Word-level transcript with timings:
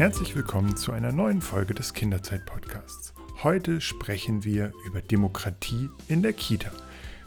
Herzlich 0.00 0.34
willkommen 0.34 0.78
zu 0.78 0.92
einer 0.92 1.12
neuen 1.12 1.42
Folge 1.42 1.74
des 1.74 1.92
Kinderzeit-Podcasts. 1.92 3.12
Heute 3.42 3.82
sprechen 3.82 4.44
wir 4.44 4.72
über 4.86 5.02
Demokratie 5.02 5.90
in 6.08 6.22
der 6.22 6.32
Kita. 6.32 6.70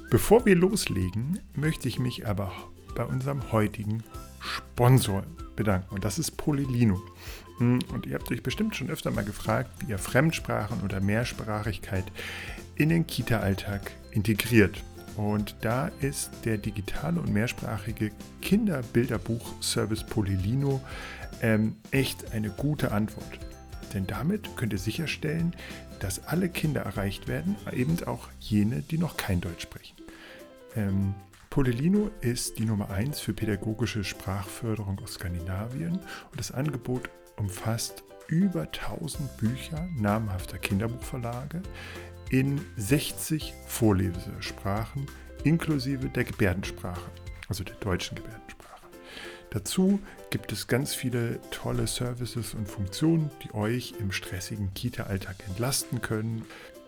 Bevor 0.09 0.47
wir 0.47 0.55
loslegen, 0.55 1.39
möchte 1.53 1.87
ich 1.87 1.99
mich 1.99 2.25
aber 2.25 2.51
bei 2.95 3.05
unserem 3.05 3.51
heutigen 3.51 4.01
Sponsor 4.39 5.21
bedanken 5.55 5.93
und 5.93 6.03
das 6.03 6.17
ist 6.17 6.31
Polilino. 6.31 6.99
Hm, 7.59 7.77
und 7.93 8.07
ihr 8.07 8.15
habt 8.15 8.31
euch 8.31 8.41
bestimmt 8.41 8.75
schon 8.75 8.89
öfter 8.89 9.11
mal 9.11 9.23
gefragt, 9.23 9.69
wie 9.81 9.91
ihr 9.91 9.99
Fremdsprachen 9.99 10.81
oder 10.81 10.99
Mehrsprachigkeit 10.99 12.05
in 12.73 12.89
den 12.89 13.05
Kita-Alltag 13.05 13.91
integriert. 14.09 14.83
Und 15.15 15.55
da 15.61 15.89
ist 16.01 16.31
der 16.43 16.57
digitale 16.57 17.19
und 17.19 17.31
mehrsprachige 17.31 18.11
Kinderbilderbuch-Service 18.41 20.03
Polilino 20.05 20.81
ähm, 21.41 21.75
echt 21.91 22.31
eine 22.31 22.49
gute 22.49 22.91
Antwort. 22.91 23.39
Denn 23.93 24.07
damit 24.07 24.55
könnt 24.55 24.73
ihr 24.73 24.79
sicherstellen, 24.79 25.55
dass 25.99 26.25
alle 26.27 26.49
Kinder 26.49 26.81
erreicht 26.81 27.27
werden, 27.27 27.55
eben 27.71 27.95
auch 28.05 28.27
jene, 28.39 28.81
die 28.81 28.97
noch 28.97 29.17
kein 29.17 29.39
Deutsch 29.39 29.61
sprechen. 29.61 29.95
Ähm, 30.75 31.13
Polilino 31.49 32.09
ist 32.21 32.57
die 32.57 32.65
Nummer 32.65 32.89
1 32.89 33.19
für 33.19 33.33
pädagogische 33.33 34.03
Sprachförderung 34.03 34.99
aus 35.03 35.13
Skandinavien 35.13 35.93
und 35.93 36.39
das 36.39 36.51
Angebot 36.51 37.11
umfasst 37.37 38.03
über 38.27 38.61
1000 38.61 39.37
Bücher 39.37 39.87
namhafter 39.95 40.57
Kinderbuchverlage 40.57 41.61
in 42.33 42.59
60 42.77 43.53
Vorlesesprachen 43.67 45.05
inklusive 45.43 46.09
der 46.09 46.23
Gebärdensprache, 46.23 47.11
also 47.47 47.63
der 47.63 47.75
deutschen 47.75 48.15
Gebärdensprache. 48.15 48.87
Dazu 49.51 49.99
gibt 50.31 50.51
es 50.51 50.65
ganz 50.65 50.95
viele 50.95 51.39
tolle 51.51 51.85
Services 51.85 52.55
und 52.55 52.67
Funktionen, 52.67 53.29
die 53.43 53.53
euch 53.53 53.93
im 53.99 54.11
stressigen 54.11 54.73
Kita-Alltag 54.73 55.35
entlasten 55.47 56.01
können. 56.01 56.43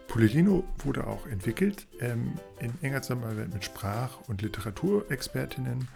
Polilino 0.07 0.63
wurde 0.83 1.05
auch 1.05 1.27
entwickelt 1.27 1.85
ähm, 1.99 2.39
in 2.59 2.73
enger 2.81 3.03
Zusammenarbeit 3.03 3.53
mit 3.53 3.63
Sprach- 3.63 4.27
und 4.27 4.41
Literaturexpertinnen 4.41 5.87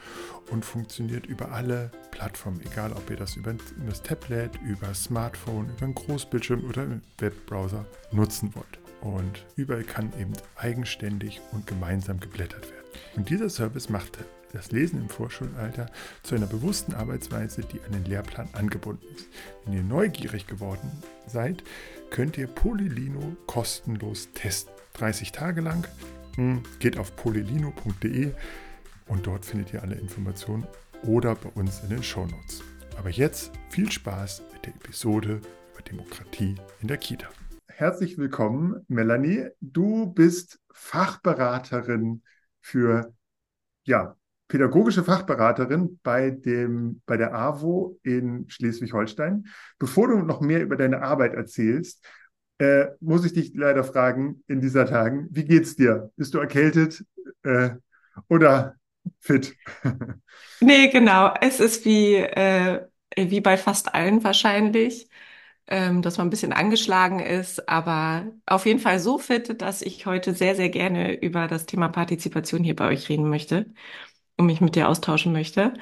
und 0.51 0.63
funktioniert 0.63 1.25
über 1.25 1.53
alle 1.53 1.89
Plattformen, 2.11 2.61
egal 2.61 2.93
ob 2.93 3.09
ihr 3.09 3.17
das 3.17 3.35
über, 3.35 3.55
das 3.87 4.03
Tablet, 4.03 4.51
über 4.63 4.93
Smartphone, 4.93 5.71
über 5.71 5.85
einen 5.85 5.95
Großbildschirm 5.95 6.65
oder 6.65 6.83
einen 6.83 7.01
Webbrowser 7.17 7.87
nutzen 8.11 8.53
wollt. 8.53 8.79
Und 9.01 9.45
überall 9.55 9.83
kann 9.83 10.11
eben 10.19 10.33
eigenständig 10.55 11.41
und 11.51 11.67
gemeinsam 11.67 12.19
geblättert 12.19 12.69
werden. 12.69 12.85
Und 13.15 13.29
dieser 13.29 13.49
Service 13.49 13.89
macht 13.89 14.19
das 14.51 14.71
Lesen 14.71 15.01
im 15.01 15.09
Vorschulalter 15.09 15.87
zu 16.23 16.35
einer 16.35 16.47
bewussten 16.47 16.93
Arbeitsweise, 16.93 17.61
die 17.61 17.81
an 17.81 17.91
den 17.91 18.05
Lehrplan 18.05 18.49
angebunden 18.53 19.05
ist. 19.15 19.27
Wenn 19.65 19.73
ihr 19.73 19.83
neugierig 19.83 20.47
geworden 20.47 20.91
seid, 21.27 21.63
könnt 22.09 22.37
ihr 22.37 22.47
Polilino 22.47 23.35
kostenlos 23.45 24.29
testen. 24.33 24.73
30 24.93 25.31
Tage 25.31 25.61
lang. 25.61 25.87
Hm, 26.35 26.63
geht 26.79 26.97
auf 26.97 27.15
polilino.de 27.15 28.31
und 29.07 29.27
dort 29.27 29.45
findet 29.45 29.73
ihr 29.73 29.81
alle 29.81 29.95
Informationen 29.95 30.67
oder 31.03 31.35
bei 31.35 31.49
uns 31.49 31.81
in 31.83 31.89
den 31.89 32.03
Shownotes. 32.03 32.61
Aber 32.97 33.09
jetzt 33.09 33.51
viel 33.69 33.91
Spaß 33.91 34.41
mit 34.53 34.65
der 34.65 34.75
Episode 34.75 35.41
über 35.73 35.81
Demokratie 35.81 36.55
in 36.81 36.87
der 36.87 36.97
Kita. 36.97 37.29
Herzlich 37.79 38.17
willkommen, 38.17 38.83
Melanie. 38.89 39.51
Du 39.61 40.07
bist 40.07 40.59
Fachberaterin 40.69 42.23
für 42.59 43.15
ja, 43.85 44.17
pädagogische 44.49 45.05
Fachberaterin 45.05 45.97
bei, 46.03 46.29
dem, 46.29 47.01
bei 47.05 47.15
der 47.15 47.33
AWO 47.33 47.97
in 48.03 48.49
Schleswig-Holstein. 48.49 49.47
Bevor 49.77 50.09
du 50.09 50.17
noch 50.17 50.41
mehr 50.41 50.61
über 50.61 50.75
deine 50.75 51.01
Arbeit 51.01 51.35
erzählst, 51.35 52.05
äh, 52.57 52.87
muss 52.99 53.23
ich 53.23 53.31
dich 53.31 53.53
leider 53.55 53.85
fragen 53.85 54.43
in 54.47 54.59
dieser 54.59 54.85
Tagen, 54.85 55.29
wie 55.31 55.45
geht's 55.45 55.77
dir? 55.77 56.11
Bist 56.17 56.33
du 56.33 56.39
erkältet 56.39 57.05
äh, 57.43 57.69
oder 58.27 58.75
fit? 59.19 59.55
nee, 60.59 60.89
genau. 60.89 61.33
Es 61.39 61.61
ist 61.61 61.85
wie, 61.85 62.15
äh, 62.15 62.85
wie 63.15 63.39
bei 63.39 63.55
fast 63.55 63.95
allen 63.95 64.21
wahrscheinlich, 64.21 65.09
ähm, 65.69 66.01
dass 66.01 66.17
man 66.17 66.27
ein 66.27 66.31
bisschen 66.31 66.51
angeschlagen 66.51 67.19
ist, 67.19 67.69
aber 67.69 68.25
auf 68.47 68.65
jeden 68.65 68.79
Fall 68.79 68.99
so 68.99 69.19
fit, 69.19 69.61
dass 69.61 69.83
ich 69.83 70.07
heute 70.07 70.33
sehr, 70.33 70.55
sehr 70.55 70.69
gerne 70.69 71.13
über 71.21 71.47
das 71.47 71.67
Thema 71.67 71.89
Partizipation 71.89 72.63
hier 72.63 72.75
bei 72.75 72.87
euch 72.87 73.07
reden 73.07 73.29
möchte 73.29 73.67
und 74.35 74.47
mich 74.47 74.61
mit 74.61 74.75
dir 74.75 74.89
austauschen 74.89 75.31
möchte. 75.31 75.73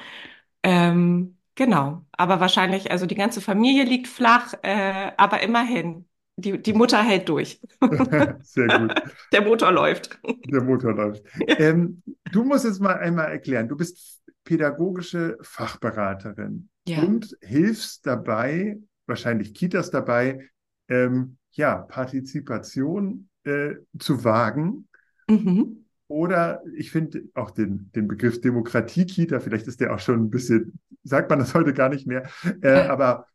Ähm, 0.62 1.38
genau. 1.54 2.04
Aber 2.12 2.38
wahrscheinlich, 2.38 2.90
also 2.90 3.06
die 3.06 3.14
ganze 3.14 3.40
Familie 3.40 3.84
liegt 3.84 4.08
flach, 4.08 4.52
äh, 4.62 5.12
aber 5.16 5.42
immerhin. 5.42 6.04
Die, 6.36 6.62
die 6.62 6.72
Mutter 6.72 7.02
hält 7.02 7.28
durch. 7.28 7.60
Sehr 8.42 8.68
gut. 8.68 8.94
Der 9.32 9.42
Motor 9.42 9.72
läuft. 9.72 10.20
Der 10.46 10.62
Motor 10.62 10.92
läuft. 10.92 11.24
Ähm, 11.48 12.00
du 12.30 12.44
musst 12.44 12.64
jetzt 12.64 12.80
mal 12.80 12.96
einmal 12.96 13.32
erklären, 13.32 13.68
du 13.68 13.76
bist 13.76 14.22
pädagogische 14.44 15.36
Fachberaterin 15.42 16.68
ja. 16.86 17.00
und 17.02 17.36
hilfst 17.42 18.06
dabei, 18.06 18.78
wahrscheinlich 19.08 19.54
Kitas 19.54 19.90
dabei, 19.90 20.48
ähm, 20.88 21.38
ja, 21.52 21.76
Partizipation 21.76 23.28
äh, 23.44 23.74
zu 23.98 24.24
wagen. 24.24 24.88
Mhm. 25.28 25.84
Oder 26.08 26.62
ich 26.74 26.90
finde 26.90 27.24
auch 27.34 27.50
den, 27.50 27.90
den 27.94 28.08
Begriff 28.08 28.40
Demokratie-Kita, 28.40 29.40
vielleicht 29.40 29.66
ist 29.66 29.80
der 29.80 29.94
auch 29.94 29.98
schon 29.98 30.24
ein 30.24 30.30
bisschen, 30.30 30.78
sagt 31.04 31.28
man 31.28 31.38
das 31.38 31.54
heute 31.54 31.74
gar 31.74 31.90
nicht 31.90 32.06
mehr, 32.06 32.28
äh, 32.62 32.86
aber 32.88 33.26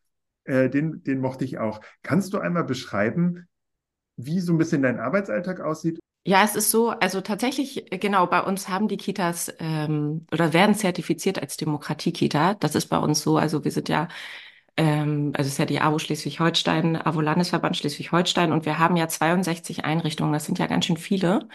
äh, 0.46 0.70
den, 0.70 1.04
den 1.04 1.20
mochte 1.20 1.46
ich 1.46 1.60
auch. 1.60 1.82
Kannst 2.02 2.34
du 2.34 2.40
einmal 2.40 2.64
beschreiben, 2.64 3.48
wie 4.18 4.40
so 4.40 4.54
ein 4.54 4.58
bisschen 4.58 4.82
dein 4.82 5.00
Arbeitsalltag 5.00 5.60
aussieht? 5.60 6.00
Ja, 6.26 6.44
es 6.44 6.56
ist 6.56 6.72
so, 6.72 6.90
also 6.90 7.20
tatsächlich, 7.20 7.86
genau, 8.00 8.28
bei 8.28 8.42
uns 8.42 8.70
haben 8.70 8.88
die 8.88 8.98
Kitas 8.98 9.54
ähm, 9.60 10.26
oder 10.32 10.54
werden 10.54 10.74
zertifiziert 10.74 11.40
als 11.40 11.58
Demokratie-Kita. 11.58 12.56
Das 12.56 12.76
ist 12.76 12.88
bei 12.88 12.98
uns 12.98 13.22
so. 13.22 13.38
Also 13.38 13.64
wir 13.66 13.72
sind 13.72 13.90
ja, 13.90 14.08
ähm, 14.78 15.34
also 15.36 15.48
es 15.48 15.54
ist 15.54 15.58
ja 15.60 15.66
die 15.66 15.80
AWO 15.82 16.00
Schleswig-Holstein, 16.00 16.96
AWO 16.98 17.22
Landesverband 17.22 17.78
Schleswig-Holstein 17.78 18.52
und 18.52 18.66
wir 18.66 18.80
haben 18.80 18.96
ja 18.98 19.08
62 19.08 19.86
Einrichtungen. 19.86 20.34
Das 20.34 20.46
sind 20.46 20.60
ja 20.60 20.68
ganz 20.68 20.86
schön 20.86 20.98
viele. 20.98 21.48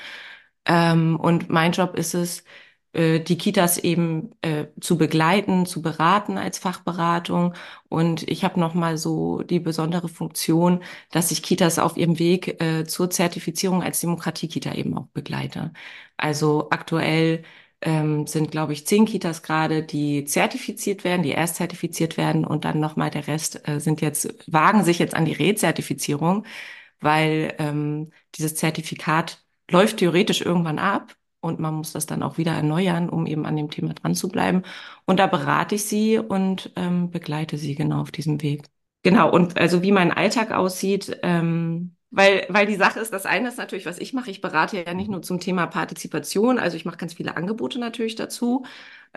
Ähm, 0.66 1.18
und 1.20 1.48
mein 1.50 1.72
Job 1.72 1.96
ist 1.96 2.14
es, 2.14 2.44
äh, 2.92 3.20
die 3.20 3.38
Kitas 3.38 3.78
eben 3.78 4.32
äh, 4.42 4.66
zu 4.80 4.98
begleiten, 4.98 5.66
zu 5.66 5.82
beraten 5.82 6.38
als 6.38 6.58
Fachberatung. 6.58 7.54
Und 7.88 8.28
ich 8.28 8.44
habe 8.44 8.60
nochmal 8.60 8.98
so 8.98 9.42
die 9.42 9.60
besondere 9.60 10.08
Funktion, 10.08 10.82
dass 11.10 11.30
ich 11.30 11.42
Kitas 11.42 11.78
auf 11.78 11.96
ihrem 11.96 12.18
Weg 12.18 12.60
äh, 12.62 12.84
zur 12.86 13.10
Zertifizierung 13.10 13.82
als 13.82 14.00
Demokratie-Kita 14.00 14.74
eben 14.74 14.96
auch 14.96 15.06
begleite. 15.08 15.72
Also 16.16 16.68
aktuell 16.70 17.42
ähm, 17.80 18.26
sind, 18.26 18.50
glaube 18.50 18.72
ich, 18.72 18.86
zehn 18.86 19.06
Kitas 19.06 19.42
gerade, 19.42 19.82
die 19.82 20.24
zertifiziert 20.24 21.04
werden, 21.04 21.22
die 21.22 21.30
erst 21.30 21.56
zertifiziert 21.56 22.16
werden 22.16 22.44
und 22.44 22.64
dann 22.64 22.80
nochmal 22.80 23.10
der 23.10 23.26
Rest 23.26 23.66
äh, 23.68 23.80
sind 23.80 24.00
jetzt, 24.00 24.34
wagen 24.52 24.84
sich 24.84 24.98
jetzt 24.98 25.14
an 25.14 25.24
die 25.24 25.32
Rezertifizierung, 25.32 26.44
weil 27.00 27.54
ähm, 27.58 28.10
dieses 28.34 28.54
Zertifikat 28.56 29.44
läuft 29.70 29.98
theoretisch 29.98 30.40
irgendwann 30.40 30.78
ab 30.78 31.14
und 31.40 31.60
man 31.60 31.74
muss 31.74 31.92
das 31.92 32.06
dann 32.06 32.22
auch 32.22 32.38
wieder 32.38 32.52
erneuern, 32.52 33.08
um 33.08 33.26
eben 33.26 33.46
an 33.46 33.56
dem 33.56 33.70
Thema 33.70 33.94
dran 33.94 34.14
zu 34.14 34.28
bleiben. 34.28 34.62
Und 35.04 35.20
da 35.20 35.26
berate 35.26 35.76
ich 35.76 35.84
sie 35.84 36.18
und 36.18 36.72
ähm, 36.76 37.10
begleite 37.10 37.58
sie 37.58 37.74
genau 37.74 38.00
auf 38.00 38.10
diesem 38.10 38.42
Weg. 38.42 38.64
Genau, 39.04 39.30
und 39.30 39.58
also 39.58 39.82
wie 39.82 39.92
mein 39.92 40.10
Alltag 40.10 40.50
aussieht, 40.50 41.18
ähm, 41.22 41.94
weil, 42.10 42.46
weil 42.48 42.66
die 42.66 42.76
Sache 42.76 43.00
ist, 43.00 43.12
das 43.12 43.26
eine 43.26 43.48
ist 43.48 43.58
natürlich, 43.58 43.86
was 43.86 43.98
ich 43.98 44.12
mache. 44.14 44.30
Ich 44.30 44.40
berate 44.40 44.82
ja 44.82 44.94
nicht 44.94 45.10
nur 45.10 45.22
zum 45.22 45.40
Thema 45.40 45.66
Partizipation, 45.66 46.58
also 46.58 46.76
ich 46.76 46.84
mache 46.84 46.96
ganz 46.96 47.14
viele 47.14 47.36
Angebote 47.36 47.78
natürlich 47.78 48.14
dazu. 48.16 48.64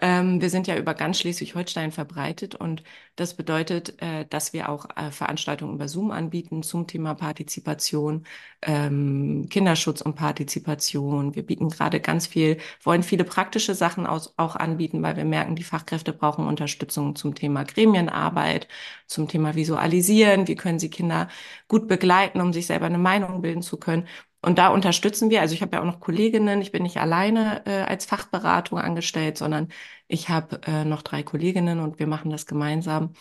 Ähm, 0.02 0.42
wir 0.42 0.50
sind 0.50 0.68
ja 0.68 0.78
über 0.78 0.94
ganz 0.94 1.20
Schleswig-Holstein 1.20 1.92
verbreitet 1.92 2.56
und 2.56 2.84
das 3.16 3.36
bedeutet, 3.36 4.02
äh, 4.02 4.26
dass 4.30 4.54
wir 4.54 4.70
auch 4.70 4.86
äh, 4.96 5.12
Veranstaltungen 5.12 5.76
über 5.76 5.88
Zoom 5.88 6.12
anbieten 6.12 6.64
zum 6.64 6.88
Thema 6.88 7.14
Partizipation, 7.14 8.26
ähm, 8.62 9.48
Kinderschutz 9.50 10.02
und 10.02 10.16
Partizipation. 10.16 11.36
Wir 11.36 11.46
bieten 11.46 11.70
gerade 11.70 12.00
ganz 12.00 12.28
viel, 12.28 12.58
wollen 12.84 13.04
viele 13.04 13.24
praktische 13.26 13.76
Sachen 13.76 14.08
auch 14.08 14.56
anbieten, 14.56 15.02
weil 15.04 15.18
wir 15.18 15.26
merken, 15.26 15.56
die 15.56 15.64
Fachkräfte 15.64 16.14
brauchen 16.14 16.48
Unterstützung 16.48 17.16
zum 17.16 17.36
Thema 17.36 17.64
Gremienarbeit, 17.64 18.68
zum 19.08 19.28
Thema 19.28 19.56
Visualisieren. 19.56 20.48
Wie 20.48 20.56
können 20.56 20.80
sie 20.80 20.90
Kinder 20.90 21.28
gut 21.68 21.88
begleiten, 21.88 22.40
um 22.42 22.54
sich 22.54 22.68
selber 22.68 22.86
eine 22.86 22.98
Meinung 22.98 23.42
bilden 23.42 23.62
zu 23.62 23.78
können? 23.78 24.08
Und 24.42 24.58
da 24.58 24.70
unterstützen 24.70 25.30
wir, 25.30 25.42
also 25.42 25.54
ich 25.54 25.62
habe 25.62 25.76
ja 25.76 25.82
auch 25.82 25.86
noch 25.86 26.00
Kolleginnen, 26.00 26.62
ich 26.62 26.72
bin 26.72 26.84
nicht 26.84 26.98
alleine 26.98 27.64
äh, 27.66 27.84
als 27.84 28.06
Fachberatung 28.06 28.80
angestellt, 28.80 29.38
sondern 29.38 29.70
ich 30.08 30.30
habe 30.30 30.62
äh, 30.66 30.84
noch 30.84 31.04
drei 31.04 31.22
Kolleginnen 31.24 31.80
und 31.80 32.00
wir 32.00 32.08
machen 32.08 32.32
das 32.32 32.48
gemeinsam. 32.48 33.14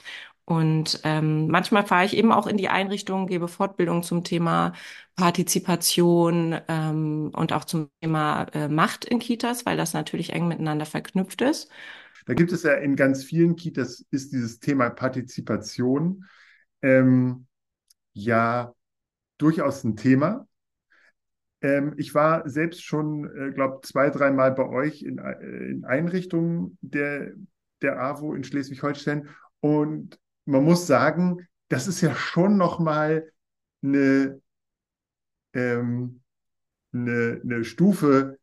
Und 0.46 1.00
ähm, 1.04 1.46
manchmal 1.48 1.86
fahre 1.86 2.06
ich 2.06 2.16
eben 2.16 2.32
auch 2.32 2.46
in 2.48 2.56
die 2.56 2.68
Einrichtung, 2.68 3.28
gebe 3.28 3.46
Fortbildung 3.46 4.02
zum 4.02 4.24
Thema 4.24 4.72
Partizipation 5.14 6.58
ähm, 6.66 7.30
und 7.34 7.52
auch 7.52 7.64
zum 7.64 7.88
Thema 8.00 8.44
äh, 8.52 8.66
Macht 8.68 9.04
in 9.04 9.20
Kitas, 9.20 9.64
weil 9.64 9.76
das 9.76 9.92
natürlich 9.92 10.32
eng 10.32 10.48
miteinander 10.48 10.86
verknüpft 10.86 11.42
ist. 11.42 11.70
Da 12.26 12.34
gibt 12.34 12.50
es 12.50 12.64
ja 12.64 12.74
in 12.74 12.96
ganz 12.96 13.22
vielen 13.22 13.54
Kitas 13.54 14.04
ist 14.10 14.32
dieses 14.32 14.58
Thema 14.58 14.90
Partizipation 14.90 16.24
ähm, 16.82 17.46
ja 18.12 18.72
durchaus 19.38 19.84
ein 19.84 19.96
Thema. 19.96 20.48
Ähm, 21.62 21.94
ich 21.96 22.14
war 22.14 22.48
selbst 22.48 22.84
schon, 22.84 23.30
äh, 23.36 23.52
glaube 23.52 23.80
zwei, 23.82 24.10
dreimal 24.10 24.52
bei 24.52 24.66
euch 24.68 25.02
in, 25.02 25.18
äh, 25.18 25.32
in 25.70 25.84
Einrichtungen 25.84 26.78
der, 26.80 27.32
der 27.82 28.00
AWO 28.00 28.34
in 28.34 28.44
Schleswig-Holstein 28.44 29.28
und 29.60 30.18
man 30.46 30.64
muss 30.64 30.86
sagen, 30.86 31.46
das 31.68 31.86
ist 31.86 32.00
ja 32.00 32.14
schon 32.14 32.56
nochmal 32.56 33.30
eine, 33.82 34.40
ähm, 35.54 36.20
eine, 36.92 37.40
eine 37.44 37.64
Stufe 37.64 38.38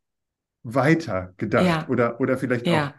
weiter 0.64 1.34
gedacht 1.38 1.66
Ja, 1.66 1.88
oder, 1.90 2.20
oder 2.20 2.38
vielleicht 2.38 2.68
auch 2.68 2.72
ja. 2.74 2.94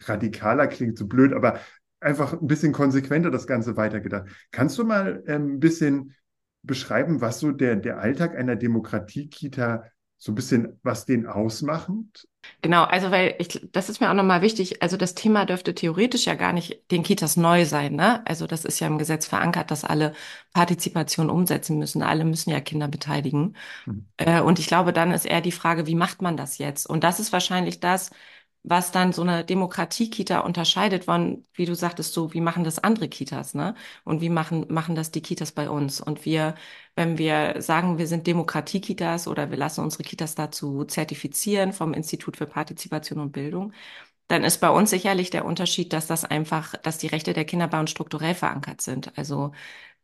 radikaler 0.00 0.66
klingt 0.66 0.98
so 0.98 1.06
blöd, 1.06 1.32
aber 1.32 1.60
einfach 2.00 2.32
ein 2.32 2.46
bisschen 2.46 2.72
konsequenter 2.72 3.30
das 3.30 3.46
Ganze 3.46 3.76
weitergedacht. 3.76 4.28
Kannst 4.50 4.78
du 4.78 4.84
mal 4.84 5.22
ähm, 5.26 5.54
ein 5.54 5.60
bisschen 5.60 6.14
beschreiben, 6.62 7.20
was 7.20 7.40
so 7.40 7.52
der, 7.52 7.76
der 7.76 7.98
Alltag 7.98 8.36
einer 8.36 8.56
Demokratie-Kita 8.56 9.84
so 10.22 10.30
ein 10.30 10.34
bisschen, 10.36 10.78
was 10.84 11.04
den 11.04 11.26
ausmacht? 11.26 12.28
Genau, 12.60 12.84
also 12.84 13.10
weil 13.10 13.34
ich, 13.38 13.68
das 13.72 13.88
ist 13.88 14.00
mir 14.00 14.08
auch 14.08 14.14
nochmal 14.14 14.40
wichtig. 14.40 14.80
Also 14.80 14.96
das 14.96 15.16
Thema 15.16 15.46
dürfte 15.46 15.74
theoretisch 15.74 16.26
ja 16.26 16.34
gar 16.34 16.52
nicht 16.52 16.90
den 16.92 17.02
Kitas 17.02 17.36
neu 17.36 17.64
sein, 17.64 17.96
ne? 17.96 18.24
Also 18.24 18.46
das 18.46 18.64
ist 18.64 18.78
ja 18.78 18.86
im 18.86 18.98
Gesetz 18.98 19.26
verankert, 19.26 19.72
dass 19.72 19.84
alle 19.84 20.12
Partizipation 20.52 21.28
umsetzen 21.28 21.76
müssen. 21.76 22.02
Alle 22.02 22.24
müssen 22.24 22.50
ja 22.50 22.60
Kinder 22.60 22.86
beteiligen. 22.86 23.56
Hm. 23.84 24.06
Äh, 24.16 24.40
und 24.42 24.60
ich 24.60 24.68
glaube, 24.68 24.92
dann 24.92 25.10
ist 25.10 25.24
eher 25.24 25.40
die 25.40 25.50
Frage, 25.50 25.88
wie 25.88 25.96
macht 25.96 26.22
man 26.22 26.36
das 26.36 26.58
jetzt? 26.58 26.86
Und 26.88 27.02
das 27.02 27.18
ist 27.18 27.32
wahrscheinlich 27.32 27.80
das, 27.80 28.10
was 28.64 28.92
dann 28.92 29.12
so 29.12 29.22
eine 29.22 29.44
Demokratie-Kita 29.44 30.40
unterscheidet 30.40 31.04
von, 31.06 31.44
wie 31.54 31.64
du 31.66 31.74
sagtest, 31.74 32.12
so, 32.14 32.32
wie 32.32 32.40
machen 32.40 32.62
das 32.64 32.78
andere 32.78 33.08
Kitas, 33.08 33.54
ne? 33.54 33.74
Und 34.04 34.20
wie 34.20 34.28
machen, 34.28 34.66
machen 34.68 34.94
das 34.94 35.10
die 35.10 35.20
Kitas 35.22 35.52
bei 35.52 35.68
uns? 35.68 36.00
Und 36.00 36.24
wir, 36.24 36.54
wenn 36.94 37.18
wir 37.18 37.60
sagen, 37.60 37.98
wir 37.98 38.06
sind 38.06 38.26
Demokratie-Kitas 38.26 39.26
oder 39.28 39.50
wir 39.50 39.58
lassen 39.58 39.82
unsere 39.82 40.04
Kitas 40.04 40.34
dazu 40.36 40.84
zertifizieren 40.84 41.72
vom 41.72 41.92
Institut 41.94 42.36
für 42.36 42.46
Partizipation 42.46 43.18
und 43.20 43.32
Bildung, 43.32 43.72
dann 44.28 44.44
ist 44.44 44.58
bei 44.60 44.70
uns 44.70 44.90
sicherlich 44.90 45.30
der 45.30 45.44
Unterschied, 45.44 45.92
dass 45.92 46.06
das 46.06 46.24
einfach, 46.24 46.74
dass 46.78 46.98
die 46.98 47.06
Rechte 47.08 47.32
der 47.34 47.44
Kinder 47.44 47.68
bei 47.68 47.80
uns 47.80 47.90
strukturell 47.90 48.34
verankert 48.34 48.80
sind. 48.80 49.16
Also 49.18 49.52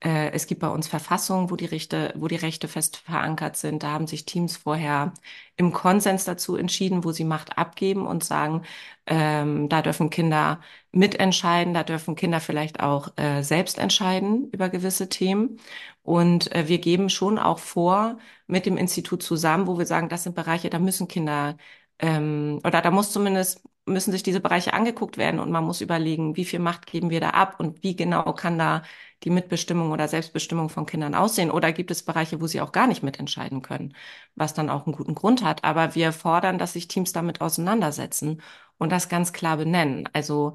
äh, 0.00 0.30
es 0.32 0.46
gibt 0.46 0.60
bei 0.60 0.68
uns 0.68 0.86
Verfassungen, 0.88 1.50
wo 1.50 1.56
die 1.56 1.64
Rechte, 1.66 2.12
wo 2.16 2.28
die 2.28 2.36
Rechte 2.36 2.68
fest 2.68 2.98
verankert 2.98 3.56
sind. 3.56 3.82
Da 3.82 3.90
haben 3.92 4.06
sich 4.06 4.24
Teams 4.24 4.56
vorher 4.56 5.12
im 5.56 5.72
Konsens 5.72 6.24
dazu 6.24 6.56
entschieden, 6.56 7.04
wo 7.04 7.12
sie 7.12 7.24
Macht 7.24 7.58
abgeben 7.58 8.06
und 8.06 8.22
sagen, 8.24 8.62
ähm, 9.06 9.68
da 9.68 9.82
dürfen 9.82 10.10
Kinder 10.10 10.60
mitentscheiden, 10.92 11.74
da 11.74 11.82
dürfen 11.82 12.14
Kinder 12.16 12.40
vielleicht 12.40 12.80
auch 12.80 13.16
äh, 13.16 13.42
selbst 13.42 13.78
entscheiden 13.78 14.50
über 14.52 14.68
gewisse 14.68 15.08
Themen. 15.08 15.58
Und 16.02 16.52
äh, 16.54 16.68
wir 16.68 16.78
geben 16.78 17.10
schon 17.10 17.38
auch 17.38 17.58
vor 17.58 18.18
mit 18.46 18.66
dem 18.66 18.76
Institut 18.76 19.22
zusammen, 19.22 19.66
wo 19.66 19.78
wir 19.78 19.86
sagen, 19.86 20.08
das 20.08 20.22
sind 20.24 20.34
Bereiche, 20.36 20.70
da 20.70 20.78
müssen 20.78 21.08
Kinder 21.08 21.56
ähm, 21.98 22.60
oder 22.64 22.80
da 22.82 22.90
muss 22.90 23.12
zumindest 23.12 23.62
müssen 23.88 24.12
sich 24.12 24.22
diese 24.22 24.40
Bereiche 24.40 24.72
angeguckt 24.72 25.16
werden 25.18 25.40
und 25.40 25.50
man 25.50 25.64
muss 25.64 25.80
überlegen, 25.80 26.36
wie 26.36 26.44
viel 26.44 26.58
Macht 26.60 26.86
geben 26.86 27.10
wir 27.10 27.20
da 27.20 27.30
ab 27.30 27.56
und 27.58 27.82
wie 27.82 27.96
genau 27.96 28.32
kann 28.34 28.58
da 28.58 28.82
die 29.24 29.30
Mitbestimmung 29.30 29.90
oder 29.90 30.08
Selbstbestimmung 30.08 30.68
von 30.68 30.86
Kindern 30.86 31.14
aussehen? 31.14 31.50
Oder 31.50 31.72
gibt 31.72 31.90
es 31.90 32.04
Bereiche, 32.04 32.40
wo 32.40 32.46
sie 32.46 32.60
auch 32.60 32.72
gar 32.72 32.86
nicht 32.86 33.02
mitentscheiden 33.02 33.62
können, 33.62 33.94
was 34.36 34.54
dann 34.54 34.70
auch 34.70 34.86
einen 34.86 34.94
guten 34.96 35.14
Grund 35.14 35.42
hat? 35.44 35.64
Aber 35.64 35.94
wir 35.94 36.12
fordern, 36.12 36.58
dass 36.58 36.74
sich 36.74 36.88
Teams 36.88 37.12
damit 37.12 37.40
auseinandersetzen 37.40 38.42
und 38.78 38.92
das 38.92 39.08
ganz 39.08 39.32
klar 39.32 39.56
benennen. 39.56 40.08
Also 40.12 40.54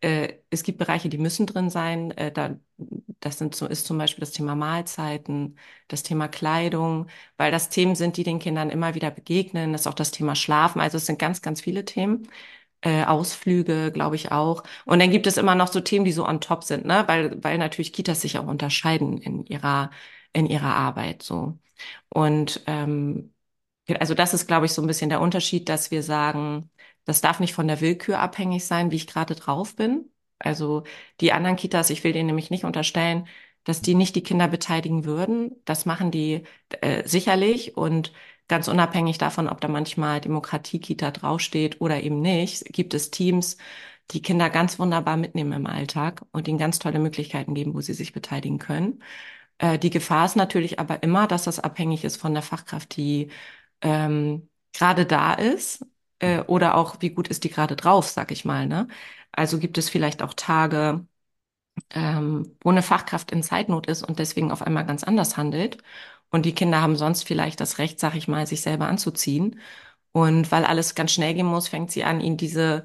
äh, 0.00 0.34
es 0.50 0.62
gibt 0.62 0.78
Bereiche, 0.78 1.08
die 1.08 1.18
müssen 1.18 1.46
drin 1.46 1.70
sein. 1.70 2.10
Äh, 2.12 2.32
da, 2.32 2.56
das 3.20 3.38
sind 3.38 3.54
so, 3.54 3.66
ist 3.66 3.86
zum 3.86 3.98
Beispiel 3.98 4.20
das 4.20 4.32
Thema 4.32 4.54
Mahlzeiten, 4.54 5.58
das 5.88 6.02
Thema 6.02 6.28
Kleidung, 6.28 7.08
weil 7.36 7.50
das 7.50 7.68
Themen 7.68 7.94
sind, 7.94 8.16
die 8.16 8.24
den 8.24 8.38
Kindern 8.38 8.70
immer 8.70 8.94
wieder 8.94 9.10
begegnen. 9.10 9.72
Das 9.72 9.82
ist 9.82 9.86
auch 9.86 9.94
das 9.94 10.10
Thema 10.10 10.34
Schlafen. 10.34 10.80
Also 10.80 10.98
es 10.98 11.06
sind 11.06 11.18
ganz, 11.18 11.42
ganz 11.42 11.60
viele 11.60 11.84
Themen 11.84 12.28
äh, 12.84 13.04
Ausflüge, 13.04 13.90
glaube 13.92 14.16
ich 14.16 14.32
auch. 14.32 14.62
Und 14.84 15.00
dann 15.00 15.10
gibt 15.10 15.26
es 15.26 15.36
immer 15.38 15.54
noch 15.54 15.68
so 15.68 15.80
Themen, 15.80 16.04
die 16.04 16.12
so 16.12 16.26
on 16.26 16.40
top 16.40 16.64
sind, 16.64 16.84
ne? 16.84 17.04
Weil, 17.08 17.42
weil 17.42 17.58
natürlich 17.58 17.92
Kitas 17.92 18.20
sich 18.20 18.38
auch 18.38 18.46
unterscheiden 18.46 19.18
in 19.18 19.44
ihrer, 19.46 19.90
in 20.32 20.46
ihrer 20.46 20.74
Arbeit 20.76 21.22
so. 21.22 21.58
Und 22.10 22.62
ähm, 22.66 23.34
also 23.98 24.14
das 24.14 24.34
ist, 24.34 24.46
glaube 24.46 24.66
ich, 24.66 24.72
so 24.72 24.82
ein 24.82 24.86
bisschen 24.88 25.10
der 25.10 25.20
Unterschied, 25.20 25.68
dass 25.68 25.90
wir 25.90 26.02
sagen, 26.02 26.70
das 27.04 27.20
darf 27.20 27.40
nicht 27.40 27.54
von 27.54 27.68
der 27.68 27.80
Willkür 27.80 28.18
abhängig 28.20 28.64
sein, 28.66 28.90
wie 28.90 28.96
ich 28.96 29.06
gerade 29.06 29.34
drauf 29.34 29.76
bin. 29.76 30.10
Also 30.38 30.84
die 31.20 31.32
anderen 31.32 31.56
Kitas, 31.56 31.90
ich 31.90 32.04
will 32.04 32.12
denen 32.12 32.26
nämlich 32.26 32.50
nicht 32.50 32.64
unterstellen, 32.64 33.28
dass 33.64 33.82
die 33.82 33.94
nicht 33.94 34.14
die 34.16 34.22
Kinder 34.22 34.48
beteiligen 34.48 35.04
würden. 35.04 35.52
Das 35.64 35.86
machen 35.86 36.10
die 36.10 36.44
äh, 36.80 37.06
sicherlich 37.08 37.76
und 37.76 38.12
Ganz 38.48 38.68
unabhängig 38.68 39.16
davon, 39.18 39.48
ob 39.48 39.60
da 39.60 39.68
manchmal 39.68 40.20
Demokratie-Kita 40.20 41.10
draufsteht 41.12 41.80
oder 41.80 42.02
eben 42.02 42.20
nicht, 42.20 42.64
gibt 42.66 42.92
es 42.92 43.10
Teams, 43.10 43.56
die 44.10 44.20
Kinder 44.20 44.50
ganz 44.50 44.78
wunderbar 44.78 45.16
mitnehmen 45.16 45.52
im 45.52 45.66
Alltag 45.66 46.22
und 46.30 46.46
ihnen 46.46 46.58
ganz 46.58 46.78
tolle 46.78 46.98
Möglichkeiten 46.98 47.54
geben, 47.54 47.72
wo 47.74 47.80
sie 47.80 47.94
sich 47.94 48.12
beteiligen 48.12 48.58
können. 48.58 49.02
Äh, 49.58 49.78
die 49.78 49.90
Gefahr 49.90 50.26
ist 50.26 50.36
natürlich 50.36 50.78
aber 50.80 51.02
immer, 51.02 51.26
dass 51.26 51.44
das 51.44 51.60
abhängig 51.60 52.04
ist 52.04 52.16
von 52.18 52.34
der 52.34 52.42
Fachkraft, 52.42 52.96
die 52.96 53.30
ähm, 53.82 54.48
gerade 54.74 55.06
da 55.06 55.34
ist 55.34 55.86
äh, 56.20 56.40
oder 56.42 56.76
auch, 56.76 56.96
wie 57.02 57.10
gut 57.10 57.28
ist 57.28 57.44
die 57.44 57.50
gerade 57.50 57.76
drauf, 57.76 58.08
sag 58.08 58.30
ich 58.32 58.44
mal. 58.44 58.66
Ne? 58.66 58.88
Also 59.32 59.58
gibt 59.58 59.78
es 59.78 59.90
vielleicht 59.90 60.22
auch 60.22 60.34
Tage, 60.34 61.06
ähm, 61.90 62.56
wo 62.62 62.70
eine 62.70 62.82
Fachkraft 62.82 63.30
in 63.32 63.42
Zeitnot 63.42 63.86
ist 63.86 64.02
und 64.02 64.18
deswegen 64.18 64.50
auf 64.52 64.62
einmal 64.62 64.86
ganz 64.86 65.04
anders 65.04 65.36
handelt. 65.36 65.78
Und 66.34 66.44
die 66.46 66.54
Kinder 66.54 66.82
haben 66.82 66.96
sonst 66.96 67.24
vielleicht 67.26 67.60
das 67.60 67.78
Recht, 67.78 68.00
sag 68.00 68.16
ich 68.16 68.28
mal, 68.28 68.46
sich 68.46 68.62
selber 68.62 68.88
anzuziehen. 68.88 69.60
Und 70.12 70.52
weil 70.52 70.64
alles 70.64 70.94
ganz 70.94 71.12
schnell 71.12 71.34
gehen 71.34 71.46
muss, 71.46 71.68
fängt 71.68 71.90
sie 71.92 72.04
an, 72.04 72.20
ihnen 72.20 72.36
diese 72.36 72.84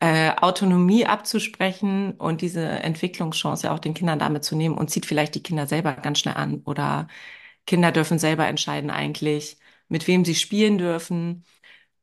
äh, 0.00 0.32
Autonomie 0.36 1.06
abzusprechen 1.06 2.12
und 2.14 2.42
diese 2.42 2.62
Entwicklungschance 2.66 3.70
auch 3.72 3.78
den 3.80 3.94
Kindern 3.94 4.18
damit 4.18 4.44
zu 4.44 4.56
nehmen 4.56 4.76
und 4.78 4.90
zieht 4.90 5.06
vielleicht 5.06 5.34
die 5.36 5.42
Kinder 5.42 5.66
selber 5.66 5.94
ganz 5.94 6.20
schnell 6.20 6.36
an. 6.36 6.62
Oder 6.66 7.08
Kinder 7.66 7.92
dürfen 7.92 8.18
selber 8.18 8.46
entscheiden 8.48 8.90
eigentlich, 8.90 9.58
mit 9.88 10.06
wem 10.08 10.24
sie 10.24 10.34
spielen 10.34 10.78
dürfen. 10.78 11.44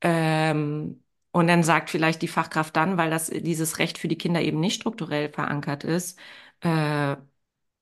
Ähm, 0.02 1.04
und 1.32 1.48
dann 1.48 1.64
sagt 1.64 1.90
vielleicht 1.90 2.22
die 2.22 2.28
Fachkraft 2.28 2.76
dann, 2.76 2.98
weil 2.98 3.10
das 3.12 3.28
dieses 3.30 3.80
Recht 3.80 3.98
für 3.98 4.08
die 4.08 4.18
Kinder 4.18 4.42
eben 4.42 4.60
nicht 4.60 4.76
strukturell 4.82 5.30
verankert 5.32 5.84
ist, 5.84 6.20
äh, 6.62 7.16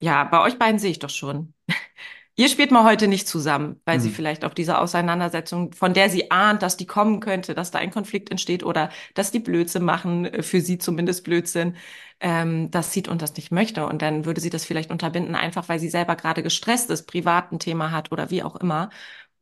ja, 0.02 0.24
bei 0.26 0.42
euch 0.42 0.58
beiden 0.60 0.80
sehe 0.80 0.92
ich 0.92 1.00
doch 1.00 1.10
schon. 1.10 1.54
Ihr 2.36 2.50
spielt 2.50 2.72
mal 2.72 2.84
heute 2.86 3.08
nicht 3.08 3.28
zusammen, 3.28 3.80
weil 3.86 4.00
sie 4.00 4.10
Hm. 4.10 4.16
vielleicht 4.16 4.46
auch 4.46 4.54
diese 4.54 4.80
Auseinandersetzung, 4.80 5.74
von 5.74 5.94
der 5.94 6.10
sie 6.10 6.32
ahnt, 6.32 6.62
dass 6.64 6.78
die 6.78 6.88
kommen 6.88 7.20
könnte, 7.20 7.54
dass 7.54 7.72
da 7.72 7.80
ein 7.80 7.92
Konflikt 7.92 8.32
entsteht 8.32 8.64
oder 8.64 8.90
dass 9.14 9.32
die 9.32 9.40
Blödsinn 9.40 9.84
machen, 9.84 10.26
äh, 10.26 10.42
für 10.44 10.62
sie 10.62 10.78
zumindest 10.78 11.24
Blödsinn, 11.24 11.76
ähm, 12.20 12.72
das 12.72 12.94
sieht 12.94 13.08
und 13.10 13.22
das 13.22 13.36
nicht 13.36 13.52
möchte. 13.52 13.86
Und 13.86 14.02
dann 14.02 14.26
würde 14.26 14.42
sie 14.42 14.50
das 14.50 14.66
vielleicht 14.66 14.92
unterbinden, 14.92 15.36
einfach 15.36 15.70
weil 15.70 15.80
sie 15.80 15.90
selber 15.90 16.16
gerade 16.16 16.42
gestresst 16.42 16.90
ist, 16.90 17.06
privat 17.06 17.52
ein 17.52 17.60
Thema 17.60 17.92
hat 17.92 18.12
oder 18.12 18.30
wie 18.32 18.44
auch 18.44 18.56
immer. 18.56 18.90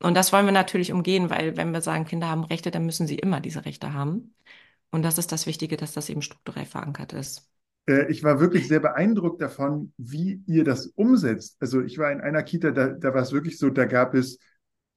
Und 0.01 0.15
das 0.15 0.33
wollen 0.33 0.45
wir 0.45 0.51
natürlich 0.53 0.91
umgehen, 0.91 1.29
weil 1.29 1.57
wenn 1.57 1.71
wir 1.71 1.81
sagen, 1.81 2.05
Kinder 2.05 2.27
haben 2.29 2.43
Rechte, 2.43 2.71
dann 2.71 2.85
müssen 2.85 3.07
sie 3.07 3.15
immer 3.19 3.39
diese 3.41 3.65
Rechte 3.65 3.93
haben. 3.93 4.33
Und 4.91 5.03
das 5.03 5.17
ist 5.17 5.31
das 5.31 5.45
Wichtige, 5.47 5.77
dass 5.77 5.93
das 5.93 6.09
eben 6.09 6.21
strukturell 6.23 6.65
verankert 6.65 7.13
ist. 7.13 7.49
Äh, 7.89 8.11
ich 8.11 8.23
war 8.23 8.39
wirklich 8.39 8.67
sehr 8.67 8.79
beeindruckt 8.79 9.41
davon, 9.41 9.91
wie 9.97 10.41
ihr 10.45 10.63
das 10.63 10.87
umsetzt. 10.87 11.57
Also 11.59 11.81
ich 11.81 11.97
war 11.97 12.11
in 12.11 12.21
einer 12.21 12.43
Kita, 12.43 12.71
da, 12.71 12.89
da 12.89 13.13
war 13.13 13.21
es 13.21 13.33
wirklich 13.33 13.57
so, 13.57 13.69
da 13.69 13.85
gab 13.85 14.13
es 14.13 14.39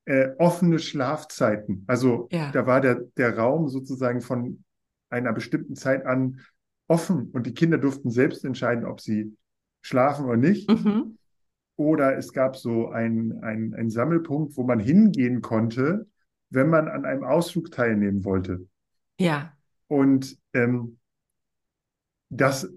äh, 0.05 0.31
offene 0.39 0.79
Schlafzeiten. 0.79 1.85
Also 1.87 2.29
Ja. 2.31 2.51
da 2.53 2.67
war 2.67 2.81
der, 2.81 3.01
der 3.17 3.37
Raum 3.39 3.69
sozusagen 3.69 4.21
von 4.21 4.63
einer 5.11 5.33
bestimmten 5.33 5.75
Zeit 5.75 6.05
an 6.07 6.41
offen 6.89 7.31
und 7.33 7.47
die 7.47 7.55
Kinder 7.55 7.79
durften 7.79 8.11
selbst 8.11 8.45
entscheiden, 8.45 8.85
ob 8.85 9.01
sie 9.01 9.37
schlafen 9.81 10.27
oder 10.27 10.37
nicht. 10.37 10.69
Mhm. 10.69 11.17
Oder 11.77 12.17
es 12.19 12.33
gab 12.33 12.57
so 12.57 12.91
einen 12.91 13.43
ein 13.43 13.89
Sammelpunkt, 13.89 14.57
wo 14.57 14.63
man 14.63 14.79
hingehen 14.79 15.41
konnte, 15.41 16.07
wenn 16.51 16.69
man 16.69 16.89
an 16.89 17.05
einem 17.05 17.25
Ausflug 17.25 17.71
teilnehmen 17.71 18.25
wollte. 18.25 18.67
Ja. 19.19 19.57
Und 19.89 20.39
ähm, 20.53 20.99
das 22.29 22.71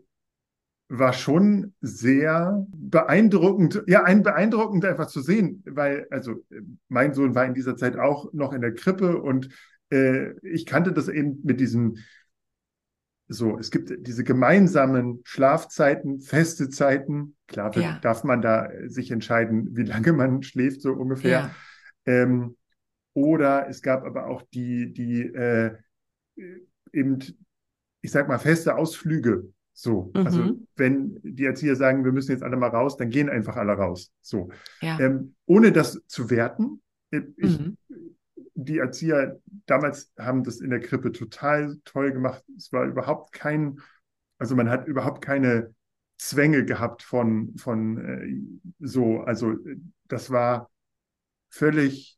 war 0.87 1.13
schon 1.13 1.73
sehr 1.81 2.65
beeindruckend, 2.69 3.83
ja, 3.87 4.03
ein 4.03 4.21
beeindruckend 4.21 4.85
einfach 4.85 5.07
zu 5.07 5.21
sehen, 5.21 5.63
weil, 5.65 6.07
also 6.11 6.33
äh, 6.51 6.61
mein 6.89 7.13
Sohn 7.13 7.33
war 7.35 7.45
in 7.45 7.53
dieser 7.53 7.75
Zeit 7.75 7.97
auch 7.97 8.31
noch 8.33 8.53
in 8.53 8.61
der 8.61 8.73
Krippe 8.73 9.19
und 9.21 9.49
äh, 9.89 10.31
ich 10.47 10.65
kannte 10.65 10.93
das 10.93 11.07
eben 11.07 11.39
mit 11.43 11.59
diesem, 11.59 11.97
so, 13.27 13.57
es 13.57 13.71
gibt 13.71 13.91
diese 14.07 14.23
gemeinsamen 14.23 15.21
Schlafzeiten, 15.23 16.19
feste 16.21 16.69
Zeiten. 16.69 17.35
Klar 17.47 17.75
Ja. 17.75 17.99
darf 18.01 18.23
man 18.23 18.41
da 18.43 18.67
äh, 18.67 18.87
sich 18.87 19.09
entscheiden, 19.09 19.75
wie 19.75 19.83
lange 19.83 20.13
man 20.13 20.43
schläft, 20.43 20.81
so 20.81 20.93
ungefähr. 20.93 21.31
Ja. 21.31 21.55
Ähm, 22.05 22.55
oder 23.13 23.67
es 23.69 23.81
gab 23.81 24.05
aber 24.05 24.27
auch 24.27 24.43
die, 24.53 24.93
die 24.93 25.21
äh, 25.23 25.75
eben, 26.93 27.19
ich 28.01 28.11
sag 28.11 28.27
mal, 28.27 28.37
feste 28.37 28.75
Ausflüge 28.75 29.51
So, 29.77 30.13
also 30.23 30.41
Mhm. 30.41 30.67
wenn 30.77 31.19
die 31.21 31.43
Erzieher 31.43 31.75
sagen, 31.75 32.05
wir 32.05 32.13
müssen 32.13 32.31
jetzt 32.31 32.43
alle 32.43 32.55
mal 32.55 32.69
raus, 32.69 32.95
dann 32.95 33.09
gehen 33.09 33.29
einfach 33.29 33.57
alle 33.57 33.73
raus. 33.73 34.09
So, 34.21 34.49
Ja. 34.81 34.97
ähm, 34.99 35.35
ohne 35.45 35.73
das 35.73 36.01
zu 36.07 36.29
werten. 36.29 36.81
äh, 37.11 37.21
Ich, 37.35 37.57
Mhm. 37.57 37.75
die 38.55 38.77
Erzieher 38.77 39.39
damals 39.65 40.13
haben 40.17 40.43
das 40.43 40.61
in 40.61 40.69
der 40.69 40.79
Krippe 40.79 41.11
total 41.11 41.77
toll 41.83 42.13
gemacht. 42.13 42.43
Es 42.57 42.71
war 42.71 42.85
überhaupt 42.85 43.33
kein, 43.33 43.79
also 44.37 44.55
man 44.55 44.69
hat 44.69 44.87
überhaupt 44.87 45.21
keine 45.21 45.73
Zwänge 46.17 46.63
gehabt 46.63 47.03
von, 47.03 47.53
von 47.57 47.97
äh, 47.97 48.61
so, 48.79 49.21
also 49.21 49.51
äh, 49.51 49.75
das 50.07 50.31
war 50.31 50.69
völlig 51.49 52.17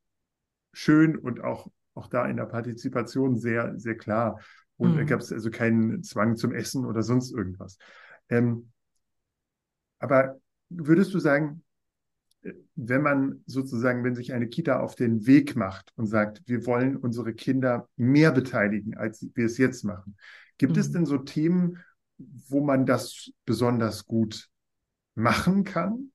schön 0.73 1.17
und 1.17 1.43
auch, 1.43 1.71
auch 1.95 2.07
da 2.07 2.27
in 2.27 2.37
der 2.37 2.45
Partizipation 2.45 3.37
sehr, 3.37 3.79
sehr 3.79 3.97
klar. 3.97 4.39
Und 4.77 4.95
da 4.95 5.03
gab 5.03 5.19
Mhm. 5.19 5.21
es 5.21 5.31
also 5.33 5.51
keinen 5.51 6.03
Zwang 6.03 6.37
zum 6.37 6.53
Essen 6.53 6.85
oder 6.85 7.03
sonst 7.03 7.31
irgendwas. 7.31 7.77
Ähm, 8.29 8.71
aber 9.99 10.39
würdest 10.69 11.13
du 11.13 11.19
sagen, 11.19 11.63
äh, 12.43 12.53
wenn 12.75 13.01
man 13.03 13.43
sozusagen, 13.45 14.03
wenn 14.03 14.15
sich 14.15 14.33
eine 14.33 14.47
Kita 14.47 14.79
auf 14.79 14.95
den 14.95 15.27
Weg 15.27 15.55
macht 15.55 15.93
und 15.95 16.07
sagt, 16.07 16.41
wir 16.47 16.65
wollen 16.65 16.97
unsere 16.97 17.33
Kinder 17.33 17.87
mehr 17.97 18.31
beteiligen, 18.31 18.97
als 18.97 19.25
wir 19.35 19.45
es 19.45 19.57
jetzt 19.57 19.85
machen, 19.85 20.17
gibt 20.57 20.75
es 20.77 20.87
Mhm. 20.87 20.91
denn 20.91 21.05
so 21.05 21.17
Themen, 21.19 21.77
wo 22.17 22.63
man 22.63 22.85
das 22.85 23.31
besonders 23.45 24.05
gut 24.07 24.49
machen 25.15 25.63
kann? 25.63 26.11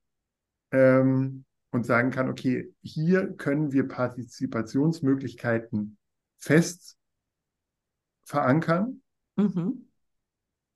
Ähm, 0.73 1.45
und 1.71 1.87
sagen 1.87 2.11
kann, 2.11 2.29
okay, 2.29 2.71
hier 2.83 3.33
können 3.35 3.73
wir 3.73 3.89
Partizipationsmöglichkeiten 3.89 5.97
fest 6.39 6.99
verankern, 8.25 9.03
Mhm. 9.37 9.83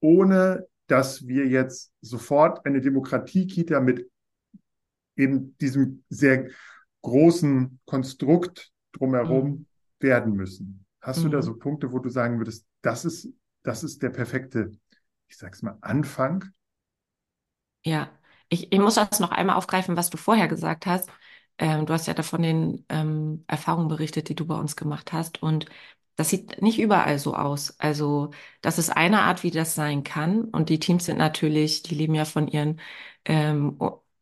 ohne 0.01 0.67
dass 0.87 1.27
wir 1.27 1.47
jetzt 1.47 1.93
sofort 2.01 2.65
eine 2.65 2.81
Demokratie-Kita 2.81 3.81
mit 3.81 4.09
eben 5.17 5.57
diesem 5.59 6.05
sehr 6.09 6.49
großen 7.03 7.81
Konstrukt 7.87 8.71
Mhm. 9.23 9.53
drumherum 9.53 9.67
werden 10.01 10.35
müssen. 10.35 10.85
Hast 11.01 11.25
du 11.25 11.29
da 11.29 11.43
so 11.43 11.55
Mhm. 11.55 11.59
Punkte, 11.59 11.93
wo 11.93 11.99
du 11.99 12.09
sagen 12.09 12.39
würdest, 12.39 12.67
das 12.83 13.05
ist, 13.05 13.29
das 13.63 13.85
ist 13.85 14.03
der 14.03 14.11
perfekte, 14.11 14.73
ich 15.29 15.37
sag's 15.37 15.63
mal, 15.63 15.79
Anfang? 15.81 16.45
Ja, 17.85 18.11
ich, 18.49 18.73
ich 18.73 18.79
muss 18.79 18.95
das 18.97 19.21
noch 19.21 19.31
einmal 19.31 19.57
aufgreifen, 19.57 19.97
was 19.97 20.11
du 20.11 20.17
vorher 20.17 20.49
gesagt 20.49 20.87
hast. 20.87 21.11
Ähm, 21.59 21.87
du 21.87 21.93
hast 21.93 22.07
ja 22.07 22.15
da 22.15 22.23
von 22.23 22.43
den 22.43 22.85
ähm, 22.89 23.45
Erfahrungen 23.47 23.89
berichtet, 23.89 24.29
die 24.29 24.35
du 24.35 24.47
bei 24.47 24.57
uns 24.57 24.77
gemacht 24.77 25.13
hast. 25.13 25.43
Und 25.43 25.67
das 26.17 26.31
sieht 26.31 26.63
nicht 26.63 26.79
überall 26.79 27.19
so 27.19 27.35
aus. 27.35 27.79
Also 27.79 28.31
das 28.63 28.79
ist 28.79 28.91
eine 28.91 29.23
Art, 29.23 29.43
wie 29.43 29.51
das 29.51 29.75
sein 29.75 30.03
kann. 30.05 30.45
Und 30.47 30.69
die 30.71 30.79
Teams 30.81 31.05
sind 31.07 31.19
natürlich, 31.19 31.83
die 31.83 31.95
leben 31.95 32.15
ja 32.15 32.25
von 32.25 32.49
ihren 32.49 32.81
ähm, 33.25 33.79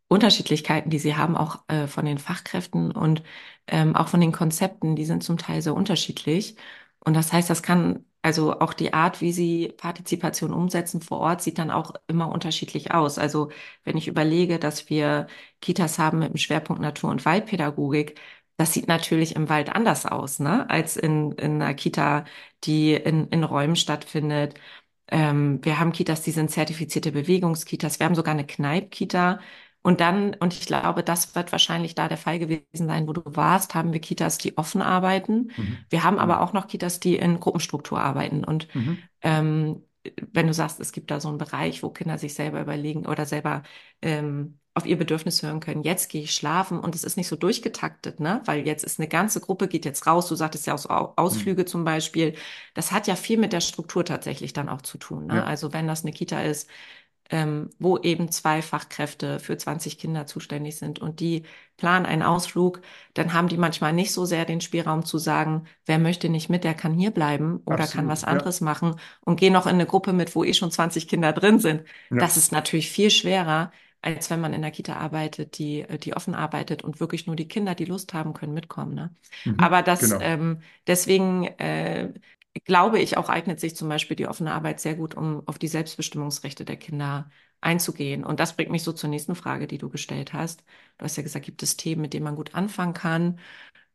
Unterschiedlichkeiten, 0.09 0.91
die 0.91 0.99
sie 0.99 1.17
haben, 1.17 1.37
auch 1.37 1.65
äh, 1.69 1.87
von 1.87 2.05
den 2.05 2.19
Fachkräften 2.19 2.91
und 2.93 3.23
ähm, 3.67 3.97
auch 3.97 4.09
von 4.09 4.21
den 4.21 4.33
Konzepten. 4.33 4.97
Die 4.97 5.05
sind 5.05 5.23
zum 5.25 5.39
Teil 5.39 5.63
sehr 5.63 5.75
unterschiedlich. 5.75 6.57
Und 7.01 7.15
das 7.15 7.33
heißt, 7.33 7.51
das 7.51 7.63
kann, 7.63 8.05
also 8.23 8.59
auch 8.61 8.73
die 8.75 8.93
Art, 8.95 9.21
wie 9.21 9.33
sie 9.33 9.69
Partizipation 9.77 10.53
umsetzen 10.53 11.01
vor 11.03 11.19
Ort, 11.21 11.43
sieht 11.43 11.59
dann 11.59 11.71
auch 11.71 11.93
immer 12.07 12.31
unterschiedlich 12.31 12.93
aus. 12.93 13.19
Also 13.19 13.51
wenn 13.85 13.97
ich 13.97 14.09
überlege, 14.09 14.59
dass 14.59 14.89
wir 14.89 15.27
Kitas 15.61 15.99
haben 15.99 16.21
mit 16.21 16.31
dem 16.31 16.37
Schwerpunkt 16.39 16.81
Natur- 16.83 17.11
und 17.11 17.25
Waldpädagogik, 17.25 18.19
das 18.57 18.73
sieht 18.73 18.89
natürlich 18.89 19.37
im 19.37 19.49
Wald 19.49 19.71
anders 19.75 20.07
aus, 20.07 20.39
ne, 20.41 20.69
als 20.71 20.97
in, 20.97 21.33
in 21.33 21.61
einer 21.63 21.75
Kita, 21.75 22.25
die 22.65 22.95
in, 22.95 23.29
in 23.29 23.45
Räumen 23.45 23.77
stattfindet. 23.77 24.55
Ähm, 25.09 25.61
wir 25.65 25.79
haben 25.79 25.93
Kitas, 25.93 26.23
die 26.23 26.31
sind 26.33 26.51
zertifizierte 26.51 27.13
Bewegungskitas. 27.13 27.99
Wir 28.01 28.07
haben 28.07 28.15
sogar 28.15 28.35
eine 28.35 28.47
Kneip-Kita. 28.47 29.41
Und 29.83 30.01
dann, 30.01 30.35
und 30.35 30.55
ich 30.55 30.67
glaube, 30.67 31.03
das 31.05 31.35
wird 31.35 31.53
wahrscheinlich 31.53 31.95
da 31.95 32.09
der 32.09 32.17
Fall 32.17 32.39
gewesen 32.39 32.65
sein, 32.89 33.07
wo 33.07 33.13
du 33.13 33.23
warst, 33.27 33.75
haben 33.75 33.93
wir 33.93 34.01
Kitas, 34.01 34.39
die 34.39 34.57
offen 34.57 34.81
arbeiten. 34.83 35.51
Mhm. 35.57 35.85
Wir 35.91 36.05
haben 36.05 36.19
aber 36.19 36.35
Genau. 36.35 36.45
auch 36.45 36.53
noch 36.55 36.69
Kitas, 36.69 37.01
die 37.01 37.17
in 37.17 37.39
Gruppenstruktur 37.41 38.01
arbeiten. 38.01 38.45
Und 38.45 38.69
Mhm. 38.75 39.09
ähm, 39.23 39.83
wenn 40.33 40.47
du 40.47 40.55
sagst, 40.55 40.81
es 40.81 40.93
gibt 40.93 41.11
da 41.11 41.21
so 41.21 41.29
einen 41.29 41.39
Bereich, 41.39 41.83
wo 41.83 41.91
Kinder 41.91 42.19
sich 42.19 42.35
selber 42.35 42.61
überlegen 42.61 43.07
oder 43.07 43.27
selber 43.27 43.63
ähm, 44.03 44.59
auf 44.75 44.87
ihr 44.87 44.99
Bedürfnis 44.99 45.43
hören 45.43 45.61
können, 45.61 45.85
jetzt 45.85 46.09
gehe 46.11 46.23
ich 46.23 46.35
schlafen 46.35 46.81
und 46.81 46.95
es 46.97 47.05
ist 47.05 47.17
nicht 47.17 47.29
so 47.29 47.37
durchgetaktet, 47.37 48.19
ne? 48.21 48.43
Weil 48.45 48.67
jetzt 48.67 48.83
ist 48.85 48.99
eine 48.99 49.09
ganze 49.09 49.41
Gruppe, 49.41 49.69
geht 49.69 49.85
jetzt 49.85 50.07
raus, 50.07 50.29
du 50.29 50.35
sagtest 50.35 50.67
ja 50.67 50.75
auch 50.75 50.79
so 50.79 50.89
Au- 50.91 51.13
Mhm. 51.29 51.55
Ausflüge 51.55 51.65
zum 51.65 51.85
Beispiel. 51.85 52.35
Das 52.75 52.91
hat 52.93 53.07
ja 53.07 53.15
viel 53.17 53.39
mit 53.39 53.53
der 53.53 53.61
Struktur 53.61 54.05
tatsächlich 54.05 54.53
dann 54.53 54.69
auch 54.69 54.83
zu 54.83 54.99
tun, 54.99 55.27
ne? 55.29 55.45
Ja, 55.45 55.47
Also 55.47 55.73
wenn 55.73 55.87
das 55.87 56.03
eine 56.03 56.13
Kita 56.13 56.43
ist, 56.43 56.69
ähm, 57.31 57.71
wo 57.79 57.99
eben 57.99 58.31
zwei 58.31 58.61
Fachkräfte 58.63 59.41
für 59.41 59.57
20 59.57 59.99
Kinder 59.99 60.27
zuständig 60.27 60.77
sind 60.77 60.99
und 60.99 61.21
die 61.21 61.45
planen 61.79 62.05
einen 62.07 62.23
Ausflug, 62.23 62.83
dann 63.15 63.33
haben 63.33 63.49
die 63.49 63.57
manchmal 63.57 63.93
nicht 63.95 64.13
so 64.13 64.27
sehr 64.27 64.45
den 64.45 64.61
Spielraum 64.61 65.05
zu 65.07 65.17
sagen, 65.19 65.65
wer 65.87 65.99
möchte 65.99 66.29
nicht 66.29 66.51
mit, 66.51 66.65
der 66.65 66.75
kann 66.75 66.93
hier 66.95 67.11
bleiben 67.13 67.63
oder 67.65 67.87
kann 67.89 68.09
absolut. 68.09 68.09
was 68.09 68.25
Ja, 68.31 68.45
anderes 68.45 68.61
machen 68.61 68.97
und 69.23 69.41
gehen 69.41 69.55
noch 69.55 69.67
in 69.67 69.73
eine 69.75 69.87
Gruppe 69.87 70.13
mit, 70.13 70.35
wo 70.37 70.45
eh 70.45 70.53
schon 70.55 70.71
20 70.71 71.09
Kinder 71.09 71.33
drin 71.33 71.59
sind. 71.61 71.85
ja. 72.11 72.19
Das 72.19 72.37
ist 72.37 72.53
natürlich 72.53 72.91
viel 72.91 73.11
schwerer, 73.11 73.73
als 74.05 74.31
wenn 74.31 74.41
man 74.41 74.53
in 74.53 74.63
der 74.63 74.71
Kita 74.71 74.97
arbeitet, 74.97 75.59
die, 75.59 75.87
die 76.03 76.15
offen 76.15 76.35
arbeitet 76.35 76.83
und 76.85 77.01
wirklich 77.01 77.27
nur 77.27 77.37
die 77.37 77.49
Kinder, 77.49 77.75
die 77.75 77.87
Lust 77.87 78.15
haben, 78.15 78.35
können 78.35 78.55
mitkommen, 78.55 78.95
ne? 78.95 79.15
Mhm. 79.45 79.57
Aber 79.59 79.83
das, 79.83 80.01
Genau. 80.01 80.21
ähm, 80.21 80.61
deswegen, 80.87 81.45
äh, 81.59 82.13
glaube 82.65 83.01
ich, 83.01 83.17
auch 83.17 83.29
eignet 83.29 83.61
sich 83.61 83.77
zum 83.77 83.89
Beispiel 83.89 84.17
die 84.17 84.27
offene 84.29 84.53
Arbeit 84.53 84.81
sehr 84.81 84.95
gut, 84.95 85.15
um 85.15 85.43
auf 85.49 85.59
die 85.59 85.69
Selbstbestimmungsrechte 85.69 86.65
der 86.65 86.77
Kinder 86.77 87.31
einzugehen. 87.61 88.25
Und 88.25 88.41
das 88.41 88.55
bringt 88.57 88.71
mich 88.71 88.83
so 88.83 88.93
zur 88.93 89.11
nächsten 89.11 89.35
Frage, 89.35 89.67
die 89.67 89.79
du 89.79 89.89
gestellt 89.89 90.33
hast. 90.35 90.63
Du 90.99 91.05
hast 91.05 91.17
ja 91.17 91.23
gesagt, 91.23 91.47
gibt 91.47 91.63
es 91.63 91.77
Themen, 91.77 92.03
mit 92.03 92.13
denen 92.13 92.25
man 92.25 92.37
gut 92.37 92.55
anfangen 92.55 92.95
kann? 92.95 93.39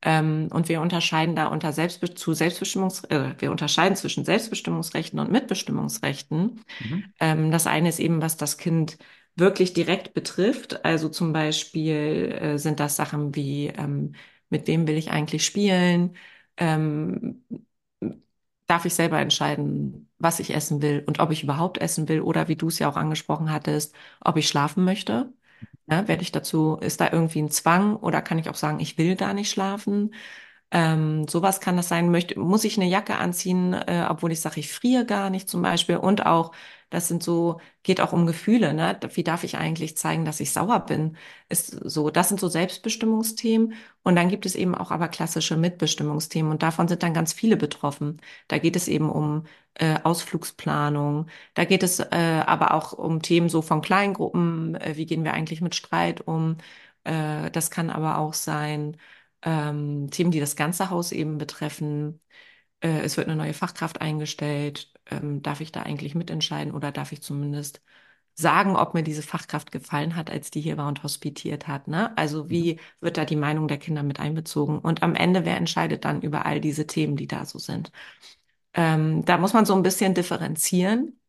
Ähm, 0.02 0.48
und 0.52 0.70
wir 0.70 0.82
unterscheiden 0.82 1.36
da 1.36 1.48
unter 1.48 1.74
Selbstbe 1.74 2.14
zu 2.14 2.34
Selbstbestimmungs, 2.34 3.04
äh, 3.06 3.36
wir 3.40 3.52
unterscheiden 3.52 3.98
zwischen 3.98 4.24
Selbstbestimmungsrechten 4.26 5.20
und 5.20 5.32
Mitbestimmungsrechten. 5.32 6.62
Mhm. 6.80 7.14
Ähm, 7.20 7.52
das 7.52 7.68
eine 7.68 7.90
ist 7.90 8.00
eben, 8.00 8.22
was 8.22 8.38
das 8.38 8.58
Kind 8.58 8.98
wirklich 9.36 9.74
direkt 9.74 10.14
betrifft. 10.14 10.84
Also 10.86 11.10
zum 11.10 11.34
Beispiel 11.34 12.32
äh, 12.42 12.58
sind 12.58 12.80
das 12.80 12.96
Sachen 12.96 13.36
wie, 13.36 13.68
ähm, 13.68 14.14
mit 14.50 14.68
wem 14.68 14.88
will 14.88 14.98
ich 14.98 15.12
eigentlich 15.12 15.46
spielen? 15.46 16.16
Ähm, 16.58 17.44
darf 18.68 18.86
ich 18.86 18.94
selber 18.94 19.20
entscheiden, 19.20 20.10
was 20.20 20.40
ich 20.40 20.54
essen 20.54 20.82
will 20.82 21.04
und 21.08 21.20
ob 21.20 21.32
ich 21.32 21.44
überhaupt 21.44 21.78
essen 21.80 22.08
will 22.08 22.22
oder 22.22 22.48
wie 22.48 22.56
du 22.56 22.68
es 22.68 22.80
ja 22.80 22.90
auch 22.90 22.98
angesprochen 22.98 23.52
hattest, 23.52 23.96
ob 24.22 24.38
ich 24.38 24.48
schlafen 24.48 24.84
möchte. 24.86 25.34
Ja, 25.90 26.08
werde 26.08 26.22
ich 26.24 26.32
dazu, 26.32 26.78
ist 26.82 27.02
da 27.02 27.12
irgendwie 27.12 27.42
ein 27.42 27.50
Zwang 27.52 27.96
oder 27.98 28.22
kann 28.22 28.38
ich 28.40 28.50
auch 28.50 28.56
sagen, 28.56 28.80
ich 28.80 28.98
will 28.98 29.16
gar 29.16 29.34
nicht 29.34 29.50
schlafen? 29.52 30.14
Ähm, 30.72 31.28
sowas 31.28 31.62
kann 31.62 31.78
das 31.78 31.90
sein. 31.90 32.12
Möchte, 32.12 32.40
muss 32.40 32.64
ich 32.66 32.78
eine 32.78 32.88
Jacke 32.90 33.18
anziehen, 33.18 33.74
äh, 33.74 34.06
obwohl 34.10 34.32
ich 34.34 34.42
sage, 34.42 34.60
ich 34.60 34.72
friere 34.74 35.06
gar 35.06 35.30
nicht 35.32 35.50
zum 35.50 35.62
Beispiel. 35.64 35.98
Und 35.98 36.26
auch, 36.28 36.54
das 36.90 37.08
sind 37.08 37.24
so, 37.24 37.60
geht 37.84 38.02
auch 38.02 38.14
um 38.14 38.26
Gefühle, 38.26 38.74
ne? 38.74 39.00
Wie 39.14 39.24
darf 39.24 39.44
ich 39.44 39.58
eigentlich 39.58 39.98
zeigen, 39.98 40.26
dass 40.26 40.40
ich 40.40 40.52
sauer 40.54 40.80
bin? 40.86 41.18
Ist 41.50 41.68
so, 41.72 42.10
das 42.10 42.30
sind 42.30 42.40
so 42.40 42.48
Selbstbestimmungsthemen. 42.48 43.74
Und 44.04 44.16
dann 44.16 44.30
gibt 44.30 44.46
es 44.46 44.56
eben 44.56 44.76
auch 44.76 44.92
aber 44.92 45.08
klassische 45.08 45.58
Mitbestimmungsthemen. 45.58 46.52
Und 46.52 46.64
davon 46.64 46.88
sind 46.88 47.04
dann 47.04 47.14
ganz 47.14 47.34
viele 47.34 47.58
betroffen. 47.58 48.22
Da 48.48 48.58
geht 48.58 48.76
es 48.76 48.88
eben 48.88 49.10
um 49.10 49.46
äh, 49.76 50.00
Ausflugsplanung. 50.04 51.28
Da 51.54 51.66
geht 51.66 51.84
es 51.84 52.00
äh, 52.00 52.44
aber 52.46 52.74
auch 52.74 52.94
um 52.94 53.22
Themen 53.22 53.50
so 53.50 53.62
von 53.62 53.82
Kleingruppen. 53.82 54.76
Äh, 54.76 54.96
wie 54.98 55.06
gehen 55.06 55.24
wir 55.24 55.34
eigentlich 55.34 55.62
mit 55.62 55.76
Streit 55.76 56.22
um? 56.28 56.58
Äh, 57.04 57.52
das 57.52 57.72
kann 57.72 57.90
aber 57.90 58.18
auch 58.18 58.34
sein, 58.34 58.98
ähm, 59.42 60.10
Themen, 60.12 60.32
die 60.32 60.40
das 60.40 60.56
ganze 60.56 60.90
Haus 60.90 61.12
eben 61.12 61.38
betreffen. 61.38 62.20
Äh, 62.82 63.02
es 63.02 63.18
wird 63.18 63.28
eine 63.28 63.36
neue 63.38 63.54
Fachkraft 63.54 64.02
eingestellt. 64.02 64.92
Ähm, 65.08 65.42
darf 65.42 65.62
ich 65.62 65.72
da 65.72 65.84
eigentlich 65.84 66.16
mitentscheiden 66.16 66.74
oder 66.74 66.92
darf 66.92 67.12
ich 67.12 67.22
zumindest 67.22 67.82
sagen, 68.36 68.76
ob 68.78 68.94
mir 68.94 69.04
diese 69.04 69.22
Fachkraft 69.24 69.72
gefallen 69.72 70.16
hat, 70.16 70.30
als 70.32 70.52
die 70.52 70.62
hier 70.62 70.78
war 70.78 70.88
und 70.88 71.04
hospitiert 71.04 71.68
hat, 71.68 71.88
ne? 71.90 72.18
Also 72.18 72.50
wie 72.50 72.80
wird 73.02 73.18
da 73.18 73.26
die 73.26 73.36
Meinung 73.36 73.68
der 73.68 73.78
Kinder 73.80 74.04
mit 74.04 74.20
einbezogen? 74.22 74.80
Und 74.80 75.04
am 75.04 75.16
Ende, 75.16 75.46
wer 75.46 75.58
entscheidet 75.58 76.06
dann 76.06 76.22
über 76.22 76.46
all 76.46 76.62
diese 76.62 76.88
Themen, 76.88 77.18
die 77.18 77.28
da 77.28 77.46
so 77.46 77.60
sind? 77.60 77.92
Ähm, 78.74 79.26
da 79.26 79.38
muss 79.38 79.54
man 79.54 79.66
so 79.66 79.76
ein 79.76 79.84
bisschen 79.84 80.14
differenzieren. 80.16 81.20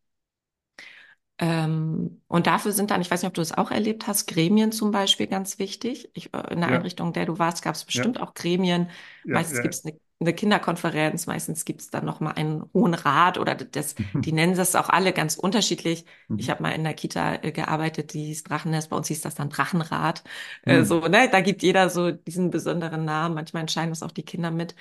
Ähm, 1.39 2.21
und 2.27 2.45
dafür 2.47 2.71
sind 2.71 2.91
dann, 2.91 3.01
ich 3.01 3.09
weiß 3.09 3.21
nicht, 3.23 3.27
ob 3.29 3.33
du 3.33 3.41
das 3.41 3.51
auch 3.57 3.71
erlebt 3.71 4.05
hast, 4.07 4.27
Gremien 4.27 4.71
zum 4.71 4.91
Beispiel 4.91 5.27
ganz 5.27 5.57
wichtig. 5.59 6.09
Ich, 6.13 6.33
äh, 6.33 6.53
in 6.53 6.59
der 6.61 6.69
Ja, 6.69 6.71
Einrichtung, 6.71 7.07
in 7.07 7.13
der 7.13 7.25
du 7.25 7.39
warst, 7.39 7.63
gab 7.63 7.75
es 7.75 7.85
ja, 7.93 8.05
bestimmt 8.05 8.19
auch 8.21 8.33
Gremien. 8.33 8.89
ja, 9.23 9.33
Meistens 9.33 9.61
gibt 9.61 9.73
ja. 9.73 9.75
es 9.75 9.85
eine, 9.85 9.99
eine 10.21 10.33
Kinderkonferenz, 10.33 11.27
meistens 11.27 11.65
gibt 11.65 11.81
es 11.81 11.89
dann 11.89 12.05
noch 12.05 12.19
mal 12.19 12.31
einen 12.31 12.63
hohen 12.73 12.93
Rat 12.93 13.37
oder 13.37 13.55
das, 13.55 13.95
die 14.23 14.31
nennen 14.31 14.55
das 14.55 14.75
auch 14.75 14.89
alle 14.89 15.13
ganz 15.13 15.35
unterschiedlich. 15.35 16.05
Ich 16.37 16.49
Mhm. 16.49 16.51
habe 16.51 16.63
mal 16.63 16.71
in 16.71 16.83
der 16.83 16.93
Kita 16.93 17.35
äh, 17.43 17.51
gearbeitet, 17.51 18.13
die 18.13 18.25
hieß 18.25 18.43
Drachennest, 18.43 18.89
bei 18.89 18.95
uns 18.97 19.07
hieß 19.09 19.21
das 19.21 19.35
dann 19.35 19.49
Drachenrat. 19.49 20.23
Äh, 20.63 20.83
so, 20.83 20.99
Mhm. 20.99 21.07
ne, 21.07 21.29
da 21.31 21.41
gibt 21.41 21.61
jeder 21.63 21.89
so 21.89 22.11
diesen 22.11 22.49
besonderen 22.51 23.05
Namen. 23.05 23.35
Manchmal 23.35 23.61
entscheiden 23.61 23.89
das 23.91 24.03
auch 24.03 24.11
die 24.11 24.23
Kinder 24.23 24.51
mit. 24.51 24.75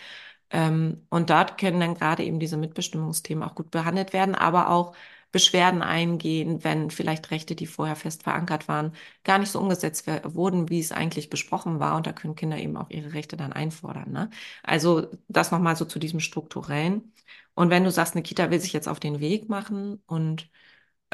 Ähm, 0.50 1.06
und 1.10 1.30
dort 1.30 1.58
können 1.58 1.80
dann 1.80 1.94
gerade 1.94 2.24
eben 2.24 2.40
diese 2.40 2.56
Mitbestimmungsthemen 2.56 3.44
auch 3.44 3.54
gut 3.54 3.70
behandelt 3.70 4.12
werden, 4.12 4.34
aber 4.34 4.70
auch 4.70 4.94
Beschwerden 5.32 5.82
eingehen, 5.82 6.64
wenn 6.64 6.90
vielleicht 6.90 7.30
Rechte, 7.30 7.54
die 7.54 7.66
vorher 7.66 7.96
fest 7.96 8.22
verankert 8.24 8.68
waren, 8.68 8.94
gar 9.24 9.38
nicht 9.38 9.50
so 9.50 9.60
umgesetzt 9.60 10.06
wurden, 10.24 10.68
wie 10.68 10.80
es 10.80 10.92
eigentlich 10.92 11.30
besprochen 11.30 11.78
war. 11.80 11.96
Und 11.96 12.06
da 12.06 12.12
können 12.12 12.34
Kinder 12.34 12.58
eben 12.58 12.76
auch 12.76 12.90
ihre 12.90 13.12
Rechte 13.12 13.36
dann 13.36 13.52
einfordern. 13.52 14.10
Ne? 14.10 14.30
Also 14.62 15.08
das 15.28 15.50
nochmal 15.52 15.76
so 15.76 15.84
zu 15.84 15.98
diesem 15.98 16.20
strukturellen. 16.20 17.12
Und 17.54 17.70
wenn 17.70 17.84
du 17.84 17.90
sagst, 17.90 18.14
eine 18.14 18.22
Kita 18.22 18.50
will 18.50 18.60
sich 18.60 18.72
jetzt 18.72 18.88
auf 18.88 19.00
den 19.00 19.20
Weg 19.20 19.48
machen 19.48 20.02
und 20.06 20.50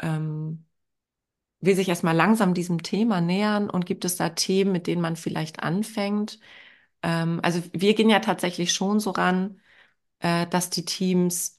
ähm, 0.01 0.65
will 1.61 1.75
sich 1.75 1.89
erstmal 1.89 2.15
langsam 2.15 2.53
diesem 2.53 2.83
Thema 2.83 3.21
nähern 3.21 3.69
und 3.69 3.85
gibt 3.85 4.05
es 4.05 4.15
da 4.15 4.29
Themen, 4.29 4.71
mit 4.71 4.87
denen 4.87 5.01
man 5.01 5.15
vielleicht 5.15 5.61
anfängt? 5.63 6.39
Ähm, 7.03 7.39
also 7.43 7.61
wir 7.73 7.95
gehen 7.95 8.09
ja 8.09 8.19
tatsächlich 8.19 8.73
schon 8.73 8.99
so 8.99 9.11
ran, 9.11 9.59
äh, 10.19 10.47
dass 10.47 10.69
die 10.69 10.85
Teams 10.85 11.56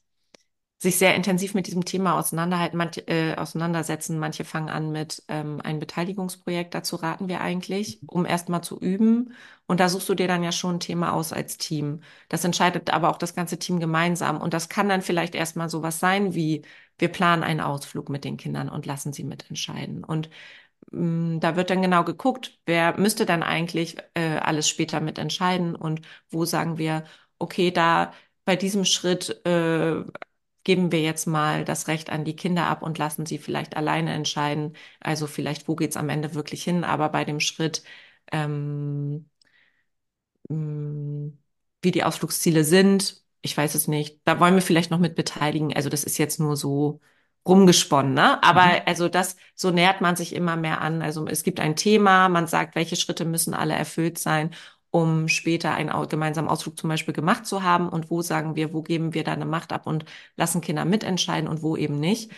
sich 0.81 0.97
sehr 0.97 1.13
intensiv 1.13 1.53
mit 1.55 1.67
diesem 1.67 1.83
Thema 1.83 2.17
auseinanderhalten, 2.17 2.77
manche, 2.77 3.05
äh, 3.07 3.35
auseinandersetzen. 3.35 4.17
Manche 4.17 4.45
fangen 4.45 4.69
an 4.69 4.91
mit 4.93 5.21
ähm, 5.27 5.59
ein 5.61 5.77
Beteiligungsprojekt, 5.79 6.73
dazu 6.73 6.95
raten 6.95 7.27
wir 7.27 7.41
eigentlich, 7.41 7.99
um 8.07 8.25
erstmal 8.25 8.63
zu 8.63 8.79
üben. 8.79 9.33
Und 9.67 9.81
da 9.81 9.89
suchst 9.89 10.07
du 10.07 10.15
dir 10.15 10.29
dann 10.29 10.41
ja 10.41 10.53
schon 10.53 10.75
ein 10.75 10.79
Thema 10.79 11.13
aus 11.13 11.33
als 11.33 11.57
Team. 11.57 12.01
Das 12.29 12.45
entscheidet 12.45 12.91
aber 12.91 13.09
auch 13.09 13.17
das 13.17 13.35
ganze 13.35 13.59
Team 13.59 13.81
gemeinsam. 13.81 14.39
Und 14.39 14.53
das 14.53 14.69
kann 14.69 14.87
dann 14.87 15.01
vielleicht 15.01 15.35
erstmal 15.35 15.69
sowas 15.69 15.99
sein 15.99 16.33
wie, 16.33 16.63
wir 16.97 17.09
planen 17.09 17.43
einen 17.43 17.59
Ausflug 17.59 18.07
mit 18.09 18.23
den 18.23 18.37
Kindern 18.37 18.69
und 18.69 18.85
lassen 18.85 19.11
sie 19.11 19.25
mitentscheiden. 19.25 20.05
Und 20.05 20.29
mm, 20.91 21.39
da 21.39 21.55
wird 21.55 21.69
dann 21.69 21.81
genau 21.81 22.03
geguckt, 22.05 22.59
wer 22.65 22.97
müsste 22.99 23.25
dann 23.25 23.43
eigentlich 23.43 23.97
äh, 24.15 24.37
alles 24.37 24.69
später 24.69 25.01
mitentscheiden 25.01 25.75
und 25.75 26.01
wo 26.29 26.45
sagen 26.45 26.77
wir, 26.77 27.03
okay, 27.39 27.71
da 27.71 28.13
bei 28.45 28.55
diesem 28.55 28.85
Schritt 28.85 29.45
äh, 29.45 30.03
geben 30.63 30.91
wir 30.91 31.01
jetzt 31.01 31.25
mal 31.25 31.65
das 31.65 31.87
Recht 31.87 32.09
an 32.09 32.25
die 32.25 32.35
Kinder 32.35 32.67
ab 32.67 32.81
und 32.83 32.97
lassen 32.97 33.25
sie 33.25 33.37
vielleicht 33.37 33.75
alleine 33.77 34.13
entscheiden. 34.13 34.75
Also 34.99 35.27
vielleicht, 35.27 35.67
wo 35.67 35.75
geht's 35.75 35.97
am 35.97 36.09
Ende 36.09 36.33
wirklich 36.35 36.63
hin? 36.63 36.83
Aber 36.83 37.09
bei 37.09 37.25
dem 37.25 37.39
Schritt, 37.39 37.83
ähm, 38.31 39.29
mm, 40.49 41.29
wie 41.81 41.91
die 41.91 42.03
Ausflugsziele 42.03 42.63
sind, 42.63 43.23
ich 43.41 43.55
weiß 43.55 43.75
es 43.75 43.87
nicht. 43.87 44.19
Da 44.25 44.39
wollen 44.39 44.55
wir 44.55 44.61
vielleicht 44.61 44.91
noch 44.91 44.99
mit 44.99 45.15
beteiligen. 45.15 45.73
Also 45.75 45.89
das 45.89 46.03
ist 46.03 46.17
jetzt 46.17 46.39
nur 46.39 46.57
so 46.57 46.99
rumgesponnen, 47.47 48.13
ne? 48.13 48.43
Aber 48.43 48.65
mhm. 48.65 48.81
also 48.85 49.09
das, 49.09 49.37
so 49.55 49.71
nähert 49.71 50.01
man 50.01 50.15
sich 50.15 50.33
immer 50.35 50.55
mehr 50.57 50.81
an. 50.81 51.01
Also 51.01 51.25
es 51.27 51.43
gibt 51.43 51.59
ein 51.59 51.75
Thema, 51.75 52.29
man 52.29 52.47
sagt, 52.47 52.75
welche 52.75 52.95
Schritte 52.97 53.25
müssen 53.25 53.53
alle 53.53 53.75
erfüllt 53.75 54.17
sein 54.19 54.51
um 54.91 55.27
später 55.27 55.73
einen 55.73 55.91
gemeinsamen 56.09 56.47
Ausflug 56.47 56.77
zum 56.77 56.89
Beispiel 56.89 57.13
gemacht 57.13 57.45
zu 57.45 57.63
haben 57.63 57.89
und 57.89 58.09
wo 58.09 58.21
sagen 58.21 58.55
wir, 58.55 58.73
wo 58.73 58.81
geben 58.81 59.13
wir 59.13 59.23
da 59.23 59.33
eine 59.33 59.45
Macht 59.45 59.71
ab 59.71 59.85
und 59.87 60.05
lassen 60.35 60.61
Kinder 60.61 60.85
mitentscheiden 60.85 61.47
und 61.49 61.61
wo 61.61 61.77
eben 61.77 61.99
nicht. 61.99 62.31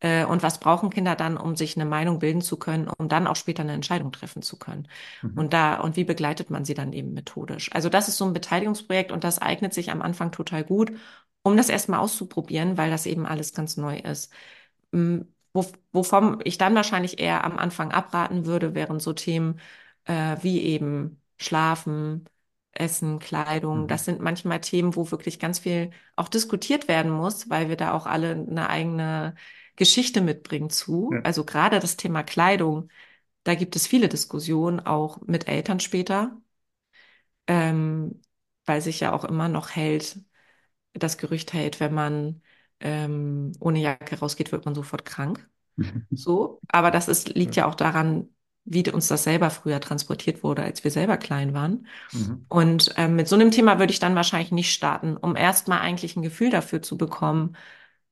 Äh, 0.00 0.24
und 0.24 0.42
was 0.42 0.60
brauchen 0.60 0.90
Kinder 0.90 1.16
dann, 1.16 1.36
um 1.36 1.56
sich 1.56 1.76
eine 1.76 1.84
Meinung 1.84 2.20
bilden 2.20 2.40
zu 2.40 2.56
können, 2.56 2.88
um 2.88 3.08
dann 3.08 3.26
auch 3.26 3.36
später 3.36 3.62
eine 3.62 3.72
Entscheidung 3.72 4.12
treffen 4.12 4.42
zu 4.42 4.56
können? 4.58 4.86
Mhm. 5.22 5.38
Und 5.38 5.52
da, 5.52 5.80
und 5.80 5.96
wie 5.96 6.04
begleitet 6.04 6.50
man 6.50 6.64
sie 6.64 6.74
dann 6.74 6.92
eben 6.92 7.14
methodisch? 7.14 7.70
Also 7.72 7.88
das 7.88 8.08
ist 8.08 8.16
so 8.16 8.24
ein 8.24 8.32
Beteiligungsprojekt 8.32 9.10
und 9.10 9.24
das 9.24 9.40
eignet 9.40 9.74
sich 9.74 9.90
am 9.90 10.02
Anfang 10.02 10.30
total 10.30 10.62
gut, 10.64 10.92
um 11.42 11.56
das 11.56 11.68
erstmal 11.68 12.00
auszuprobieren, 12.00 12.76
weil 12.76 12.90
das 12.90 13.06
eben 13.06 13.26
alles 13.26 13.54
ganz 13.54 13.76
neu 13.76 13.98
ist. 13.98 14.32
Wovon 15.92 16.40
ich 16.44 16.58
dann 16.58 16.74
wahrscheinlich 16.74 17.18
eher 17.18 17.44
am 17.44 17.58
Anfang 17.58 17.90
abraten 17.92 18.46
würde, 18.46 18.74
wären 18.74 19.00
so 19.00 19.12
Themen 19.12 19.60
äh, 20.04 20.36
wie 20.42 20.60
eben 20.62 21.20
Schlafen, 21.38 22.24
Essen, 22.72 23.18
Kleidung. 23.18 23.82
Mhm. 23.82 23.88
Das 23.88 24.04
sind 24.04 24.20
manchmal 24.20 24.60
Themen, 24.60 24.96
wo 24.96 25.10
wirklich 25.10 25.38
ganz 25.38 25.60
viel 25.60 25.90
auch 26.16 26.28
diskutiert 26.28 26.88
werden 26.88 27.10
muss, 27.10 27.48
weil 27.50 27.68
wir 27.68 27.76
da 27.76 27.92
auch 27.92 28.06
alle 28.06 28.32
eine 28.32 28.68
eigene 28.68 29.34
Geschichte 29.76 30.20
mitbringen 30.20 30.70
zu. 30.70 31.10
Ja. 31.12 31.20
Also 31.22 31.44
gerade 31.44 31.80
das 31.80 31.96
Thema 31.96 32.22
Kleidung, 32.22 32.88
da 33.44 33.54
gibt 33.54 33.76
es 33.76 33.86
viele 33.86 34.08
Diskussionen, 34.08 34.80
auch 34.80 35.20
mit 35.26 35.48
Eltern 35.48 35.80
später, 35.80 36.36
ähm, 37.46 38.20
weil 38.66 38.80
sich 38.80 39.00
ja 39.00 39.12
auch 39.12 39.24
immer 39.24 39.48
noch 39.48 39.70
hält, 39.70 40.18
das 40.92 41.18
Gerücht 41.18 41.52
hält, 41.52 41.80
wenn 41.80 41.94
man 41.94 42.42
ähm, 42.80 43.52
ohne 43.60 43.80
Jacke 43.80 44.18
rausgeht, 44.18 44.52
wird 44.52 44.64
man 44.64 44.74
sofort 44.74 45.04
krank. 45.04 45.48
so, 46.10 46.60
aber 46.68 46.90
das 46.90 47.08
ist, 47.08 47.34
liegt 47.34 47.56
ja 47.56 47.66
auch 47.66 47.74
daran, 47.74 48.28
wie 48.70 48.88
uns 48.90 49.08
das 49.08 49.24
selber 49.24 49.50
früher 49.50 49.80
transportiert 49.80 50.42
wurde, 50.42 50.62
als 50.62 50.84
wir 50.84 50.90
selber 50.90 51.16
klein 51.16 51.54
waren. 51.54 51.86
Mhm. 52.12 52.44
Und 52.48 52.94
ähm, 52.96 53.16
mit 53.16 53.26
so 53.26 53.34
einem 53.34 53.50
Thema 53.50 53.78
würde 53.78 53.92
ich 53.92 53.98
dann 53.98 54.14
wahrscheinlich 54.14 54.52
nicht 54.52 54.72
starten, 54.72 55.16
um 55.16 55.36
erstmal 55.36 55.80
eigentlich 55.80 56.16
ein 56.16 56.22
Gefühl 56.22 56.50
dafür 56.50 56.82
zu 56.82 56.98
bekommen, 56.98 57.56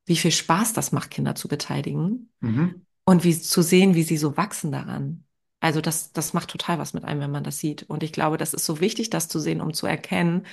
wie 0.06 0.16
viel 0.16 0.30
Spaß 0.30 0.72
das 0.72 0.92
macht, 0.92 1.10
Kinder 1.10 1.34
zu 1.34 1.48
beteiligen 1.48 2.30
mhm. 2.40 2.86
und 3.04 3.24
wie 3.24 3.38
zu 3.38 3.60
sehen, 3.62 3.94
wie 3.94 4.02
sie 4.02 4.16
so 4.16 4.36
wachsen 4.36 4.72
daran. 4.72 5.24
Also 5.60 5.80
das, 5.80 6.12
das 6.12 6.32
macht 6.32 6.48
total 6.48 6.78
was 6.78 6.94
mit 6.94 7.04
einem, 7.04 7.20
wenn 7.20 7.30
man 7.30 7.44
das 7.44 7.58
sieht. 7.58 7.82
Und 7.84 8.02
ich 8.02 8.12
glaube, 8.12 8.38
das 8.38 8.54
ist 8.54 8.64
so 8.64 8.80
wichtig, 8.80 9.10
das 9.10 9.28
zu 9.28 9.40
sehen, 9.40 9.60
um 9.60 9.74
zu 9.74 9.86
erkennen, 9.86 10.46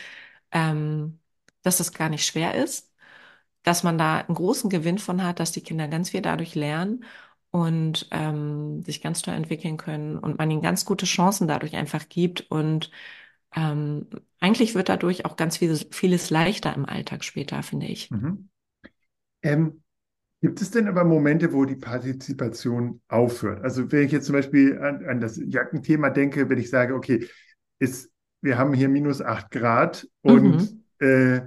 ähm, 0.51 1.19
dass 1.61 1.77
das 1.77 1.93
gar 1.93 2.09
nicht 2.09 2.25
schwer 2.25 2.55
ist, 2.55 2.91
dass 3.63 3.83
man 3.83 3.97
da 3.97 4.19
einen 4.19 4.35
großen 4.35 4.69
Gewinn 4.69 4.97
von 4.97 5.23
hat, 5.23 5.39
dass 5.39 5.51
die 5.53 5.61
Kinder 5.61 5.87
ganz 5.87 6.09
viel 6.09 6.21
dadurch 6.21 6.55
lernen 6.55 7.05
und 7.53 8.07
ähm, 8.09 8.81
sich 8.81 8.99
ganz 8.99 9.21
toll 9.21 9.35
entwickeln 9.35 9.77
können 9.77 10.17
und 10.17 10.39
man 10.39 10.49
ihnen 10.49 10.63
ganz 10.63 10.85
gute 10.85 11.05
Chancen 11.05 11.47
dadurch 11.47 11.75
einfach 11.75 12.09
gibt. 12.09 12.49
Und 12.49 12.89
ähm, 13.55 14.07
eigentlich 14.39 14.73
wird 14.73 14.89
dadurch 14.89 15.25
auch 15.25 15.35
ganz 15.37 15.57
vieles, 15.57 15.85
vieles 15.91 16.31
leichter 16.31 16.73
im 16.73 16.87
Alltag 16.87 17.23
später, 17.23 17.61
finde 17.61 17.85
ich. 17.85 18.09
Mhm. 18.09 18.49
Ähm, 19.43 19.83
gibt 20.41 20.61
es 20.61 20.71
denn 20.71 20.87
aber 20.87 21.03
Momente, 21.03 21.53
wo 21.53 21.65
die 21.65 21.75
Partizipation 21.75 23.01
aufhört? 23.07 23.63
Also 23.63 23.91
wenn 23.91 24.07
ich 24.07 24.11
jetzt 24.11 24.25
zum 24.25 24.33
Beispiel 24.33 24.79
an, 24.79 25.05
an 25.05 25.21
das 25.21 25.39
Jackenthema 25.39 26.09
denke, 26.09 26.49
wenn 26.49 26.57
ich 26.57 26.71
sage, 26.71 26.95
okay, 26.95 27.27
ist, 27.77 28.09
wir 28.41 28.57
haben 28.57 28.73
hier 28.73 28.89
minus 28.89 29.21
acht 29.21 29.51
Grad 29.51 30.07
und 30.23 30.83
mhm. 30.99 31.07
äh, 31.07 31.41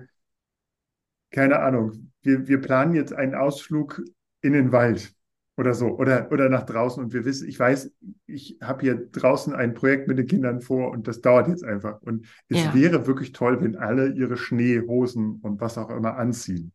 keine 1.33 1.59
Ahnung, 1.59 2.13
wir, 2.23 2.47
wir 2.47 2.61
planen 2.61 2.95
jetzt 2.95 3.13
einen 3.13 3.35
Ausflug 3.35 4.05
in 4.41 4.53
den 4.53 4.71
Wald 4.71 5.16
oder 5.57 5.75
so 5.75 5.99
oder 5.99 6.31
oder 6.31 6.49
nach 6.49 6.65
draußen 6.65 7.03
und 7.03 7.13
wir 7.13 7.25
wissen, 7.25 7.49
ich 7.49 7.59
weiß, 7.59 7.91
ich 8.27 8.59
habe 8.63 8.83
hier 8.83 8.95
draußen 9.11 9.55
ein 9.55 9.75
Projekt 9.75 10.07
mit 10.07 10.19
den 10.19 10.27
Kindern 10.27 10.61
vor 10.61 10.91
und 10.91 11.09
das 11.09 11.21
dauert 11.21 11.49
jetzt 11.49 11.65
einfach 11.65 12.01
und 12.03 12.27
es 12.49 12.63
ja. 12.63 12.75
wäre 12.75 13.07
wirklich 13.07 13.33
toll, 13.33 13.61
wenn 13.63 13.77
alle 13.77 14.13
ihre 14.13 14.37
Schneehosen 14.37 15.41
und 15.43 15.61
was 15.61 15.79
auch 15.79 15.91
immer 15.91 16.17
anziehen. 16.17 16.73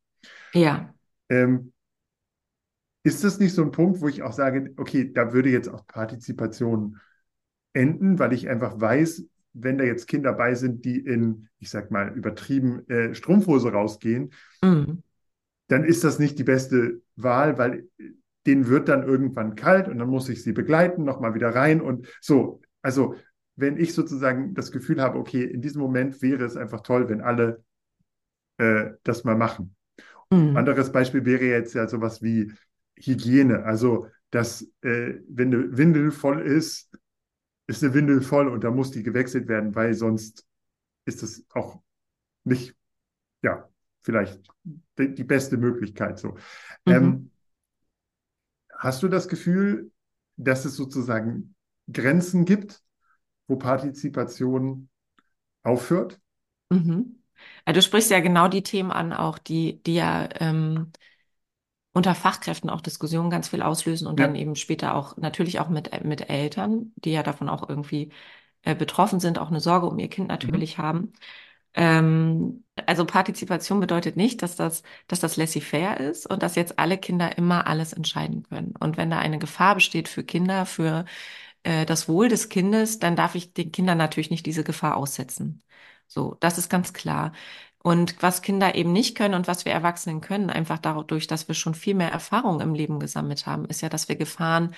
Ja. 0.54 0.94
Ähm, 1.30 1.74
ist 3.04 3.24
das 3.24 3.39
nicht 3.39 3.54
so 3.54 3.63
ein 3.63 3.72
Punkt, 3.72 4.02
wo 4.02 4.08
ich 4.08 4.22
auch 4.24 4.34
sage, 4.34 4.74
okay, 4.78 5.12
da 5.12 5.34
würde 5.34 5.50
jetzt 5.50 5.70
auch 5.70 5.88
Partizipation 5.88 6.98
enden, 7.74 8.20
weil 8.20 8.34
ich 8.34 8.50
einfach 8.50 8.80
weiß, 8.80 9.26
wenn 9.54 9.78
da 9.78 9.84
jetzt 9.84 10.08
Kinder 10.08 10.34
bei 10.34 10.56
sind, 10.56 10.86
die 10.86 11.00
in, 11.00 11.50
ich 11.60 11.70
sag 11.70 11.91
mal, 11.91 12.15
übertrieben 12.15 12.88
äh, 12.89 13.13
Strumpfhose 13.13 13.72
rausgehen, 13.72 14.34
mhm. 14.63 15.04
dann 15.67 15.84
ist 15.84 16.04
das 16.04 16.20
nicht 16.20 16.38
die 16.39 16.44
beste 16.44 17.02
Wahl, 17.15 17.58
weil 17.58 17.88
denen 18.46 18.68
wird 18.68 18.90
dann 18.90 19.04
irgendwann 19.04 19.56
kalt 19.56 19.88
und 19.88 20.00
dann 20.00 20.10
muss 20.10 20.30
ich 20.30 20.44
sie 20.44 20.54
begleiten, 20.54 21.04
nochmal 21.04 21.34
wieder 21.36 21.54
rein 21.54 21.82
und 21.82 22.08
so. 22.22 22.62
Also 22.82 23.16
wenn 23.56 23.78
ich 23.78 23.94
sozusagen 23.94 24.54
das 24.54 24.72
Gefühl 24.72 25.02
habe, 25.02 25.20
okay, 25.20 25.44
in 25.44 25.62
diesem 25.62 25.82
Moment 25.82 26.22
wäre 26.22 26.44
es 26.44 26.58
einfach 26.58 26.82
toll, 26.82 27.10
wenn 27.10 27.22
alle 27.22 27.64
äh, 28.58 28.92
das 29.04 29.24
mal 29.24 29.36
machen. 29.36 29.76
Mhm. 30.32 30.58
Anderes 30.58 30.92
Beispiel 30.92 31.26
wäre 31.26 31.46
jetzt 31.46 31.74
ja 31.74 31.88
sowas 31.88 32.22
wie 32.22 32.52
Hygiene. 32.98 33.64
Also, 33.64 34.08
dass 34.32 34.64
äh, 34.82 35.16
wenn 35.28 35.54
eine 35.54 35.78
Windel 35.78 36.12
voll 36.12 36.42
ist, 36.42 36.90
ist 37.68 37.84
eine 37.84 37.94
Windel 37.94 38.22
voll 38.22 38.48
und 38.48 38.64
da 38.64 38.72
muss 38.72 38.92
die 38.92 39.04
gewechselt 39.04 39.48
werden, 39.48 39.76
weil 39.76 39.94
sonst 39.94 40.46
ist 41.06 41.24
es 41.24 41.46
auch 41.52 41.82
nicht, 42.44 42.76
ja, 43.44 43.70
vielleicht 44.04 44.42
die, 44.98 45.14
die 45.14 45.24
beste 45.24 45.58
Möglichkeit 45.58 46.20
so. 46.20 46.38
Mhm. 46.86 46.94
Ähm, 46.94 47.32
Hast 48.82 49.04
du 49.04 49.08
das 49.08 49.28
Gefühl, 49.28 49.91
dass 50.38 50.65
es 50.65 50.76
sozusagen 50.76 51.54
Grenzen 51.94 52.46
gibt, 52.46 52.82
wo 53.48 53.56
Partizipation 53.56 54.89
aufhört? 55.62 56.20
Mhm. 56.72 57.22
Ja, 57.67 57.74
du 57.74 57.82
sprichst 57.84 58.10
ja 58.10 58.22
genau 58.22 58.48
die 58.48 58.63
Themen 58.63 58.89
an, 58.89 59.13
auch 59.13 59.38
die, 59.38 59.84
die 59.84 59.94
ja 59.94 60.28
ähm, 60.39 60.91
unter 61.94 62.15
Fachkräften 62.15 62.72
auch 62.72 62.82
Diskussionen 62.82 63.30
ganz 63.30 63.50
viel 63.50 63.62
auslösen 63.62 64.08
und 64.08 64.20
ja. 64.20 64.26
dann 64.26 64.36
eben 64.36 64.56
später 64.56 64.96
auch 64.96 65.15
natürlich 65.15 65.60
auch 65.60 65.70
mit, 65.70 66.04
mit 66.04 66.28
Eltern, 66.32 66.91
die 66.96 67.12
ja 67.12 67.22
davon 67.22 67.50
auch 67.50 67.70
irgendwie 67.70 68.12
äh, 68.63 68.74
betroffen 68.74 69.20
sind, 69.20 69.38
auch 69.38 69.50
eine 69.50 69.60
Sorge 69.60 69.86
um 69.86 70.00
ihr 70.00 70.10
Kind 70.10 70.30
natürlich 70.30 70.80
mhm. 70.80 70.82
haben. 70.82 71.13
Ähm, 71.74 72.64
also 72.86 73.06
Partizipation 73.06 73.80
bedeutet 73.80 74.18
nicht, 74.18 74.42
dass 74.42 74.56
das, 74.56 74.84
dass 75.08 75.20
das 75.20 75.38
laissez-faire 75.38 76.00
ist 76.00 76.26
und 76.28 76.44
dass 76.44 76.56
jetzt 76.56 76.80
alle 76.80 76.98
Kinder 76.98 77.38
immer 77.38 77.68
alles 77.68 77.94
entscheiden 77.94 78.44
können. 78.44 78.74
Und 78.80 78.98
wenn 78.98 79.10
da 79.10 79.20
eine 79.20 79.40
Gefahr 79.40 79.76
besteht 79.76 80.08
für 80.10 80.24
Kinder, 80.24 80.66
für 80.66 81.06
äh, 81.64 81.86
das 81.86 82.08
Wohl 82.10 82.28
des 82.30 82.50
Kindes, 82.50 83.00
dann 83.00 83.16
darf 83.16 83.36
ich 83.36 83.54
den 83.54 83.72
Kindern 83.72 83.98
natürlich 83.98 84.32
nicht 84.32 84.46
diese 84.46 84.64
Gefahr 84.64 84.98
aussetzen. 84.98 85.64
So, 86.08 86.36
das 86.40 86.58
ist 86.58 86.70
ganz 86.70 86.94
klar. 86.94 87.34
Und 87.84 88.22
was 88.22 88.42
Kinder 88.42 88.76
eben 88.76 88.92
nicht 88.94 89.18
können 89.18 89.34
und 89.34 89.48
was 89.48 89.66
wir 89.66 89.72
Erwachsenen 89.72 90.22
können, 90.22 90.50
einfach 90.50 90.78
dadurch, 90.80 91.28
dass 91.28 91.48
wir 91.48 91.56
schon 91.56 91.74
viel 91.74 91.96
mehr 91.96 92.12
Erfahrung 92.12 92.62
im 92.62 92.76
Leben 92.76 93.00
gesammelt 93.00 93.46
haben, 93.48 93.66
ist 93.66 93.82
ja, 93.82 93.90
dass 93.90 94.08
wir 94.10 94.16
Gefahren 94.18 94.76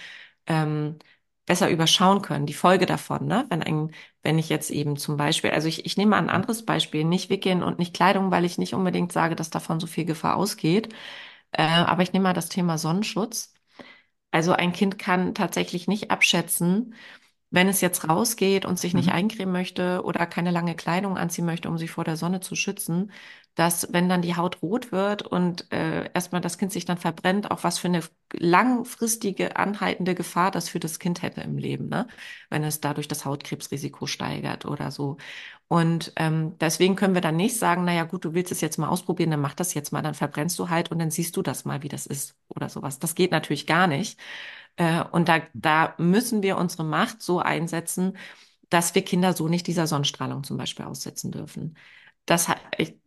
ähm, 0.48 1.00
besser 1.46 1.70
überschauen 1.70 2.22
können. 2.22 2.46
Die 2.46 2.54
Folge 2.54 2.86
davon, 2.86 3.26
ne? 3.28 3.46
Wenn 3.50 3.64
ein, 3.64 3.92
wenn 4.24 4.40
ich 4.40 4.50
jetzt 4.50 4.72
eben 4.72 4.98
zum 4.98 5.18
Beispiel, 5.18 5.52
also 5.52 5.68
ich, 5.68 5.86
ich 5.86 5.98
nehme 5.98 6.12
mal 6.12 6.18
ein 6.20 6.30
anderes 6.30 6.66
Beispiel, 6.66 7.04
nicht 7.04 7.30
Wickeln 7.30 7.64
und 7.64 7.80
nicht 7.80 7.94
Kleidung, 7.96 8.32
weil 8.32 8.46
ich 8.46 8.58
nicht 8.58 8.74
unbedingt 8.74 9.12
sage, 9.12 9.36
dass 9.36 9.50
davon 9.50 9.80
so 9.80 9.88
viel 9.88 10.06
Gefahr 10.06 10.36
ausgeht. 10.38 10.90
Äh, 11.54 11.64
aber 11.64 12.04
ich 12.04 12.14
nehme 12.14 12.24
mal 12.24 12.34
das 12.34 12.50
Thema 12.50 12.78
Sonnenschutz. 12.78 13.54
Also 14.32 14.54
ein 14.54 14.74
Kind 14.74 14.98
kann 15.00 15.36
tatsächlich 15.36 15.88
nicht 15.88 16.12
abschätzen, 16.12 16.96
wenn 17.54 17.70
es 17.70 17.82
jetzt 17.82 18.10
rausgeht 18.10 18.66
und 18.66 18.80
sich 18.80 18.96
nicht 18.96 19.10
Mhm. 19.10 19.14
eincremen 19.14 19.54
möchte 19.54 20.04
oder 20.06 20.26
keine 20.28 20.52
lange 20.52 20.76
Kleidung 20.76 21.18
anziehen 21.18 21.46
möchte, 21.46 21.70
um 21.70 21.78
sich 21.80 21.92
vor 21.92 22.04
der 22.04 22.18
Sonne 22.18 22.42
zu 22.42 22.56
schützen, 22.58 23.12
dass 23.56 23.94
wenn 23.94 24.10
dann 24.10 24.24
die 24.24 24.36
Haut 24.36 24.62
rot 24.64 24.92
wird 24.92 25.22
und 25.24 25.72
äh, 25.72 26.10
erstmal 26.14 26.42
das 26.42 26.58
Kind 26.58 26.74
sich 26.74 26.86
dann 26.86 26.98
verbrennt, 26.98 27.52
auch 27.52 27.64
was 27.64 27.80
für 27.80 27.88
eine 27.88 28.02
langfristige, 28.34 29.58
anhaltende 29.58 30.16
Gefahr 30.16 30.52
das 30.52 30.70
für 30.70 30.80
das 30.80 31.00
Kind 31.00 31.22
hätte 31.22 31.42
im 31.42 31.58
Leben, 31.60 31.88
ne? 31.90 32.08
Wenn 32.50 32.64
es 32.64 32.82
dadurch 32.82 33.08
das 33.08 33.26
Hautkrebsrisiko 33.26 34.08
steigert 34.08 34.66
oder 34.66 34.92
so. 34.92 35.18
Und 35.68 36.14
ähm, 36.18 36.58
deswegen 36.60 36.96
können 36.96 37.14
wir 37.16 37.22
dann 37.22 37.36
nicht 37.36 37.58
sagen, 37.58 37.84
naja 37.86 38.04
gut, 38.04 38.26
du 38.26 38.34
willst 38.34 38.52
es 38.52 38.62
jetzt 38.62 38.78
mal 38.78 38.90
ausprobieren, 38.90 39.32
dann 39.32 39.42
mach 39.42 39.56
das 39.56 39.74
jetzt 39.74 39.92
mal, 39.92 40.02
dann 40.04 40.14
verbrennst 40.14 40.58
du 40.60 40.70
halt 40.70 40.92
und 40.92 41.00
dann 41.00 41.10
siehst 41.12 41.36
du 41.38 41.42
das 41.42 41.66
mal, 41.66 41.82
wie 41.84 41.90
das 41.90 42.06
ist 42.06 42.36
oder 42.50 42.70
sowas. 42.70 43.00
Das 43.00 43.16
geht 43.16 43.32
natürlich 43.32 43.66
gar 43.68 43.88
nicht. 43.88 44.20
Äh, 44.78 45.04
und 45.12 45.30
da, 45.30 45.42
da 45.54 45.96
müssen 45.98 46.44
wir 46.44 46.58
unsere 46.58 46.84
Macht 46.84 47.22
so 47.22 47.40
einsetzen, 47.40 48.18
dass 48.70 48.96
wir 48.96 49.04
Kinder 49.04 49.34
so 49.34 49.48
nicht 49.48 49.68
dieser 49.68 49.88
Sonnenstrahlung 49.88 50.44
zum 50.44 50.58
Beispiel 50.58 50.86
aussetzen 50.86 51.32
dürfen. 51.32 51.78
Das, 52.26 52.48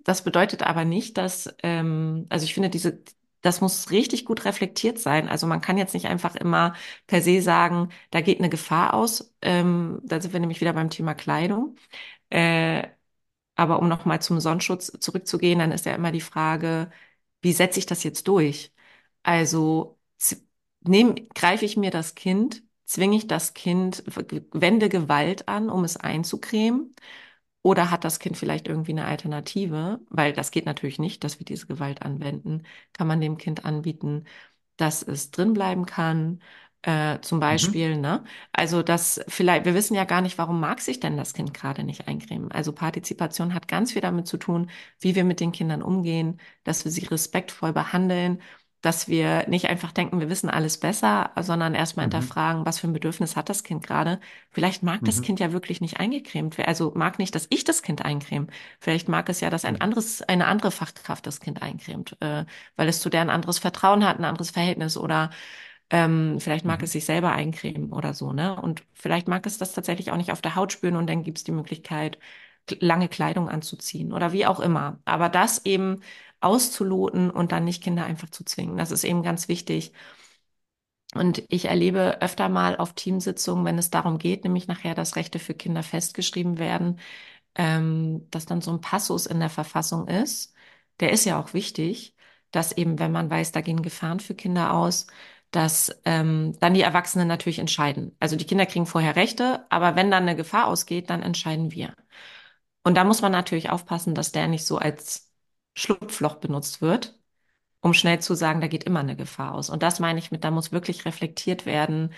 das 0.05 0.22
bedeutet 0.24 0.62
aber 0.62 0.85
nicht, 0.85 1.16
dass, 1.18 1.55
ähm, 1.62 2.26
also 2.29 2.44
ich 2.44 2.55
finde, 2.55 2.70
diese, 2.70 3.02
das 3.40 3.61
muss 3.61 3.90
richtig 3.90 4.24
gut 4.24 4.44
reflektiert 4.44 4.98
sein. 4.98 5.29
Also 5.29 5.46
man 5.46 5.61
kann 5.61 5.79
jetzt 5.79 5.94
nicht 5.94 6.07
einfach 6.07 6.37
immer 6.37 6.74
per 7.07 7.22
se 7.22 7.40
sagen, 7.42 7.90
da 8.11 8.20
geht 8.20 8.38
eine 8.38 8.50
Gefahr 8.50 8.94
aus. 8.94 9.35
Ähm, 9.42 10.00
da 10.05 10.20
sind 10.20 10.33
wir 10.33 10.40
nämlich 10.40 10.61
wieder 10.61 10.72
beim 10.74 10.90
Thema 10.90 11.14
Kleidung. 11.14 11.76
Äh, 12.31 12.88
aber 13.57 13.81
um 13.81 13.88
nochmal 13.88 14.20
zum 14.22 14.40
Sonnenschutz 14.40 14.92
zurückzugehen, 15.00 15.59
dann 15.59 15.72
ist 15.72 15.87
ja 15.87 15.94
immer 15.94 16.12
die 16.12 16.20
Frage, 16.20 16.90
wie 17.42 17.52
setze 17.52 17.79
ich 17.79 17.87
das 17.87 18.02
jetzt 18.05 18.29
durch? 18.29 18.72
Also 19.22 19.98
nehm, 20.88 21.14
greife 21.35 21.64
ich 21.64 21.77
mir 21.77 21.90
das 21.90 22.14
Kind, 22.14 22.62
zwinge 22.85 23.16
ich 23.16 23.27
das 23.27 23.55
Kind, 23.55 24.05
wende 24.53 24.88
Gewalt 24.88 25.49
an, 25.49 25.70
um 25.70 25.85
es 25.85 25.96
einzucremen? 25.96 26.94
Oder 27.62 27.90
hat 27.90 28.05
das 28.05 28.20
Kind 28.20 28.37
vielleicht 28.37 28.68
irgendwie 28.68 28.92
eine 28.92 29.07
Alternative? 29.07 30.01
Weil 30.11 30.33
das 30.33 30.51
geht 30.53 30.66
natürlich 30.66 30.99
nicht, 31.01 31.25
dass 31.25 31.38
wir 31.40 31.44
diese 31.46 31.66
Gewalt 31.66 32.03
anwenden. 32.03 32.62
Kann 32.92 33.09
man 33.09 33.20
dem 33.20 33.38
Kind 33.38 33.64
anbieten, 33.64 34.25
dass 34.77 35.03
es 35.03 35.31
drin 35.31 35.53
bleiben 35.55 35.87
kann? 35.87 36.40
Äh, 36.83 37.20
zum 37.20 37.40
Mhm. 37.40 37.40
Beispiel, 37.40 37.96
ne? 37.96 38.22
Also 38.53 38.83
das 38.83 39.20
vielleicht, 39.29 39.64
wir 39.64 39.75
wissen 39.75 39.94
ja 39.94 40.05
gar 40.05 40.20
nicht, 40.20 40.38
warum 40.38 40.61
mag 40.61 40.81
sich 40.81 41.01
denn 41.01 41.16
das 41.16 41.33
Kind 41.35 41.53
gerade 41.55 41.83
nicht 41.83 42.07
eincremen. 42.07 42.53
Also 42.53 42.72
Partizipation 42.72 43.55
hat 43.55 43.66
ganz 43.68 43.92
viel 43.92 44.03
damit 44.03 44.27
zu 44.29 44.37
tun, 44.37 44.70
wie 45.01 45.14
wir 45.16 45.25
mit 45.25 45.40
den 45.40 45.51
Kindern 45.53 45.83
umgehen, 45.83 46.40
dass 46.64 46.85
wir 46.85 46.92
sie 46.92 47.07
respektvoll 47.07 47.72
behandeln, 47.72 48.40
dass 48.82 49.08
wir 49.08 49.48
nicht 49.48 49.68
einfach 49.68 49.90
denken, 49.92 50.20
wir 50.20 50.30
wissen 50.30 50.48
alles 50.50 50.78
besser, 50.78 51.30
sondern 51.40 51.74
erstmal 51.74 52.04
Mhm. 52.04 52.06
hinterfragen, 52.06 52.64
was 52.66 52.78
für 52.78 52.86
ein 52.88 52.92
Bedürfnis 52.92 53.34
hat 53.36 53.48
das 53.48 53.64
Kind 53.64 53.84
gerade. 53.86 54.20
Vielleicht 54.50 54.82
mag 54.82 55.04
das 55.04 55.16
Mhm. 55.16 55.22
Kind 55.22 55.40
ja 55.40 55.52
wirklich 55.52 55.80
nicht 55.80 55.98
eingecremt 55.98 56.56
werden. 56.58 56.68
Also 56.68 56.92
mag 56.94 57.18
nicht, 57.18 57.34
dass 57.34 57.46
ich 57.50 57.64
das 57.64 57.82
Kind 57.82 58.04
eincreme. 58.04 58.46
Vielleicht 58.80 59.08
mag 59.08 59.28
es 59.28 59.40
ja, 59.40 59.50
dass 59.50 59.64
ein 59.64 59.80
anderes, 59.80 60.22
eine 60.22 60.46
andere 60.46 60.70
Fachkraft 60.70 61.26
das 61.26 61.40
Kind 61.40 61.62
eincremt, 61.62 62.16
äh, 62.20 62.44
weil 62.76 62.88
es 62.88 63.00
zu 63.00 63.08
der 63.10 63.22
ein 63.22 63.30
anderes 63.30 63.58
Vertrauen 63.58 64.04
hat, 64.06 64.18
ein 64.18 64.24
anderes 64.24 64.50
Verhältnis 64.50 64.96
oder 64.96 65.30
ähm, 65.90 66.38
vielleicht 66.40 66.64
mag 66.64 66.82
Mhm. 66.82 66.82
es 66.82 66.92
sich 66.92 67.04
selber 67.04 67.32
eincremen 67.32 67.92
oder 67.92 68.12
so, 68.14 68.32
ne? 68.32 68.60
Und 68.60 68.84
vielleicht 68.94 69.28
mag 69.28 69.46
es 69.46 69.58
das 69.58 69.72
tatsächlich 69.72 70.10
auch 70.10 70.16
nicht 70.16 70.32
auf 70.32 70.42
der 70.42 70.56
Haut 70.56 70.72
spüren 70.72 70.96
und 70.96 71.06
dann 71.08 71.22
gibt 71.22 71.38
es 71.38 71.44
die 71.44 71.52
Möglichkeit, 71.52 72.18
lange 72.80 73.08
Kleidung 73.08 73.48
anzuziehen 73.48 74.12
oder 74.12 74.32
wie 74.32 74.46
auch 74.46 74.58
immer. 74.60 74.98
Aber 75.04 75.28
das 75.28 75.64
eben 75.64 76.00
auszuloten 76.46 77.30
und 77.30 77.52
dann 77.52 77.64
nicht 77.64 77.82
Kinder 77.82 78.04
einfach 78.04 78.30
zu 78.30 78.44
zwingen. 78.44 78.76
Das 78.76 78.90
ist 78.90 79.04
eben 79.04 79.22
ganz 79.22 79.48
wichtig. 79.48 79.92
Und 81.14 81.44
ich 81.48 81.66
erlebe 81.66 82.20
öfter 82.20 82.48
mal 82.48 82.76
auf 82.76 82.92
Teamsitzungen, 82.94 83.64
wenn 83.64 83.78
es 83.78 83.90
darum 83.90 84.18
geht, 84.18 84.44
nämlich 84.44 84.66
nachher, 84.68 84.94
dass 84.94 85.16
Rechte 85.16 85.38
für 85.38 85.54
Kinder 85.54 85.82
festgeschrieben 85.82 86.59
werden, 86.59 86.98
ähm, 87.56 88.28
dass 88.30 88.46
dann 88.46 88.61
so 88.62 88.72
ein 88.72 88.80
Passus 88.80 89.26
in 89.26 89.40
der 89.40 89.50
Verfassung 89.50 90.09
ist. 90.09 90.54
Der 91.00 91.12
ist 91.12 91.24
ja 91.24 91.40
auch 91.40 91.54
wichtig, 91.54 92.14
dass 92.50 92.72
eben, 92.72 92.98
wenn 92.98 93.12
man 93.12 93.30
weiß, 93.30 93.52
da 93.52 93.61
gehen 93.62 93.82
Gefahren 93.82 94.20
für 94.20 94.35
Kinder 94.35 94.74
aus, 94.74 95.06
dass 95.50 96.00
ähm, 96.04 96.56
dann 96.61 96.74
die 96.74 96.82
Erwachsenen 96.82 97.28
natürlich 97.28 97.59
entscheiden. 97.61 98.16
Also 98.20 98.37
die 98.37 98.46
Kinder 98.46 98.66
kriegen 98.66 98.87
vorher 98.87 99.16
Rechte, 99.16 99.66
aber 99.70 99.96
wenn 99.96 100.11
dann 100.11 100.24
eine 100.24 100.37
Gefahr 100.37 100.66
ausgeht, 100.68 101.11
dann 101.11 101.22
entscheiden 101.22 101.72
wir. 101.72 101.94
Und 102.85 102.96
da 102.96 103.04
muss 103.04 103.22
man 103.22 103.32
natürlich 103.32 103.70
aufpassen, 103.70 104.14
dass 104.14 104.32
der 104.32 104.48
nicht 104.48 104.66
so 104.66 104.78
als 104.78 105.25
Schlupfloch 105.76 106.36
benutzt 106.36 106.82
wird 106.82 107.18
um 107.82 107.94
schnell 107.94 108.20
zu 108.20 108.34
sagen, 108.34 108.60
da 108.60 108.68
geht 108.68 108.84
immer 108.84 109.00
eine 109.00 109.16
Gefahr 109.16 109.54
aus. 109.54 109.70
Und 109.70 109.82
das 109.82 110.00
meine 110.00 110.18
ich 110.18 110.30
mit, 110.32 110.44
da 110.44 110.50
muss 110.50 110.72
wirklich 110.72 111.04
reflektiert 111.04 111.66
werden. 111.66 112.12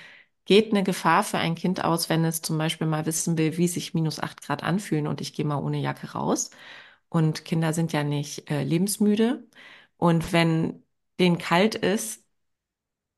Geht 0.46 0.72
eine 0.72 0.82
Gefahr 0.84 1.22
für 1.24 1.38
ein 1.38 1.54
Kind 1.56 1.84
aus, 1.84 2.08
wenn 2.08 2.24
es 2.24 2.42
zum 2.42 2.58
Beispiel 2.58 2.86
mal 2.86 3.06
wissen 3.06 3.36
will, 3.38 3.56
wie 3.58 3.68
sich 3.68 3.94
minus 3.94 4.20
acht 4.20 4.42
Grad 4.42 4.62
anfühlen 4.62 5.06
und 5.06 5.20
ich 5.20 5.34
gehe 5.34 5.44
mal 5.44 5.58
ohne 5.62 5.78
Jacke 5.80 6.12
raus? 6.12 6.50
Und 7.10 7.44
Kinder 7.44 7.72
sind 7.74 7.92
ja 7.92 8.04
nicht 8.04 8.50
äh, 8.50 8.62
lebensmüde. 8.64 9.46
Und 9.98 10.32
wenn 10.32 10.82
denen 11.20 11.38
kalt 11.38 11.74
ist, 11.74 12.24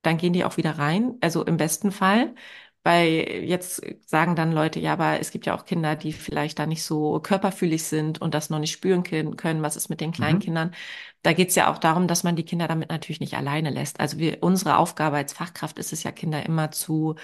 dann 0.02 0.16
gehen 0.18 0.32
die 0.32 0.44
auch 0.44 0.56
wieder 0.56 0.78
rein, 0.78 1.16
also 1.20 1.44
im 1.44 1.56
besten 1.56 1.92
Fall. 1.92 2.34
Weil 2.82 3.44
jetzt 3.44 3.82
sagen 4.08 4.36
dann 4.36 4.52
Leute, 4.52 4.80
ja, 4.80 4.94
aber 4.94 5.20
es 5.20 5.30
gibt 5.32 5.44
ja 5.46 5.54
auch 5.54 5.66
Kinder, 5.66 5.96
die 5.96 6.12
vielleicht 6.14 6.58
da 6.58 6.64
nicht 6.66 6.82
so 6.82 7.20
körperfühlig 7.20 7.84
sind 7.84 8.22
und 8.22 8.32
das 8.34 8.48
noch 8.48 8.58
nicht 8.58 8.72
spüren 8.72 9.02
können. 9.02 9.62
Was 9.62 9.76
ist 9.76 9.90
mit 9.90 10.00
den 10.00 10.12
Mhm. 10.16 10.16
Kleinkindern? 10.16 10.74
Da 11.22 11.34
geht 11.34 11.50
es 11.50 11.54
ja 11.56 11.70
auch 11.70 11.76
darum, 11.78 12.08
dass 12.08 12.22
man 12.24 12.36
die 12.36 12.44
Kinder 12.44 12.68
damit 12.68 12.88
natürlich 12.90 13.20
nicht 13.20 13.34
alleine 13.36 13.68
lässt. 13.70 14.00
Also 14.00 14.16
wir, 14.18 14.38
unsere 14.42 14.78
Aufgabe 14.78 15.16
als 15.16 15.34
Fachkraft 15.34 15.78
ist 15.78 15.92
es 15.92 16.02
ja, 16.04 16.12
Kinder 16.12 16.44
immer 16.46 16.70
zu, 16.70 17.16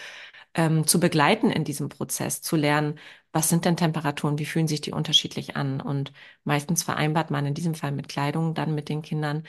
ähm, 0.54 0.86
zu 0.86 1.00
begleiten 1.00 1.50
in 1.50 1.64
diesem 1.64 1.88
Prozess, 1.88 2.42
zu 2.42 2.56
lernen, 2.56 2.98
was 3.32 3.48
sind 3.48 3.64
denn 3.64 3.76
Temperaturen, 3.76 4.38
wie 4.38 4.46
fühlen 4.46 4.68
sich 4.68 4.80
die 4.80 4.92
unterschiedlich 4.92 5.56
an? 5.56 5.80
Und 5.80 6.12
meistens 6.44 6.82
vereinbart 6.82 7.30
man 7.30 7.46
in 7.46 7.54
diesem 7.54 7.74
Fall 7.74 7.92
mit 7.92 8.08
Kleidung 8.08 8.54
dann 8.54 8.74
mit 8.74 8.88
den 8.88 9.02
Kindern, 9.02 9.44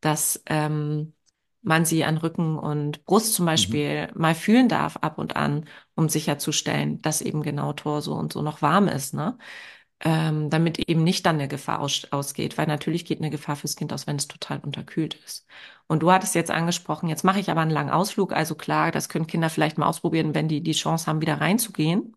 dass 0.00 0.42
ähm, 0.46 1.14
man 1.62 1.84
sie 1.84 2.04
an 2.04 2.18
Rücken 2.18 2.58
und 2.58 3.04
Brust 3.04 3.34
zum 3.34 3.44
Mhm. 3.44 3.52
Beispiel 3.52 4.10
mal 4.14 4.34
fühlen 4.34 4.68
darf 4.68 4.96
ab 4.98 5.18
und 5.18 5.36
an, 5.36 5.66
um 5.94 6.08
sicherzustellen, 6.08 7.00
dass 7.02 7.20
eben 7.22 7.42
genau 7.42 7.72
Torso 7.72 8.14
und 8.14 8.32
so 8.32 8.42
noch 8.42 8.62
warm 8.62 8.88
ist, 8.88 9.14
ne? 9.14 9.38
Ähm, 10.04 10.50
damit 10.50 10.80
eben 10.88 11.04
nicht 11.04 11.24
dann 11.26 11.36
eine 11.36 11.46
Gefahr 11.46 11.78
aus, 11.80 12.06
ausgeht, 12.10 12.58
weil 12.58 12.66
natürlich 12.66 13.04
geht 13.04 13.20
eine 13.20 13.30
Gefahr 13.30 13.54
fürs 13.54 13.76
Kind 13.76 13.92
aus, 13.92 14.06
wenn 14.08 14.16
es 14.16 14.26
total 14.26 14.58
unterkühlt 14.58 15.14
ist. 15.24 15.46
Und 15.86 16.02
du 16.02 16.10
hattest 16.10 16.34
jetzt 16.34 16.50
angesprochen, 16.50 17.08
jetzt 17.08 17.22
mache 17.22 17.38
ich 17.38 17.50
aber 17.50 17.60
einen 17.60 17.70
langen 17.70 17.90
Ausflug, 17.90 18.32
also 18.32 18.56
klar, 18.56 18.90
das 18.90 19.08
können 19.08 19.28
Kinder 19.28 19.48
vielleicht 19.48 19.78
mal 19.78 19.86
ausprobieren, 19.86 20.34
wenn 20.34 20.48
die 20.48 20.60
die 20.62 20.72
Chance 20.72 21.06
haben, 21.06 21.20
wieder 21.20 21.40
reinzugehen. 21.40 22.16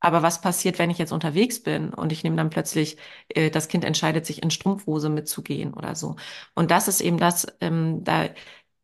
Aber 0.00 0.22
was 0.22 0.40
passiert, 0.40 0.78
wenn 0.80 0.90
ich 0.90 0.98
jetzt 0.98 1.12
unterwegs 1.12 1.62
bin 1.62 1.94
und 1.94 2.10
ich 2.12 2.24
nehme 2.24 2.36
dann 2.36 2.50
plötzlich, 2.50 2.96
äh, 3.28 3.50
das 3.50 3.68
Kind 3.68 3.84
entscheidet 3.84 4.26
sich 4.26 4.42
in 4.42 4.50
Strumpfhose 4.50 5.08
mitzugehen 5.08 5.74
oder 5.74 5.94
so. 5.94 6.16
Und 6.54 6.70
das 6.72 6.88
ist 6.88 7.00
eben 7.00 7.18
das, 7.18 7.46
ähm, 7.60 8.02
da 8.04 8.28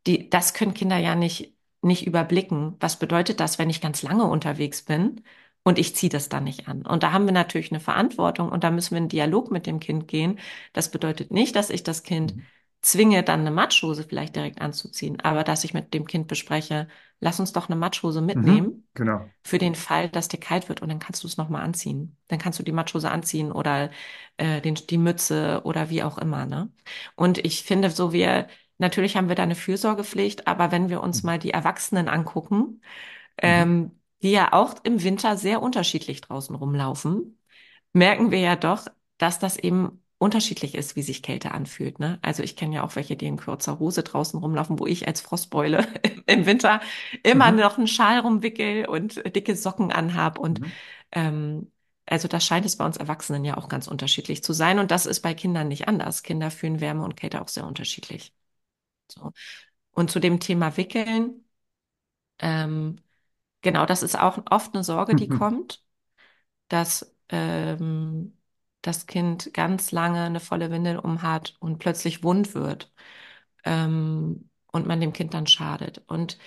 die, 0.08 0.30
das 0.30 0.54
können 0.54 0.74
Kinder 0.74 0.98
ja 0.98 1.16
nicht, 1.16 1.54
nicht 1.82 2.06
überblicken. 2.06 2.76
Was 2.80 2.98
bedeutet 2.98 3.40
das, 3.40 3.58
wenn 3.60 3.70
ich 3.70 3.80
ganz 3.82 4.02
lange 4.02 4.24
unterwegs 4.26 4.82
bin 4.82 5.22
und 5.64 5.78
ich 5.78 5.96
ziehe 5.96 6.10
das 6.10 6.28
dann 6.30 6.44
nicht 6.44 6.68
an? 6.68 6.86
Und 6.86 7.02
da 7.04 7.12
haben 7.12 7.26
wir 7.26 7.32
natürlich 7.34 7.72
eine 7.72 7.80
Verantwortung 7.80 8.50
und 8.50 8.64
da 8.64 8.70
müssen 8.72 8.92
wir 8.92 8.98
in 8.98 9.08
Dialog 9.10 9.50
mit 9.52 9.66
dem 9.66 9.80
Kind 9.80 10.08
gehen. 10.08 10.40
Das 10.72 10.90
bedeutet 10.90 11.30
nicht, 11.32 11.56
dass 11.56 11.70
ich 11.70 11.84
das 11.84 12.02
Kind 12.02 12.34
Mhm. 12.34 12.46
zwinge, 12.82 13.22
dann 13.24 13.40
eine 13.40 13.50
Matschhose 13.52 14.04
vielleicht 14.04 14.36
direkt 14.36 14.60
anzuziehen, 14.60 15.20
aber 15.20 15.44
dass 15.44 15.64
ich 15.64 15.74
mit 15.74 15.94
dem 15.94 16.06
Kind 16.06 16.28
bespreche, 16.28 16.88
lass 17.20 17.40
uns 17.40 17.52
doch 17.52 17.68
eine 17.68 17.76
Matschhose 17.76 18.20
Mhm. 18.34 18.62
mitnehmen 18.62 18.88
Genau. 18.94 19.34
für 19.44 19.58
den 19.58 19.74
Fall, 19.74 20.08
dass 20.10 20.28
dir 20.28 20.38
kalt 20.40 20.68
wird 20.68 20.82
und 20.82 20.88
dann 20.88 20.98
kannst 20.98 21.22
du 21.22 21.26
es 21.28 21.36
nochmal 21.38 21.62
anziehen. 21.62 22.16
Dann 22.28 22.38
kannst 22.38 22.58
du 22.58 22.62
die 22.62 22.72
Matschhose 22.72 23.10
anziehen 23.10 23.50
oder 23.52 23.90
äh, 24.36 24.60
den, 24.60 24.74
die 24.74 24.98
Mütze 24.98 25.62
oder 25.64 25.90
wie 25.90 26.02
auch 26.02 26.18
immer, 26.18 26.44
ne? 26.46 26.70
Und 27.16 27.38
ich 27.38 27.62
finde, 27.62 27.90
so 27.90 28.12
wir, 28.12 28.48
natürlich 28.78 29.16
haben 29.16 29.28
wir 29.28 29.34
da 29.36 29.42
eine 29.44 29.54
Fürsorgepflicht, 29.54 30.46
aber 30.46 30.72
wenn 30.72 30.88
wir 30.88 31.02
uns 31.02 31.22
Mhm. 31.22 31.26
mal 31.26 31.38
die 31.38 31.50
Erwachsenen 31.52 32.08
angucken, 32.08 32.80
Mhm. 33.42 33.62
ähm, 33.62 33.92
die 34.22 34.32
ja 34.32 34.52
auch 34.52 34.76
im 34.84 35.02
Winter 35.02 35.36
sehr 35.36 35.62
unterschiedlich 35.62 36.20
draußen 36.22 36.54
rumlaufen, 36.56 37.38
merken 37.92 38.30
wir 38.30 38.40
ja 38.40 38.56
doch, 38.56 38.86
dass 39.18 39.38
das 39.38 39.56
eben 39.58 40.02
unterschiedlich 40.18 40.74
ist, 40.74 40.96
wie 40.96 41.02
sich 41.02 41.22
Kälte 41.22 41.52
anfühlt, 41.52 42.00
ne? 42.00 42.18
Also 42.22 42.42
ich 42.42 42.56
kenne 42.56 42.76
ja 42.76 42.82
auch 42.84 42.96
welche, 42.96 43.16
die 43.16 43.26
in 43.26 43.36
kurzer 43.36 43.78
Hose 43.78 44.02
draußen 44.02 44.38
rumlaufen, 44.40 44.78
wo 44.80 44.86
ich 44.86 45.06
als 45.08 45.20
Frostbeule 45.20 45.86
im 46.26 46.46
Winter 46.46 46.80
immer 47.22 47.52
Mhm. 47.52 47.52
noch 47.52 47.78
einen 47.78 47.86
Schal 47.88 48.20
rumwickel 48.20 48.86
und 48.86 49.22
dicke 49.36 49.54
Socken 49.56 49.92
anhab 49.92 50.38
und 50.38 50.60
Mhm. 50.60 50.78
ähm, 51.12 51.70
also 52.06 52.26
das 52.28 52.44
scheint 52.44 52.64
es 52.66 52.76
bei 52.76 52.84
uns 52.86 52.96
Erwachsenen 52.96 53.44
ja 53.44 53.56
auch 53.58 53.68
ganz 53.68 53.86
unterschiedlich 53.86 54.42
zu 54.42 54.52
sein. 54.54 54.78
Und 54.78 54.90
das 54.90 55.04
ist 55.06 55.20
bei 55.20 55.34
Kindern 55.34 55.68
nicht 55.68 55.88
anders. 55.88 56.22
Kinder 56.22 56.50
fühlen 56.50 56.80
Wärme 56.80 57.04
und 57.04 57.16
Kälte 57.16 57.42
auch 57.42 57.48
sehr 57.48 57.66
unterschiedlich. 57.66 58.32
So. 59.12 59.32
Und 59.92 60.10
zu 60.10 60.20
dem 60.20 60.40
Thema 60.40 60.76
Wickeln, 60.76 61.44
ähm, 62.38 62.96
genau, 63.62 63.86
das 63.86 64.02
ist 64.02 64.18
auch 64.18 64.38
oft 64.50 64.74
eine 64.74 64.84
Sorge, 64.84 65.14
die 65.16 65.28
kommt, 65.28 65.82
dass 66.68 67.14
ähm, 67.30 68.36
das 68.82 69.06
Kind 69.06 69.52
ganz 69.54 69.92
lange 69.92 70.22
eine 70.24 70.40
volle 70.40 70.70
Windel 70.70 70.98
umhat 70.98 71.56
und 71.60 71.78
plötzlich 71.78 72.22
wund 72.22 72.54
wird 72.54 72.92
ähm, 73.64 74.50
und 74.72 74.86
man 74.86 75.00
dem 75.00 75.12
Kind 75.12 75.34
dann 75.34 75.46
schadet. 75.46 76.02
Und 76.06 76.38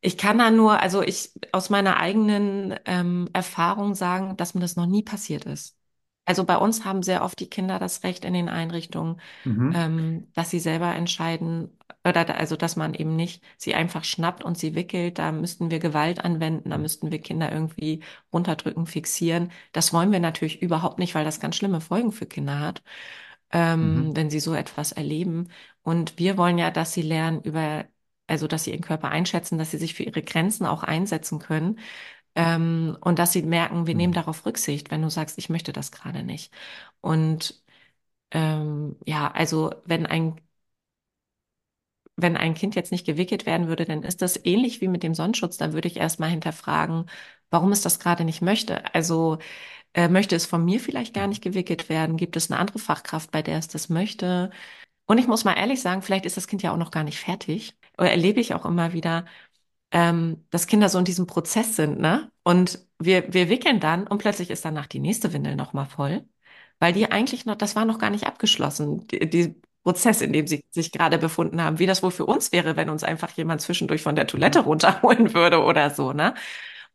ich 0.00 0.18
kann 0.18 0.38
da 0.38 0.50
nur, 0.50 0.80
also 0.80 1.02
ich 1.02 1.32
aus 1.52 1.70
meiner 1.70 1.96
eigenen 1.98 2.74
ähm, 2.86 3.28
Erfahrung 3.32 3.94
sagen, 3.94 4.36
dass 4.36 4.54
mir 4.54 4.60
das 4.60 4.76
noch 4.76 4.86
nie 4.86 5.02
passiert 5.02 5.44
ist. 5.46 5.78
Also 6.26 6.44
bei 6.44 6.56
uns 6.56 6.84
haben 6.84 7.02
sehr 7.02 7.22
oft 7.24 7.38
die 7.40 7.48
Kinder 7.50 7.78
das 7.78 8.02
Recht 8.04 8.24
in 8.24 8.32
den 8.34 8.48
Einrichtungen, 8.48 9.20
Mhm. 9.44 9.72
ähm, 9.72 10.28
dass 10.34 10.50
sie 10.50 10.60
selber 10.60 10.94
entscheiden, 10.94 11.76
oder 12.04 12.24
da- 12.24 12.34
also 12.34 12.56
dass 12.56 12.76
man 12.76 12.94
eben 12.94 13.16
nicht 13.16 13.42
sie 13.58 13.74
einfach 13.74 14.04
schnappt 14.04 14.44
und 14.44 14.58
sie 14.58 14.74
wickelt. 14.74 15.18
Da 15.18 15.32
müssten 15.32 15.70
wir 15.70 15.78
Gewalt 15.80 16.24
anwenden, 16.24 16.70
da 16.70 16.78
müssten 16.78 17.10
wir 17.10 17.20
Kinder 17.20 17.50
irgendwie 17.52 18.02
runterdrücken, 18.32 18.86
fixieren. 18.86 19.52
Das 19.72 19.92
wollen 19.92 20.12
wir 20.12 20.20
natürlich 20.20 20.62
überhaupt 20.62 20.98
nicht, 20.98 21.14
weil 21.14 21.24
das 21.24 21.40
ganz 21.40 21.56
schlimme 21.56 21.80
Folgen 21.80 22.12
für 22.12 22.26
Kinder 22.26 22.60
hat, 22.60 22.82
ähm, 23.52 24.10
Mhm. 24.10 24.16
wenn 24.16 24.30
sie 24.30 24.40
so 24.40 24.54
etwas 24.54 24.92
erleben. 24.92 25.48
Und 25.82 26.18
wir 26.18 26.36
wollen 26.36 26.58
ja, 26.58 26.70
dass 26.70 26.92
sie 26.92 27.02
lernen 27.02 27.42
über, 27.42 27.84
also 28.26 28.46
dass 28.46 28.64
sie 28.64 28.70
ihren 28.72 28.80
Körper 28.82 29.08
einschätzen, 29.10 29.58
dass 29.58 29.70
sie 29.70 29.78
sich 29.78 29.94
für 29.94 30.02
ihre 30.04 30.22
Grenzen 30.22 30.66
auch 30.66 30.82
einsetzen 30.82 31.38
können. 31.38 31.78
Ähm, 32.36 32.96
und 33.00 33.18
dass 33.18 33.32
sie 33.32 33.42
merken, 33.42 33.86
wir 33.86 33.94
nehmen 33.94 34.12
Mhm. 34.12 34.14
darauf 34.16 34.46
Rücksicht, 34.46 34.90
wenn 34.90 35.02
du 35.02 35.10
sagst, 35.10 35.38
ich 35.38 35.48
möchte 35.50 35.72
das 35.72 35.92
gerade 35.92 36.22
nicht. 36.24 36.52
Und 37.00 37.62
ähm, 38.32 38.96
ja, 39.06 39.30
also 39.32 39.72
wenn 39.86 40.06
ein, 40.06 40.40
wenn 42.16 42.36
ein 42.36 42.54
Kind 42.54 42.74
jetzt 42.76 42.92
nicht 42.92 43.06
gewickelt 43.06 43.44
werden 43.46 43.66
würde, 43.68 43.84
dann 43.84 44.02
ist 44.02 44.22
das 44.22 44.38
ähnlich 44.44 44.80
wie 44.80 44.88
mit 44.88 45.02
dem 45.02 45.14
Sonnenschutz. 45.14 45.56
Da 45.56 45.72
würde 45.72 45.88
ich 45.88 45.96
erstmal 45.96 46.30
hinterfragen, 46.30 47.06
warum 47.50 47.72
es 47.72 47.82
das 47.82 47.98
gerade 47.98 48.24
nicht 48.24 48.40
möchte. 48.42 48.94
Also 48.94 49.38
äh, 49.94 50.08
möchte 50.08 50.36
es 50.36 50.46
von 50.46 50.64
mir 50.64 50.80
vielleicht 50.80 51.14
gar 51.14 51.28
nicht 51.28 51.42
gewickelt 51.42 51.88
werden? 51.88 52.16
Gibt 52.18 52.36
es 52.36 52.50
eine 52.50 52.60
andere 52.60 52.80
Fachkraft, 52.80 53.30
bei 53.32 53.42
der 53.42 53.58
es 53.58 53.68
das 53.68 53.88
möchte? 53.90 54.50
Und 55.06 55.18
ich 55.18 55.28
muss 55.28 55.44
mal 55.44 55.54
ehrlich 55.54 55.82
sagen, 55.82 56.02
vielleicht 56.02 56.26
ist 56.26 56.36
das 56.36 56.48
Kind 56.48 56.62
ja 56.62 56.72
auch 56.72 56.78
noch 56.78 56.90
gar 56.92 57.04
nicht 57.04 57.18
fertig. 57.20 57.76
Oder 57.98 58.10
erlebe 58.12 58.40
ich 58.40 58.54
auch 58.54 58.66
immer 58.66 58.92
wieder, 58.94 59.26
ähm, 59.94 60.46
dass 60.50 60.68
Kinder 60.68 60.90
so 60.90 60.98
in 61.00 61.06
diesem 61.06 61.26
Prozess 61.28 61.76
sind, 61.76 62.00
ne? 62.00 62.30
Und 62.44 62.86
wir, 63.00 63.32
wir 63.34 63.50
wickeln 63.50 63.80
dann 63.80 64.06
und 64.08 64.18
plötzlich 64.18 64.50
ist 64.50 64.64
danach 64.66 64.88
die 64.88 65.00
nächste 65.00 65.32
Windel 65.34 65.56
nochmal 65.56 65.86
voll, 65.86 66.26
weil 66.80 66.92
die 66.94 67.10
eigentlich 67.12 67.46
noch, 67.46 67.56
das 67.56 67.76
war 67.76 67.86
noch 67.86 67.98
gar 68.00 68.10
nicht 68.10 68.26
abgeschlossen, 68.26 69.06
die, 69.08 69.30
die 69.30 69.56
Prozess, 69.84 70.22
in 70.22 70.32
dem 70.34 70.46
sie 70.48 70.64
sich 70.72 70.92
gerade 70.92 71.18
befunden 71.18 71.62
haben, 71.62 71.78
wie 71.80 71.86
das 71.86 72.02
wohl 72.04 72.12
für 72.12 72.26
uns 72.26 72.52
wäre, 72.52 72.76
wenn 72.76 72.90
uns 72.90 73.04
einfach 73.04 73.30
jemand 73.32 73.62
zwischendurch 73.62 74.02
von 74.02 74.16
der 74.16 74.28
Toilette 74.28 74.60
Mhm. 74.60 74.66
runterholen 74.66 75.34
würde 75.34 75.62
oder 75.64 75.90
so, 75.90 76.12
ne? 76.12 76.34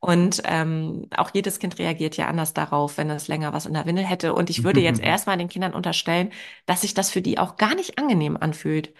Und 0.01 0.41
ähm, 0.45 1.07
auch 1.15 1.31
jedes 1.33 1.59
Kind 1.59 1.77
reagiert 1.79 2.15
ja 2.17 2.27
anders 2.27 2.53
darauf, 2.53 2.97
wenn 2.97 3.09
es 3.09 3.27
länger 3.27 3.51
was 3.53 3.65
in 3.65 3.73
der 3.73 3.85
Windel 3.85 4.05
hätte. 4.05 4.33
Und 4.33 4.49
ich 4.49 4.63
würde 4.63 4.79
jetzt 4.81 5.01
erstmal 5.03 5.37
den 5.37 5.49
Kindern 5.49 5.73
unterstellen, 5.73 6.31
dass 6.65 6.81
sich 6.81 6.93
das 6.93 7.09
für 7.11 7.21
die 7.21 7.37
auch 7.37 7.57
gar 7.57 7.75
nicht 7.75 7.97
angenehm 7.99 8.37
anfühlt, 8.37 8.93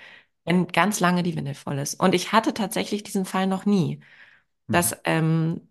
wenn 0.45 0.67
ganz 0.67 0.99
lange 0.99 1.23
die 1.23 1.36
Windel 1.36 1.54
voll 1.56 1.78
ist. 1.80 1.95
Und 1.99 2.15
ich 2.15 2.32
hatte 2.32 2.54
tatsächlich 2.54 3.04
diesen 3.04 3.25
Fall 3.25 3.47
noch 3.47 3.65
nie, 3.65 3.99
Mhm. 4.67 4.73
dass, 4.73 4.97
ähm, 5.06 5.62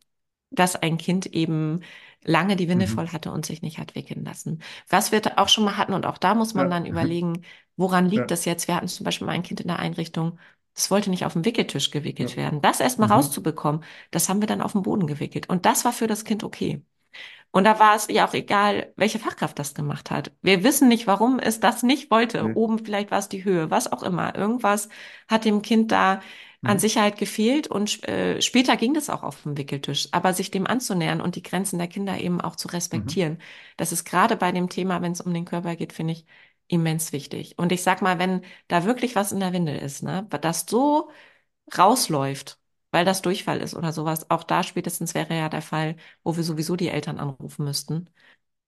dass 0.50 0.76
ein 0.76 0.98
Kind 0.98 1.26
eben 1.26 1.81
lange 2.24 2.57
die 2.57 2.68
Windel 2.68 2.88
Mhm. 2.88 2.92
voll 2.92 3.09
hatte 3.09 3.31
und 3.33 3.46
sich 3.46 3.62
nicht 3.62 3.78
hat 3.78 3.94
wickeln 3.94 4.24
lassen. 4.24 4.62
Was 4.88 5.12
wir 5.12 5.20
da 5.20 5.35
auch 5.37 5.48
schon 5.48 5.64
mal 5.64 5.76
hatten, 5.76 5.92
und 5.94 6.07
auch 6.07 6.18
da 6.18 6.35
muss 6.35 6.54
man 6.54 6.66
Ja. 6.66 6.70
dann 6.70 6.87
überlegen, 6.87 7.44
woran 7.76 8.07
liegt 8.07 8.20
Ja. 8.22 8.26
das 8.26 8.44
jetzt? 8.44 8.68
Wir 8.68 8.76
hatten 8.76 8.88
zum 8.88 9.04
Beispiel 9.04 9.26
mal 9.26 9.33
ein 9.35 9.42
Kind 9.42 9.61
in 9.61 9.68
der 9.68 9.78
Einrichtung, 9.78 10.38
das 10.74 10.90
wollte 10.90 11.11
nicht 11.11 11.24
auf 11.24 11.33
dem 11.35 11.44
Wickeltisch 11.44 11.88
Ja. 11.88 11.92
gewickelt 12.00 12.37
werden. 12.37 12.61
Das 12.62 12.81
erstmal 12.81 13.09
Mhm. 13.09 13.12
rauszubekommen, 13.14 13.83
das 14.11 14.28
haben 14.28 14.40
wir 14.40 14.46
dann 14.48 14.62
auf 14.62 14.72
dem 14.72 14.83
Boden 14.83 15.07
gewickelt. 15.07 15.48
Und 15.48 15.66
das 15.66 15.85
war 15.85 15.92
für 15.92 16.07
das 16.07 16.24
Kind 16.24 16.44
okay. 16.44 16.83
Und 17.50 17.64
da 17.64 17.78
war 17.78 17.96
es 17.96 18.06
ja 18.11 18.28
auch 18.28 18.34
egal, 18.34 18.92
welche 18.96 19.18
Fachkraft 19.18 19.58
das 19.58 19.74
gemacht 19.74 20.11
hat. 20.11 20.32
Wir 20.42 20.62
wissen 20.64 20.88
nicht, 20.88 21.06
warum 21.06 21.38
es 21.38 21.61
das 21.61 21.82
nicht 21.82 22.11
wollte. 22.11 22.44
Nee. 22.44 22.52
Oben 22.54 22.78
vielleicht 22.84 23.11
war 23.11 23.18
es 23.18 23.28
die 23.28 23.44
Höhe, 23.44 23.70
was 23.70 23.90
auch 23.90 24.02
immer. 24.02 24.34
Irgendwas 24.37 24.88
hat 25.28 25.44
dem 25.44 25.62
Kind 25.62 25.90
da 25.92 26.20
an 26.62 26.78
Mhm. 26.78 26.78
Sicherheit 26.78 27.16
gefehlt 27.18 27.68
und 27.68 28.06
äh, 28.08 28.40
später 28.42 28.76
ging 28.76 28.92
das 28.94 29.08
auch 29.11 29.22
auf 29.22 29.42
dem 29.42 29.56
Wickeltisch. 29.56 30.08
Aber 30.12 30.34
sich 30.34 30.50
dem 30.50 30.66
anzunähern 30.66 31.20
und 31.20 31.37
die 31.37 31.42
Grenzen 31.42 31.78
der 31.78 31.88
Kinder 31.88 32.18
eben 32.18 32.40
auch 32.40 32.56
zu 32.56 32.68
Mhm. 32.68 32.68
respektieren, 32.68 33.38
das 33.76 33.92
ist 33.92 34.04
gerade 34.04 34.37
bei 34.37 34.52
dem 34.52 34.68
Thema, 34.68 35.00
wenn 35.02 35.12
es 35.12 35.20
um 35.20 35.32
den 35.32 35.44
Körper 35.44 35.76
geht, 35.76 35.92
finde 35.92 36.12
ich 36.14 36.26
immens 36.66 37.12
wichtig. 37.12 37.58
Und 37.58 37.72
ich 37.72 37.82
sag 37.82 38.02
mal, 38.02 38.18
wenn 38.18 38.42
da 38.68 38.84
wirklich 38.84 39.16
was 39.16 39.32
in 39.32 39.40
der 39.40 39.52
Windel 39.52 39.76
ist, 39.78 40.02
ne, 40.02 40.26
das 40.42 40.66
so 40.68 41.11
rausläuft, 41.76 42.57
weil 42.90 43.05
das 43.05 43.22
Durchfall 43.22 43.61
ist 43.61 43.74
oder 43.74 43.92
sowas, 43.92 44.31
auch 44.31 44.44
da 44.44 44.62
spätestens 44.62 45.14
wäre 45.14 45.37
ja 45.37 45.48
der 45.48 45.62
Fall, 45.62 45.96
wo 46.24 46.37
wir 46.37 46.44
sowieso 46.44 46.77
die 46.77 46.88
Eltern 46.88 47.18
anrufen 47.18 47.64
müssten, 47.64 48.11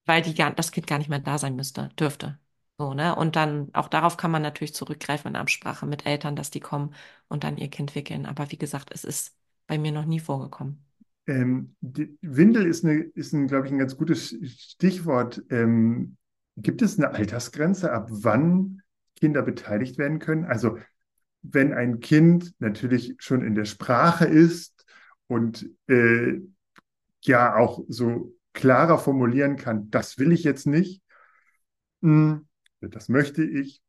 weil 0.06 0.22
die 0.22 0.34
gar, 0.34 0.52
das 0.54 0.72
Kind 0.72 0.86
gar 0.86 0.98
nicht 0.98 1.08
mehr 1.10 1.18
da 1.20 1.38
sein 1.38 1.56
müsste, 1.56 1.90
dürfte. 1.98 2.38
So, 2.78 2.94
ne? 2.94 3.14
Und 3.16 3.36
dann, 3.36 3.70
auch 3.74 3.88
darauf 3.88 4.16
kann 4.16 4.30
man 4.30 4.42
natürlich 4.42 4.74
zurückgreifen 4.74 5.30
in 5.30 5.36
Absprache 5.36 5.86
mit 5.86 6.06
Eltern, 6.06 6.36
dass 6.36 6.50
die 6.50 6.60
kommen 6.60 6.94
und 7.28 7.44
dann 7.44 7.58
ihr 7.58 7.68
Kind 7.68 7.94
wickeln. 7.94 8.26
Aber 8.26 8.50
wie 8.50 8.58
gesagt, 8.58 8.90
es 8.92 9.04
ist 9.04 9.36
bei 9.66 9.78
mir 9.78 9.92
noch 9.92 10.06
nie 10.06 10.20
vorgekommen. 10.20 10.84
Ähm, 11.26 11.76
Windel 11.80 12.66
ist, 12.66 12.84
eine, 12.84 12.94
ist 12.94 13.32
ein, 13.32 13.46
glaube 13.46 13.66
ich, 13.66 13.72
ein 13.72 13.78
ganz 13.78 13.96
gutes 13.96 14.34
Stichwort. 14.42 15.42
Ähm, 15.50 16.16
gibt 16.56 16.82
es 16.82 16.98
eine 16.98 17.10
Altersgrenze, 17.10 17.92
ab 17.92 18.08
wann 18.10 18.82
Kinder 19.20 19.42
beteiligt 19.42 19.98
werden 19.98 20.18
können? 20.18 20.44
Also 20.44 20.78
wenn 21.42 21.72
ein 21.72 22.00
Kind 22.00 22.54
natürlich 22.58 23.14
schon 23.18 23.42
in 23.42 23.54
der 23.54 23.64
Sprache 23.64 24.26
ist 24.26 24.84
und 25.26 25.68
äh, 25.88 26.40
ja 27.22 27.56
auch 27.56 27.84
so 27.88 28.34
klarer 28.52 28.98
formulieren 28.98 29.56
kann, 29.56 29.90
das 29.90 30.18
will 30.18 30.32
ich 30.32 30.44
jetzt 30.44 30.66
nicht, 30.66 31.02
mh, 32.00 32.42
das 32.80 33.08
möchte 33.08 33.44
ich, 33.44 33.82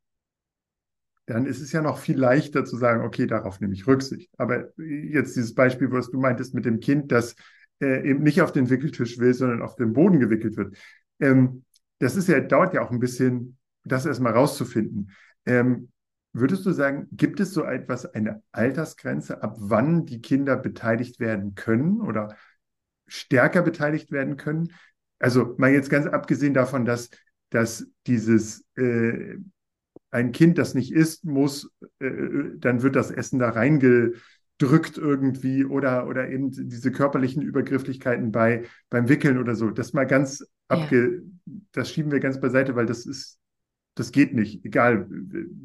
dann 1.25 1.45
ist 1.45 1.61
es 1.61 1.71
ja 1.71 1.81
noch 1.81 1.99
viel 1.99 2.17
leichter 2.17 2.65
zu 2.65 2.77
sagen, 2.77 3.03
okay, 3.03 3.27
darauf 3.27 3.59
nehme 3.61 3.73
ich 3.73 3.87
Rücksicht. 3.87 4.29
Aber 4.37 4.69
jetzt 4.77 5.35
dieses 5.35 5.53
Beispiel, 5.53 5.91
was 5.91 6.09
du 6.09 6.19
meintest 6.19 6.53
mit 6.53 6.65
dem 6.65 6.79
Kind, 6.79 7.11
das 7.11 7.35
äh, 7.79 8.07
eben 8.09 8.23
nicht 8.23 8.41
auf 8.41 8.51
den 8.51 8.69
Wickeltisch 8.69 9.17
will, 9.19 9.33
sondern 9.33 9.61
auf 9.61 9.75
den 9.75 9.93
Boden 9.93 10.19
gewickelt 10.19 10.57
wird. 10.57 10.75
Ähm, 11.19 11.63
das 11.99 12.15
ist 12.15 12.27
ja, 12.27 12.39
dauert 12.39 12.73
ja 12.73 12.81
auch 12.81 12.91
ein 12.91 12.99
bisschen, 12.99 13.57
das 13.85 14.05
erstmal 14.05 14.33
rauszufinden. 14.33 15.11
Ähm, 15.45 15.90
würdest 16.33 16.65
du 16.65 16.71
sagen, 16.71 17.07
gibt 17.11 17.39
es 17.39 17.53
so 17.53 17.63
etwas, 17.63 18.05
eine 18.05 18.41
Altersgrenze, 18.51 19.41
ab 19.43 19.55
wann 19.59 20.05
die 20.05 20.21
Kinder 20.21 20.57
beteiligt 20.57 21.19
werden 21.19 21.55
können 21.55 22.01
oder 22.01 22.35
stärker 23.07 23.61
beteiligt 23.61 24.11
werden 24.11 24.37
können? 24.37 24.73
Also 25.19 25.55
mal 25.57 25.71
jetzt 25.71 25.89
ganz 25.89 26.07
abgesehen 26.07 26.53
davon, 26.53 26.85
dass, 26.85 27.09
dass 27.49 27.87
dieses 28.07 28.65
äh, 28.75 29.37
ein 30.11 30.31
Kind, 30.31 30.57
das 30.57 30.73
nicht 30.73 30.91
isst, 30.93 31.25
muss, 31.25 31.71
äh, 31.99 32.11
dann 32.57 32.81
wird 32.83 32.95
das 32.95 33.11
Essen 33.11 33.39
da 33.39 33.49
reingedrückt 33.49 34.97
irgendwie 34.97 35.65
oder, 35.65 36.07
oder 36.07 36.29
eben 36.29 36.51
diese 36.51 36.91
körperlichen 36.91 37.41
Übergrifflichkeiten 37.41 38.31
bei, 38.31 38.65
beim 38.89 39.09
Wickeln 39.09 39.37
oder 39.37 39.55
so. 39.55 39.69
Das 39.71 39.93
mal 39.93 40.05
ganz 40.07 40.45
Ja, 40.69 40.91
abge, 40.91 41.23
das 41.71 41.91
schieben 41.91 42.11
wir 42.11 42.19
ganz 42.19 42.39
beiseite, 42.41 42.75
weil 42.75 42.85
das 42.85 43.05
ist, 43.05 43.39
das 43.95 44.11
geht 44.11 44.33
nicht, 44.33 44.63
egal 44.65 45.07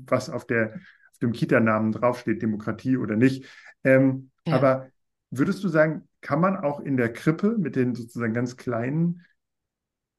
was 0.06 0.30
auf 0.30 0.46
der, 0.46 0.74
auf 1.12 1.18
dem 1.20 1.32
Kita-Namen 1.32 1.92
draufsteht, 1.92 2.42
Demokratie 2.42 2.96
oder 2.96 3.16
nicht. 3.16 3.44
Ähm, 3.84 4.30
ja. 4.44 4.66
aber 4.66 4.88
würdest 5.30 5.62
du 5.64 5.68
sagen, 5.68 6.08
kann 6.20 6.40
man 6.40 6.56
auch 6.56 6.80
in 6.80 6.96
der 6.96 7.12
Krippe 7.12 7.56
mit 7.58 7.76
den 7.76 7.94
sozusagen 7.94 8.34
ganz 8.34 8.56
kleinen 8.56 9.22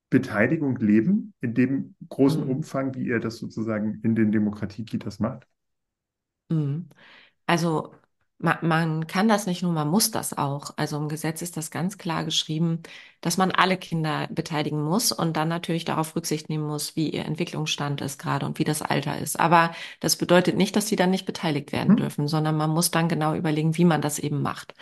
Beteiligung 0.09 0.75
leben, 0.77 1.33
in 1.39 1.53
dem 1.53 1.95
großen 2.09 2.43
Mm, 2.43 2.43
Umfang, 2.43 2.93
wie 2.95 3.05
ihr 3.07 3.19
das 3.21 3.37
sozusagen 3.37 4.01
in 4.03 4.15
den 4.15 4.31
Demokratie-Kitas 4.33 5.19
macht? 5.19 5.47
mm. 6.49 6.89
Also 7.47 7.93
man, 8.39 8.57
man 8.61 9.07
kann 9.07 9.27
das 9.27 9.47
nicht 9.47 9.63
nur, 9.63 9.71
man 9.73 9.87
muss 9.89 10.11
das 10.11 10.37
auch. 10.37 10.71
Also 10.77 10.97
im 10.97 11.09
Gesetz 11.09 11.41
ist 11.41 11.57
das 11.57 11.71
ganz 11.71 11.97
klar 11.97 12.23
geschrieben, 12.25 12.83
dass 13.21 13.37
man 13.37 13.51
alle 13.51 13.77
Kinder 13.77 14.27
beteiligen 14.31 14.81
muss 14.83 15.11
und 15.11 15.35
dann 15.37 15.47
natürlich 15.47 15.85
darauf 15.85 16.15
Rücksicht 16.15 16.49
nehmen 16.49 16.65
muss, 16.67 16.95
wie 16.95 17.09
ihr 17.09 17.25
Entwicklungsstand 17.25 18.01
ist 18.01 18.19
gerade 18.19 18.45
und 18.45 18.59
wie 18.59 18.63
das 18.63 18.81
Alter 18.83 19.17
ist. 19.19 19.39
Aber 19.39 19.73
das 19.99 20.15
bedeutet 20.17 20.55
nicht, 20.55 20.75
dass 20.75 20.87
sie 20.87 20.95
dann 20.95 21.09
nicht 21.11 21.25
beteiligt 21.25 21.71
werden 21.71 21.95
Mhm. 21.95 21.97
dürfen, 21.97 22.27
sondern 22.27 22.57
man 22.57 22.69
muss 22.69 22.91
dann 22.91 23.09
genau 23.09 23.33
überlegen, 23.35 23.75
wie 23.77 23.85
man 23.85 24.01
das 24.01 24.19
eben 24.19 24.41
macht. 24.41 24.75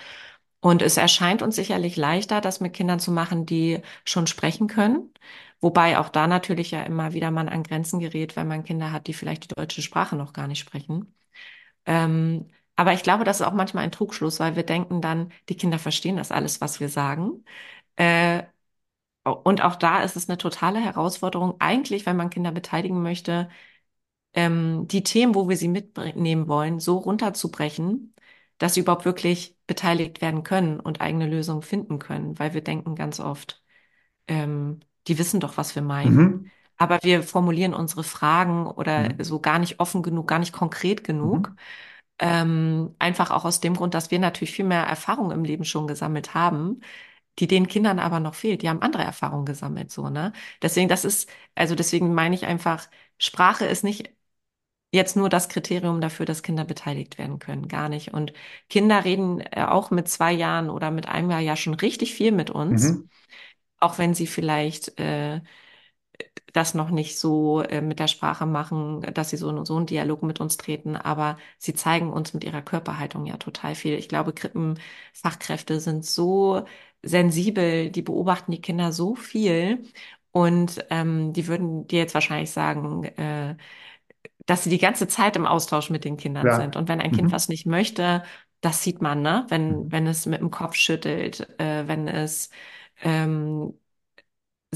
Und 0.62 0.82
es 0.82 0.98
erscheint 0.98 1.42
uns 1.42 1.56
sicherlich 1.56 1.96
leichter, 1.96 2.42
das 2.42 2.60
mit 2.60 2.74
Kindern 2.74 3.00
zu 3.00 3.12
machen, 3.12 3.46
die 3.46 3.82
schon 4.04 4.26
sprechen 4.28 4.68
können. 4.68 5.12
Wobei 5.62 5.98
auch 6.00 6.10
da 6.10 6.28
natürlich 6.28 6.72
ja 6.72 6.84
immer 6.84 7.14
wieder 7.14 7.32
man 7.32 7.50
an 7.50 7.64
Grenzen 7.64 8.00
gerät, 8.00 8.36
wenn 8.36 8.48
man 8.48 8.64
Kinder 8.64 8.92
hat, 8.92 9.08
die 9.08 9.14
vielleicht 9.14 9.44
die 9.46 9.56
deutsche 9.56 9.82
Sprache 9.82 10.16
noch 10.16 10.34
gar 10.34 10.48
nicht 10.48 10.60
sprechen. 10.60 11.14
Ähm, 11.86 12.50
aber 12.76 12.94
ich 12.94 13.04
glaube, 13.04 13.24
das 13.24 13.40
ist 13.42 13.46
auch 13.48 13.54
manchmal 13.54 13.84
ein 13.86 13.92
Trugschluss, 13.92 14.40
weil 14.40 14.56
wir 14.56 14.64
denken 14.64 15.02
dann, 15.02 15.32
die 15.50 15.56
Kinder 15.58 15.80
verstehen 15.80 16.18
das 16.18 16.32
alles, 16.32 16.62
was 16.62 16.80
wir 16.80 16.90
sagen. 16.90 17.44
Äh, 17.98 18.44
und 19.24 19.62
auch 19.64 19.76
da 19.76 20.04
ist 20.04 20.16
es 20.16 20.30
eine 20.30 20.38
totale 20.38 20.80
Herausforderung, 20.80 21.56
eigentlich, 21.60 22.06
wenn 22.06 22.18
man 22.18 22.30
Kinder 22.30 22.52
beteiligen 22.52 23.02
möchte, 23.04 23.50
ähm, 24.34 24.88
die 24.88 25.04
Themen, 25.04 25.36
wo 25.36 25.50
wir 25.50 25.58
sie 25.58 25.68
mitnehmen 25.70 26.48
wollen, 26.48 26.80
so 26.80 26.98
runterzubrechen, 26.98 28.14
dass 28.58 28.74
sie 28.76 28.82
überhaupt 28.82 29.06
wirklich 29.06 29.58
beteiligt 29.68 30.22
werden 30.22 30.44
können 30.44 30.80
und 30.80 31.02
eigene 31.02 31.28
Lösungen 31.28 31.62
finden 31.62 32.00
können, 32.00 32.38
weil 32.40 32.54
wir 32.54 32.62
denken 32.64 32.96
ganz 32.96 33.20
oft, 33.20 33.64
ähm, 34.28 34.80
die 35.08 35.18
wissen 35.20 35.40
doch, 35.40 35.58
was 35.58 35.76
wir 35.76 35.82
meinen. 35.84 36.40
Mhm. 36.40 36.52
Aber 36.78 37.00
wir 37.04 37.24
formulieren 37.24 37.74
unsere 37.74 38.04
Fragen 38.04 38.68
oder 38.68 39.10
Mhm. 39.10 39.24
so 39.24 39.40
gar 39.40 39.60
nicht 39.60 39.80
offen 39.80 40.04
genug, 40.04 40.28
gar 40.28 40.40
nicht 40.40 40.54
konkret 40.54 41.04
genug. 41.04 41.50
Mhm. 41.50 41.58
Ähm, 42.20 42.96
einfach 43.00 43.32
auch 43.32 43.46
aus 43.46 43.60
dem 43.60 43.76
Grund, 43.76 43.94
dass 43.94 44.12
wir 44.12 44.20
natürlich 44.20 44.54
viel 44.54 44.66
mehr 44.66 44.84
Erfahrung 44.84 45.32
im 45.32 45.44
Leben 45.44 45.66
schon 45.66 45.88
gesammelt 45.88 46.34
haben, 46.34 46.80
die 47.40 47.48
den 47.48 47.68
Kindern 47.68 48.00
aber 48.00 48.20
noch 48.22 48.36
fehlt. 48.36 48.62
Die 48.64 48.70
haben 48.70 48.82
andere 48.84 49.04
Erfahrungen 49.04 49.46
gesammelt, 49.46 49.92
so, 49.92 50.10
ne? 50.10 50.34
Deswegen, 50.62 50.90
das 50.90 51.06
ist, 51.06 51.30
also 51.56 51.76
deswegen 51.76 52.14
meine 52.14 52.36
ich 52.36 52.46
einfach, 52.48 52.90
Sprache 53.20 53.66
ist 53.66 53.84
nicht 53.86 54.12
jetzt 54.92 55.16
nur 55.18 55.30
das 55.30 55.50
Kriterium 55.50 56.02
dafür, 56.02 56.26
dass 56.26 56.44
Kinder 56.44 56.66
beteiligt 56.66 57.18
werden 57.18 57.40
können. 57.40 57.68
Gar 57.68 57.90
nicht. 57.90 58.14
Und 58.14 58.34
Kinder 58.70 59.04
reden 59.06 59.42
äh, 59.42 59.64
auch 59.68 59.92
mit 59.92 60.08
zwei 60.08 60.32
Jahren 60.34 60.70
oder 60.70 60.92
mit 60.92 61.08
einem 61.10 61.32
Jahr 61.32 61.42
ja 61.42 61.56
schon 61.56 61.74
richtig 61.76 62.14
viel 62.16 62.32
mit 62.32 62.50
uns, 62.50 63.02
Mhm. 63.02 63.10
auch 63.80 63.98
wenn 63.98 64.14
sie 64.14 64.28
vielleicht 64.28 65.00
äh, 65.00 65.42
das 66.56 66.74
noch 66.74 66.90
nicht 66.90 67.18
so 67.20 67.62
äh, 67.62 67.82
mit 67.82 68.00
der 68.00 68.08
Sprache 68.08 68.46
machen, 68.46 69.02
dass 69.14 69.30
sie 69.32 69.38
so, 69.38 69.64
so 69.66 69.76
einen 69.78 69.86
Dialog 69.86 70.24
mit 70.24 70.40
uns 70.40 70.58
treten, 70.58 70.96
aber 70.96 71.38
sie 71.60 71.74
zeigen 71.74 72.12
uns 72.12 72.34
mit 72.34 72.44
ihrer 72.44 72.62
Körperhaltung 72.62 73.26
ja 73.26 73.38
total 73.38 73.76
viel. 73.76 73.96
Ich 73.96 74.10
glaube, 74.10 74.34
Krippenfachkräfte 74.34 75.80
sind 75.80 76.06
so 76.06 76.66
sensibel, 77.04 77.90
die 77.92 78.02
beobachten 78.02 78.52
die 78.52 78.62
Kinder 78.62 78.92
so 78.92 79.16
viel 79.16 79.84
und 80.32 80.86
ähm, 80.90 81.34
die 81.34 81.48
würden 81.48 81.88
dir 81.88 82.00
jetzt 82.00 82.14
wahrscheinlich 82.14 82.52
sagen, 82.52 83.04
äh, 83.06 83.56
dass 84.46 84.64
sie 84.64 84.70
die 84.70 84.78
ganze 84.78 85.08
Zeit 85.08 85.36
im 85.36 85.46
Austausch 85.46 85.90
mit 85.90 86.06
den 86.06 86.18
Kindern 86.18 86.52
sind. 86.52 86.76
Klar. 86.76 86.76
Und 86.76 86.88
wenn 86.90 87.02
ein 87.02 87.12
Kind 87.12 87.32
Mhm. 87.32 87.32
was 87.32 87.50
nicht 87.50 87.66
möchte, 87.66 88.24
das 88.62 88.84
sieht 88.84 89.02
man, 89.02 89.22
ne? 89.22 89.46
Wenn, 89.50 89.86
Mhm. 89.88 89.92
wenn 89.92 90.08
es 90.08 90.26
mit 90.26 90.40
dem 90.42 90.52
Kopf 90.52 90.76
schüttelt, 90.76 91.48
äh, 91.60 91.88
wenn 91.88 92.08
es 92.08 92.50
ähm, 93.02 93.74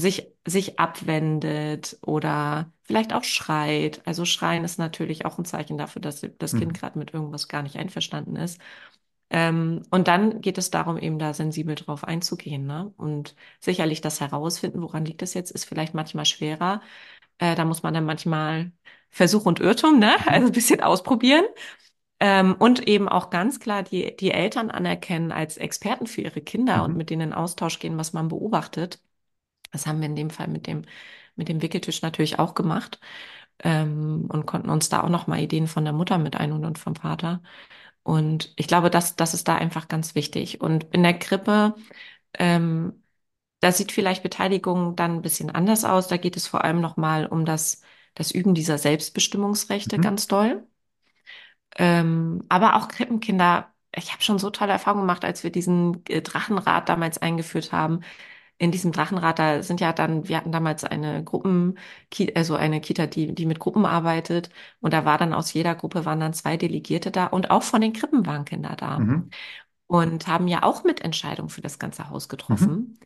sich, 0.00 0.32
sich 0.46 0.78
abwendet 0.80 1.98
oder 2.02 2.72
vielleicht 2.82 3.12
auch 3.14 3.24
schreit. 3.24 4.02
Also 4.06 4.24
schreien 4.24 4.64
ist 4.64 4.78
natürlich 4.78 5.26
auch 5.26 5.38
ein 5.38 5.44
Zeichen 5.44 5.78
dafür, 5.78 6.02
dass 6.02 6.26
das 6.38 6.56
Kind 6.56 6.72
Mhm. 6.72 6.74
gerade 6.74 6.98
mit 6.98 7.12
irgendwas 7.14 7.48
gar 7.48 7.62
nicht 7.62 7.76
einverstanden 7.76 8.36
ist. 8.36 8.60
Ähm, 9.30 9.82
und 9.90 10.08
dann 10.08 10.40
geht 10.40 10.58
es 10.58 10.70
darum, 10.70 10.98
eben 10.98 11.18
da 11.18 11.34
sensibel 11.34 11.76
drauf 11.76 12.04
einzugehen, 12.04 12.66
ne? 12.66 12.92
Und 12.96 13.36
sicherlich 13.60 14.00
das 14.00 14.20
herausfinden, 14.20 14.82
woran 14.82 15.04
liegt 15.04 15.22
es 15.22 15.34
jetzt, 15.34 15.52
ist 15.52 15.64
vielleicht 15.66 15.94
manchmal 15.94 16.24
schwerer. 16.26 16.82
Äh, 17.38 17.54
da 17.56 17.64
muss 17.64 17.82
man 17.82 17.94
dann 17.94 18.04
manchmal 18.06 18.72
Versuch 19.10 19.46
und 19.46 19.60
Irrtum, 19.60 19.98
ne? 20.00 20.14
Also 20.26 20.42
Mhm. 20.42 20.46
ein 20.48 20.52
bisschen 20.52 20.82
ausprobieren. 20.82 21.44
Ähm, 22.20 22.54
und 22.58 22.86
eben 22.88 23.08
auch 23.08 23.30
ganz 23.30 23.60
klar 23.60 23.82
die, 23.82 24.16
die 24.16 24.30
Eltern 24.32 24.70
anerkennen 24.70 25.32
als 25.32 25.56
Experten 25.58 26.06
für 26.06 26.22
ihre 26.22 26.40
Kinder 26.42 26.84
und 26.84 26.92
Mhm. 26.92 26.98
mit 26.98 27.10
denen 27.10 27.22
in 27.30 27.32
Austausch 27.34 27.78
gehen, 27.80 27.98
was 27.98 28.12
man 28.12 28.28
beobachtet. 28.28 29.00
Das 29.70 29.86
haben 29.86 30.00
wir 30.00 30.06
in 30.06 30.16
dem 30.16 30.30
Fall 30.30 30.48
mit 30.48 30.66
dem, 30.66 30.82
mit 31.36 31.48
dem 31.48 31.62
Wickeltisch 31.62 32.02
natürlich 32.02 32.38
auch 32.38 32.54
gemacht. 32.54 33.00
Ähm, 33.62 34.26
und 34.30 34.46
konnten 34.46 34.70
uns 34.70 34.88
da 34.88 35.02
auch 35.02 35.08
noch 35.10 35.26
mal 35.26 35.40
Ideen 35.40 35.66
von 35.68 35.84
der 35.84 35.92
Mutter 35.92 36.18
mit 36.18 36.36
einholen 36.36 36.64
und 36.64 36.78
vom 36.78 36.96
Vater. 36.96 37.42
Und 38.02 38.52
ich 38.56 38.68
glaube, 38.68 38.90
das, 38.90 39.16
das 39.16 39.34
ist 39.34 39.48
da 39.48 39.56
einfach 39.56 39.88
ganz 39.88 40.14
wichtig. 40.14 40.60
Und 40.60 40.86
in 40.94 41.02
der 41.02 41.18
Krippe, 41.18 41.74
ähm, 42.34 43.02
da 43.60 43.72
sieht 43.72 43.92
vielleicht 43.92 44.22
Beteiligung 44.22 44.96
dann 44.96 45.16
ein 45.16 45.22
bisschen 45.22 45.50
anders 45.50 45.84
aus. 45.84 46.08
Da 46.08 46.16
geht 46.18 46.36
es 46.36 46.46
vor 46.48 46.64
allem 46.64 46.80
noch 46.80 46.96
mal 46.98 47.26
um 47.26 47.44
das, 47.44 47.82
das 48.14 48.30
Üben 48.32 48.54
dieser 48.54 48.78
Selbstbestimmungsrechte 48.78 49.98
Mhm. 49.98 50.02
ganz 50.02 50.26
doll. 50.28 50.66
Ähm, 51.76 52.44
aber 52.48 52.76
auch 52.76 52.88
Krippenkinder, 52.88 53.72
ich 53.94 54.12
habe 54.12 54.22
schon 54.22 54.38
so 54.38 54.50
tolle 54.50 54.72
Erfahrungen 54.72 55.02
gemacht, 55.02 55.24
als 55.24 55.42
wir 55.44 55.50
diesen 55.50 56.04
äh, 56.06 56.22
Drachenrat 56.22 56.88
damals 56.88 57.18
eingeführt 57.18 57.72
haben. 57.72 58.00
In 58.60 58.72
diesem 58.72 58.92
Drachenrat, 58.92 59.38
da 59.38 59.62
sind 59.62 59.80
ja 59.80 59.92
dann, 59.94 60.28
wir 60.28 60.36
hatten 60.36 60.52
damals 60.52 60.84
eine 60.84 61.24
Gruppen, 61.24 61.78
also 62.36 62.56
eine 62.56 62.80
Kita, 62.82 63.06
die, 63.06 63.34
die 63.34 63.46
mit 63.46 63.58
Gruppen 63.58 63.86
arbeitet. 63.86 64.50
Und 64.80 64.92
da 64.94 65.04
war 65.06 65.18
dann 65.18 65.32
aus 65.34 65.52
jeder 65.54 65.74
Gruppe 65.74 66.04
waren 66.04 66.20
dann 66.20 66.34
zwei 66.34 66.56
Delegierte 66.58 67.10
da 67.10 67.26
und 67.26 67.50
auch 67.50 67.62
von 67.62 67.80
den 67.80 67.94
Krippen 67.94 68.26
waren 68.26 68.44
Kinder 68.44 68.76
da 68.76 68.98
Mhm. 69.00 69.30
und 69.88 70.26
haben 70.28 70.48
ja 70.48 70.62
auch 70.64 70.84
Mitentscheidungen 70.84 71.50
für 71.50 71.62
das 71.62 71.78
ganze 71.78 72.10
Haus 72.10 72.28
Mhm. 72.48 72.98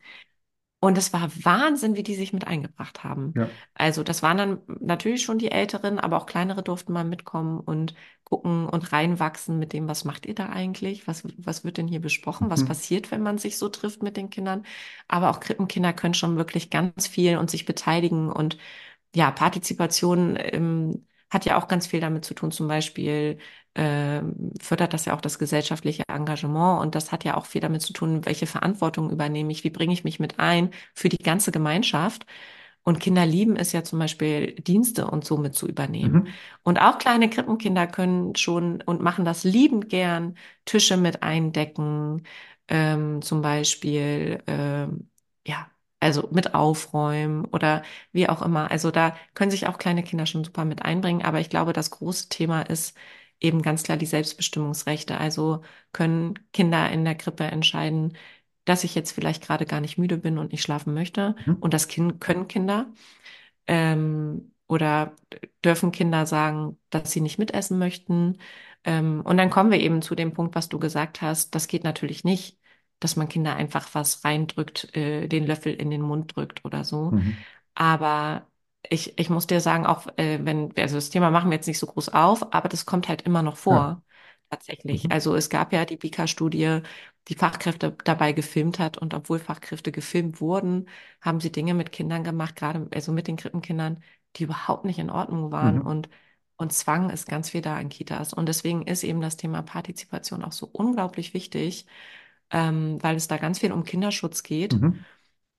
Und 0.85 0.97
es 0.97 1.13
war 1.13 1.29
Wahnsinn, 1.43 1.95
wie 1.95 2.03
die 2.03 2.15
sich 2.15 2.33
mit 2.33 2.45
eingebracht 2.47 3.03
haben. 3.03 3.35
Ja. 3.35 3.55
Also 3.73 4.03
das 4.03 4.21
waren 4.23 4.37
dann 4.37 4.61
natürlich 4.81 5.23
schon 5.23 5.39
die 5.39 5.51
Älteren, 5.51 5.99
aber 5.99 6.17
auch 6.17 6.25
kleinere 6.27 6.63
durften 6.63 6.93
mal 6.93 7.03
mitkommen 7.05 7.59
und 7.59 7.95
gucken 8.23 8.67
und 8.69 8.91
reinwachsen 8.91 9.57
mit 9.59 9.73
dem, 9.73 9.87
was 9.87 10.03
macht 10.05 10.25
ihr 10.25 10.35
da 10.35 10.49
eigentlich? 10.49 11.07
Was, 11.07 11.23
was 11.37 11.63
wird 11.63 11.77
denn 11.77 11.87
hier 11.87 12.01
besprochen? 12.01 12.49
Was 12.49 12.63
Mhm. 12.63 12.65
passiert, 12.65 13.11
wenn 13.11 13.23
man 13.23 13.37
sich 13.37 13.57
so 13.57 13.69
trifft 13.69 14.03
mit 14.03 14.17
den 14.17 14.29
Kindern? 14.29 14.65
Aber 15.07 15.29
auch 15.31 15.39
Krippenkinder 15.39 15.93
können 15.93 16.13
schon 16.13 16.37
wirklich 16.37 16.69
ganz 16.69 17.07
viel 17.07 17.37
und 17.37 17.49
sich 17.49 17.65
beteiligen 17.65 18.31
und 18.31 18.57
ja, 19.15 19.31
Partizipation 19.31 20.37
ähm, 20.39 21.07
hat 21.29 21.45
ja 21.45 21.57
auch 21.57 21.67
ganz 21.67 21.87
viel 21.87 21.99
damit 22.01 22.25
zu 22.25 22.33
tun, 22.33 22.51
zum 22.51 22.67
Beispiel 22.67 23.39
ähm, 23.75 24.51
fördert 24.61 24.93
das 24.93 25.05
ja 25.05 25.15
auch 25.15 25.21
das 25.21 25.39
gesellschaftliche 25.39 26.03
Engagement 26.07 26.81
und 26.81 26.95
das 26.95 27.11
hat 27.11 27.23
ja 27.25 27.35
auch 27.37 27.45
viel 27.45 27.61
damit 27.61 27.81
zu 27.81 27.93
tun, 27.93 28.25
welche 28.25 28.47
Verantwortung 28.47 29.09
übernehme 29.11 29.51
ich, 29.51 29.63
wie 29.63 29.69
bringe 29.69 29.93
ich 29.93 30.03
mich 30.03 30.19
mit 30.19 30.39
ein 30.39 30.71
für 30.93 31.09
die 31.09 31.17
ganze 31.17 31.51
Gemeinschaft. 31.51 32.25
Und 32.83 32.99
Kinder 32.99 33.25
lieben 33.25 33.55
es 33.55 33.71
ja 33.71 33.83
zum 33.83 33.97
Beispiel, 33.99 34.53
Dienste 34.55 35.07
und 35.09 35.25
so 35.25 35.37
mit 35.37 35.55
zu 35.55 35.67
übernehmen. 35.67 36.13
Mhm. 36.23 36.27
Und 36.63 36.79
auch 36.79 36.99
kleine 36.99 37.29
Krippenkinder 37.29 37.87
können 37.87 38.35
schon 38.35 38.81
und 38.83 39.01
machen 39.01 39.25
das 39.25 39.43
liebend 39.43 39.89
gern, 39.89 40.37
Tische 40.65 40.95
mit 40.97 41.23
eindecken, 41.23 42.23
ähm, 42.67 43.21
zum 43.23 43.41
Beispiel, 43.41 44.43
ähm, 44.47 45.09
ja, 45.47 45.69
also 45.99 46.29
mit 46.31 46.53
aufräumen 46.53 47.45
oder 47.45 47.83
wie 48.11 48.29
auch 48.29 48.41
immer. 48.43 48.69
Also 48.69 48.91
da 48.91 49.15
können 49.33 49.49
sich 49.51 49.65
auch 49.67 49.77
kleine 49.79 50.03
Kinder 50.03 50.25
schon 50.27 50.43
super 50.43 50.63
mit 50.65 50.83
einbringen. 50.83 51.23
Aber 51.23 51.39
ich 51.39 51.49
glaube, 51.49 51.73
das 51.73 51.89
große 51.89 52.29
Thema 52.29 52.61
ist 52.61 52.95
eben 53.39 53.61
ganz 53.61 53.83
klar 53.83 53.97
die 53.97 54.05
Selbstbestimmungsrechte. 54.05 55.17
Also 55.17 55.61
können 55.91 56.35
Kinder 56.53 56.91
in 56.91 57.05
der 57.05 57.15
Krippe 57.15 57.45
entscheiden, 57.45 58.17
dass 58.65 58.83
ich 58.83 58.95
jetzt 58.95 59.11
vielleicht 59.11 59.43
gerade 59.43 59.65
gar 59.65 59.81
nicht 59.81 59.97
müde 59.97 60.17
bin 60.17 60.37
und 60.37 60.51
nicht 60.51 60.61
schlafen 60.63 60.93
möchte. 60.93 61.35
Mhm. 61.45 61.57
Und 61.57 61.73
das 61.73 61.87
kind, 61.87 62.19
können 62.21 62.47
Kinder. 62.47 62.87
Ähm, 63.67 64.51
oder 64.67 65.15
dürfen 65.63 65.91
Kinder 65.91 66.25
sagen, 66.25 66.77
dass 66.89 67.11
sie 67.11 67.21
nicht 67.21 67.37
mitessen 67.39 67.77
möchten. 67.77 68.39
Ähm, 68.83 69.21
und 69.23 69.37
dann 69.37 69.49
kommen 69.49 69.71
wir 69.71 69.79
eben 69.79 70.01
zu 70.01 70.15
dem 70.15 70.33
Punkt, 70.33 70.55
was 70.55 70.69
du 70.69 70.79
gesagt 70.79 71.21
hast. 71.21 71.53
Das 71.55 71.67
geht 71.67 71.83
natürlich 71.83 72.23
nicht, 72.23 72.59
dass 72.99 73.15
man 73.15 73.29
Kinder 73.29 73.55
einfach 73.55 73.93
was 73.93 74.23
reindrückt, 74.23 74.95
äh, 74.95 75.27
den 75.27 75.45
Löffel 75.45 75.73
in 75.73 75.89
den 75.91 76.01
Mund 76.01 76.35
drückt 76.35 76.65
oder 76.65 76.83
so. 76.83 77.11
Mhm. 77.11 77.37
Aber 77.75 78.47
ich, 78.89 79.17
ich 79.19 79.29
muss 79.29 79.47
dir 79.47 79.61
sagen, 79.61 79.85
auch 79.85 80.07
äh, 80.17 80.39
wenn, 80.43 80.73
also 80.77 80.95
das 80.95 81.09
Thema 81.09 81.31
machen 81.31 81.49
wir 81.49 81.55
jetzt 81.57 81.67
nicht 81.67 81.79
so 81.79 81.87
groß 81.87 82.09
auf, 82.09 82.53
aber 82.53 82.69
das 82.69 82.85
kommt 82.85 83.07
halt 83.07 83.21
immer 83.23 83.41
noch 83.43 83.57
Ja. 83.69 83.85
vor. 83.87 84.01
Tatsächlich. 84.49 85.05
Mhm. 85.05 85.11
Also 85.11 85.35
es 85.35 85.49
gab 85.49 85.73
ja 85.73 85.85
die 85.85 85.97
Bika-Studie, 85.97 86.81
die 87.27 87.35
Fachkräfte 87.35 87.95
dabei 88.03 88.31
gefilmt 88.33 88.79
hat 88.79 88.97
und 88.97 89.13
obwohl 89.13 89.39
Fachkräfte 89.39 89.91
gefilmt 89.91 90.39
wurden, 90.41 90.87
haben 91.21 91.39
sie 91.41 91.51
Dinge 91.51 91.73
mit 91.73 91.91
Kindern 91.91 92.23
gemacht, 92.23 92.55
gerade 92.55 92.87
also 92.93 93.11
mit 93.11 93.27
den 93.27 93.37
Krippenkindern, 93.37 94.03
die 94.35 94.43
überhaupt 94.43 94.85
nicht 94.85 94.99
in 94.99 95.09
Ordnung 95.09 95.51
waren 95.51 95.79
Mhm. 95.79 95.81
und 95.81 96.09
und 96.57 96.71
Zwang 96.71 97.09
ist 97.09 97.27
ganz 97.27 97.49
viel 97.49 97.61
da 97.61 97.77
in 97.81 97.89
Kitas. 97.89 98.31
Und 98.33 98.47
deswegen 98.47 98.83
ist 98.83 99.03
eben 99.03 99.19
das 99.19 99.35
Thema 99.35 99.61
Partizipation 99.61 100.41
auch 100.43 100.53
so 100.53 100.69
unglaublich 100.71 101.33
wichtig, 101.33 101.85
ähm, 102.51 103.01
weil 103.03 103.15
es 103.15 103.27
da 103.27 103.37
ganz 103.37 103.59
viel 103.59 103.71
um 103.71 103.83
Kinderschutz 103.83 104.43
geht 104.43 104.79
Mhm. 104.79 105.05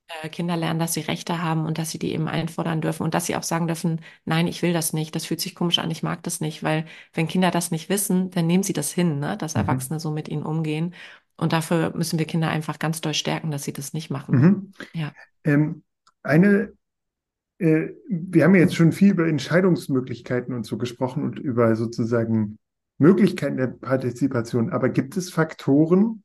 Äh, 0.08 0.28
Kinder 0.28 0.56
lernen, 0.56 0.78
dass 0.80 0.94
sie 0.94 1.00
Rechte 1.00 1.42
haben 1.42 1.66
und 1.66 1.78
dass 1.78 1.90
sie 1.90 1.98
die 1.98 2.12
eben 2.12 2.28
einfordern 2.28 2.80
dürfen 2.80 3.02
und 3.02 3.14
dass 3.14 3.26
sie 3.26 3.36
auch 3.36 3.42
sagen 3.42 3.66
dürfen, 3.66 4.00
nein, 4.24 4.46
ich 4.46 4.62
will 4.62 4.72
das 4.72 4.92
nicht, 4.92 5.14
das 5.14 5.26
fühlt 5.26 5.40
sich 5.40 5.54
komisch 5.54 5.78
an, 5.78 5.90
ich 5.90 6.02
mag 6.02 6.22
das 6.22 6.40
nicht, 6.40 6.62
weil 6.62 6.86
wenn 7.14 7.28
Kinder 7.28 7.50
das 7.50 7.70
nicht 7.70 7.88
wissen, 7.88 8.30
dann 8.30 8.46
nehmen 8.46 8.62
sie 8.62 8.72
das 8.72 8.92
hin, 8.92 9.18
ne, 9.18 9.36
dass 9.36 9.54
Mhm. 9.54 9.62
Erwachsene 9.62 10.00
so 10.00 10.10
mit 10.10 10.28
ihnen 10.28 10.44
umgehen. 10.44 10.94
Und 11.36 11.52
dafür 11.52 11.94
müssen 11.96 12.18
wir 12.18 12.26
Kinder 12.26 12.48
einfach 12.48 12.78
ganz 12.78 13.00
doll 13.00 13.14
stärken, 13.14 13.50
dass 13.50 13.64
sie 13.64 13.72
das 13.72 13.92
nicht 13.92 14.10
machen. 14.10 14.40
Mhm. 14.40 14.72
Ja. 14.94 15.14
Ähm, 15.44 15.82
eine, 16.22 16.72
äh, 17.58 17.88
wir 18.08 18.44
haben 18.44 18.54
ja 18.54 18.62
jetzt 18.62 18.76
schon 18.76 18.92
viel 18.92 19.12
über 19.12 19.28
Entscheidungsmöglichkeiten 19.28 20.54
und 20.54 20.64
so 20.66 20.78
gesprochen 20.78 21.24
und 21.24 21.38
über 21.38 21.76
sozusagen 21.76 22.58
Möglichkeiten 22.98 23.58
der 23.58 23.68
Partizipation. 23.68 24.72
Aber 24.72 24.90
gibt 24.90 25.16
es 25.16 25.30
Faktoren, 25.30 26.24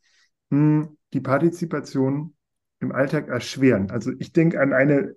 mh, 0.51 0.89
die 1.13 1.21
Partizipation 1.21 2.35
im 2.81 2.91
Alltag 2.91 3.29
erschweren? 3.29 3.91
Also 3.91 4.11
ich 4.19 4.33
denke 4.33 4.59
an 4.59 4.73
eine 4.73 5.15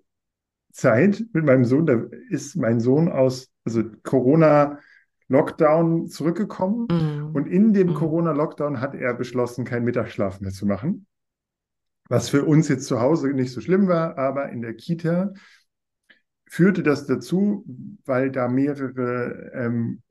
Zeit 0.72 1.24
mit 1.32 1.44
meinem 1.44 1.64
Sohn, 1.64 1.86
da 1.86 2.00
ist 2.30 2.56
mein 2.56 2.80
Sohn 2.80 3.10
aus, 3.10 3.50
also 3.64 3.82
Corona-Lockdown 4.02 6.08
zurückgekommen 6.08 6.88
Mm, 6.88 7.34
und 7.34 7.46
in 7.46 7.72
dem 7.72 7.90
mm, 7.90 7.94
Corona-Lockdown 7.94 8.80
hat 8.80 8.94
er 8.94 9.14
beschlossen, 9.14 9.64
keinen 9.64 9.84
Mittagsschlaf 9.84 10.40
mehr 10.40 10.50
zu 10.50 10.66
machen, 10.66 11.06
was 12.08 12.28
für 12.28 12.44
uns 12.44 12.68
jetzt 12.68 12.86
zu 12.86 13.00
Hause 13.00 13.28
nicht 13.28 13.52
so 13.52 13.60
schlimm 13.60 13.88
war, 13.88 14.18
aber 14.18 14.50
in 14.50 14.62
der 14.62 14.74
Kita 14.74 15.32
führte 16.46 16.82
das 16.82 17.06
dazu, 17.06 17.64
weil 18.04 18.30
da 18.30 18.48
mehrere 18.48 19.52
ähm, 19.54 20.02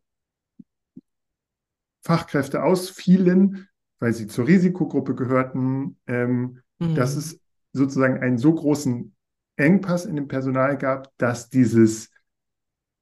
Fachkräfte 2.01 2.63
ausfielen, 2.63 3.69
weil 3.99 4.13
sie 4.13 4.27
zur 4.27 4.47
Risikogruppe 4.47 5.15
gehörten, 5.15 5.97
ähm, 6.07 6.59
mhm. 6.79 6.95
dass 6.95 7.15
es 7.15 7.39
sozusagen 7.73 8.19
einen 8.19 8.37
so 8.37 8.53
großen 8.53 9.13
Engpass 9.55 10.05
in 10.05 10.15
dem 10.15 10.27
Personal 10.27 10.77
gab, 10.77 11.15
dass 11.17 11.49
dieses, 11.49 12.11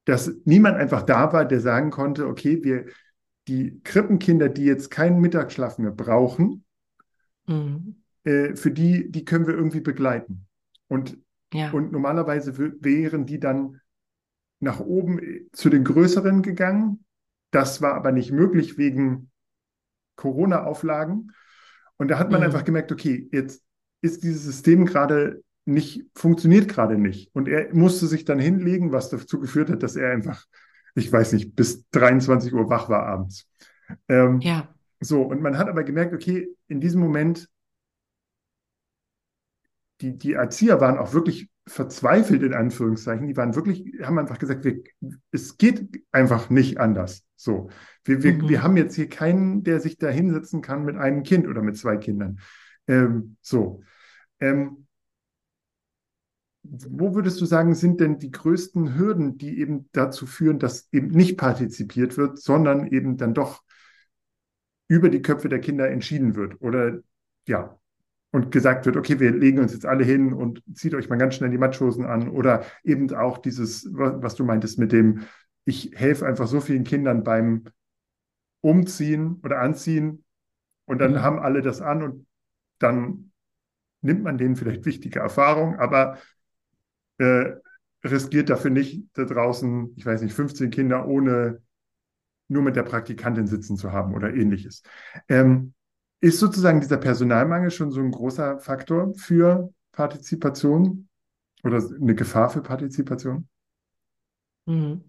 dass 0.04 0.32
niemand 0.44 0.76
einfach 0.76 1.02
da 1.02 1.32
war, 1.32 1.44
der 1.44 1.60
sagen 1.60 1.90
konnte, 1.90 2.26
okay, 2.26 2.62
wir, 2.64 2.86
die 3.48 3.80
Krippenkinder, 3.84 4.48
die 4.48 4.64
jetzt 4.64 4.90
keinen 4.90 5.20
Mittagsschlaf 5.20 5.78
mehr 5.78 5.90
brauchen, 5.90 6.64
mhm. 7.46 8.02
äh, 8.24 8.54
für 8.54 8.70
die, 8.70 9.10
die 9.10 9.24
können 9.24 9.46
wir 9.46 9.54
irgendwie 9.54 9.80
begleiten. 9.80 10.46
Und, 10.88 11.18
ja. 11.52 11.70
und 11.70 11.92
normalerweise 11.92 12.56
wären 12.58 13.26
die 13.26 13.40
dann 13.40 13.80
nach 14.60 14.80
oben 14.80 15.18
äh, 15.18 15.46
zu 15.52 15.70
den 15.70 15.84
größeren 15.84 16.42
gegangen. 16.42 17.04
Das 17.50 17.82
war 17.82 17.94
aber 17.94 18.12
nicht 18.12 18.32
möglich 18.32 18.78
wegen 18.78 19.30
Corona-Auflagen. 20.16 21.32
Und 21.96 22.08
da 22.08 22.18
hat 22.18 22.30
man 22.30 22.40
mhm. 22.40 22.46
einfach 22.46 22.64
gemerkt, 22.64 22.92
okay, 22.92 23.28
jetzt 23.32 23.62
ist 24.02 24.22
dieses 24.22 24.44
System 24.44 24.84
gerade 24.84 25.42
nicht, 25.64 26.04
funktioniert 26.14 26.68
gerade 26.68 26.98
nicht. 26.98 27.30
Und 27.34 27.48
er 27.48 27.72
musste 27.74 28.06
sich 28.06 28.24
dann 28.24 28.38
hinlegen, 28.38 28.92
was 28.92 29.08
dazu 29.08 29.38
geführt 29.38 29.70
hat, 29.70 29.82
dass 29.82 29.96
er 29.96 30.10
einfach, 30.10 30.44
ich 30.94 31.10
weiß 31.10 31.32
nicht, 31.32 31.54
bis 31.54 31.88
23 31.90 32.52
Uhr 32.52 32.68
wach 32.68 32.88
war 32.88 33.06
abends. 33.06 33.48
Ähm, 34.08 34.40
ja. 34.40 34.68
So, 35.00 35.22
und 35.22 35.40
man 35.40 35.58
hat 35.58 35.68
aber 35.68 35.84
gemerkt, 35.84 36.14
okay, 36.14 36.48
in 36.68 36.80
diesem 36.80 37.00
Moment, 37.00 37.48
die, 40.00 40.18
die 40.18 40.32
Erzieher 40.32 40.80
waren 40.80 40.98
auch 40.98 41.12
wirklich 41.12 41.48
verzweifelt, 41.66 42.42
in 42.42 42.54
Anführungszeichen. 42.54 43.28
Die 43.28 43.36
waren 43.36 43.54
wirklich, 43.54 43.84
haben 44.02 44.18
einfach 44.18 44.38
gesagt, 44.38 44.64
wir, 44.64 44.82
es 45.30 45.58
geht 45.58 46.04
einfach 46.10 46.50
nicht 46.50 46.78
anders. 46.78 47.24
So, 47.36 47.70
wir, 48.04 48.22
wir, 48.24 48.34
mhm. 48.34 48.48
wir 48.48 48.62
haben 48.64 48.76
jetzt 48.76 48.96
hier 48.96 49.08
keinen, 49.08 49.62
der 49.62 49.80
sich 49.80 49.96
da 49.96 50.08
hinsetzen 50.08 50.60
kann 50.60 50.84
mit 50.84 50.96
einem 50.96 51.22
Kind 51.22 51.46
oder 51.46 51.62
mit 51.62 51.76
zwei 51.76 51.96
Kindern. 51.96 52.40
Ähm, 52.88 53.36
so. 53.40 53.82
Ähm, 54.42 54.86
wo 56.64 57.14
würdest 57.14 57.40
du 57.40 57.46
sagen, 57.46 57.74
sind 57.74 58.00
denn 58.00 58.18
die 58.18 58.30
größten 58.30 58.96
Hürden, 58.96 59.38
die 59.38 59.58
eben 59.58 59.88
dazu 59.92 60.26
führen, 60.26 60.58
dass 60.58 60.88
eben 60.92 61.08
nicht 61.08 61.36
partizipiert 61.36 62.16
wird, 62.16 62.38
sondern 62.38 62.86
eben 62.86 63.16
dann 63.16 63.34
doch 63.34 63.62
über 64.88 65.08
die 65.08 65.22
Köpfe 65.22 65.48
der 65.48 65.60
Kinder 65.60 65.90
entschieden 65.90 66.34
wird? 66.34 66.60
Oder 66.60 66.98
ja, 67.46 67.78
und 68.32 68.50
gesagt 68.50 68.86
wird, 68.86 68.96
okay, 68.96 69.20
wir 69.20 69.30
legen 69.30 69.58
uns 69.58 69.72
jetzt 69.72 69.86
alle 69.86 70.04
hin 70.04 70.32
und 70.32 70.62
zieht 70.74 70.94
euch 70.94 71.08
mal 71.08 71.16
ganz 71.16 71.34
schnell 71.34 71.50
die 71.50 71.58
Matschhosen 71.58 72.04
an. 72.04 72.28
Oder 72.28 72.64
eben 72.82 73.12
auch 73.14 73.38
dieses, 73.38 73.88
was 73.92 74.34
du 74.34 74.44
meintest 74.44 74.78
mit 74.78 74.92
dem, 74.92 75.22
ich 75.64 75.92
helfe 75.94 76.26
einfach 76.26 76.48
so 76.48 76.60
vielen 76.60 76.84
Kindern 76.84 77.22
beim 77.22 77.64
Umziehen 78.60 79.40
oder 79.42 79.60
Anziehen 79.60 80.24
und 80.86 80.98
dann 80.98 81.12
mhm. 81.12 81.22
haben 81.22 81.38
alle 81.40 81.62
das 81.62 81.80
an 81.80 82.02
und 82.02 82.26
dann 82.78 83.31
nimmt 84.02 84.22
man 84.22 84.38
denen 84.38 84.56
vielleicht 84.56 84.84
wichtige 84.84 85.20
Erfahrung, 85.20 85.78
aber 85.78 86.18
äh, 87.18 87.52
riskiert 88.04 88.50
dafür 88.50 88.70
nicht 88.70 89.04
da 89.14 89.24
draußen, 89.24 89.94
ich 89.96 90.04
weiß 90.04 90.22
nicht, 90.22 90.34
15 90.34 90.70
Kinder 90.70 91.06
ohne 91.06 91.60
nur 92.48 92.62
mit 92.62 92.76
der 92.76 92.82
Praktikantin 92.82 93.46
sitzen 93.46 93.76
zu 93.76 93.92
haben 93.92 94.14
oder 94.14 94.34
ähnliches. 94.34 94.82
Ähm, 95.28 95.74
ist 96.20 96.38
sozusagen 96.38 96.80
dieser 96.80 96.98
Personalmangel 96.98 97.70
schon 97.70 97.90
so 97.90 98.00
ein 98.00 98.10
großer 98.10 98.58
Faktor 98.60 99.14
für 99.14 99.72
Partizipation 99.92 101.08
oder 101.64 101.78
eine 102.00 102.14
Gefahr 102.14 102.50
für 102.50 102.62
Partizipation? 102.62 103.48
Mhm. 104.66 105.04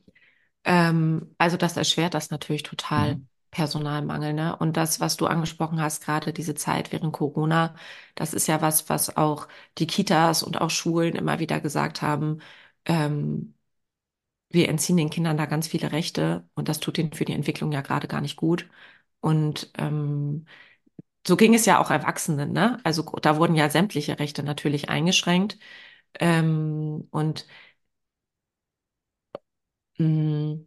Ähm, 0.63 1.35
also 1.37 1.57
das 1.57 1.77
erschwert 1.77 2.13
das 2.13 2.31
natürlich 2.31 2.63
total. 2.63 3.15
Mhm. 3.15 3.27
Personalmangel, 3.53 4.33
ne? 4.33 4.55
Und 4.57 4.77
das, 4.77 4.99
was 4.99 5.17
du 5.17 5.27
angesprochen 5.27 5.81
hast, 5.81 6.03
gerade 6.05 6.33
diese 6.33 6.55
Zeit 6.55 6.91
während 6.91 7.13
Corona, 7.13 7.75
das 8.15 8.33
ist 8.33 8.47
ja 8.47 8.61
was, 8.61 8.89
was 8.89 9.17
auch 9.17 9.47
die 9.79 9.87
Kitas 9.87 10.43
und 10.43 10.59
auch 10.61 10.69
Schulen 10.71 11.15
immer 11.15 11.39
wieder 11.39 11.59
gesagt 11.61 12.01
haben. 12.01 12.39
Ähm, 12.85 13.55
wir 14.49 14.69
entziehen 14.69 14.97
den 14.97 15.09
Kindern 15.09 15.37
da 15.37 15.45
ganz 15.45 15.67
viele 15.67 15.91
Rechte 15.91 16.47
und 16.55 16.69
das 16.69 16.79
tut 16.79 16.97
ihnen 16.97 17.13
für 17.13 17.25
die 17.25 17.33
Entwicklung 17.33 17.71
ja 17.71 17.81
gerade 17.81 18.07
gar 18.07 18.21
nicht 18.21 18.35
gut. 18.37 18.69
Und 19.21 19.71
ähm, 19.77 20.45
so 21.27 21.37
ging 21.37 21.53
es 21.55 21.65
ja 21.65 21.79
auch 21.81 21.91
Erwachsenen, 21.91 22.51
ne? 22.53 22.79
Also 22.85 23.03
da 23.21 23.37
wurden 23.37 23.55
ja 23.55 23.69
sämtliche 23.69 24.19
Rechte 24.19 24.43
natürlich 24.43 24.89
eingeschränkt. 24.89 25.59
Ähm, 26.19 27.07
und 27.11 27.47
mh, 29.99 30.05
mm, 30.07 30.65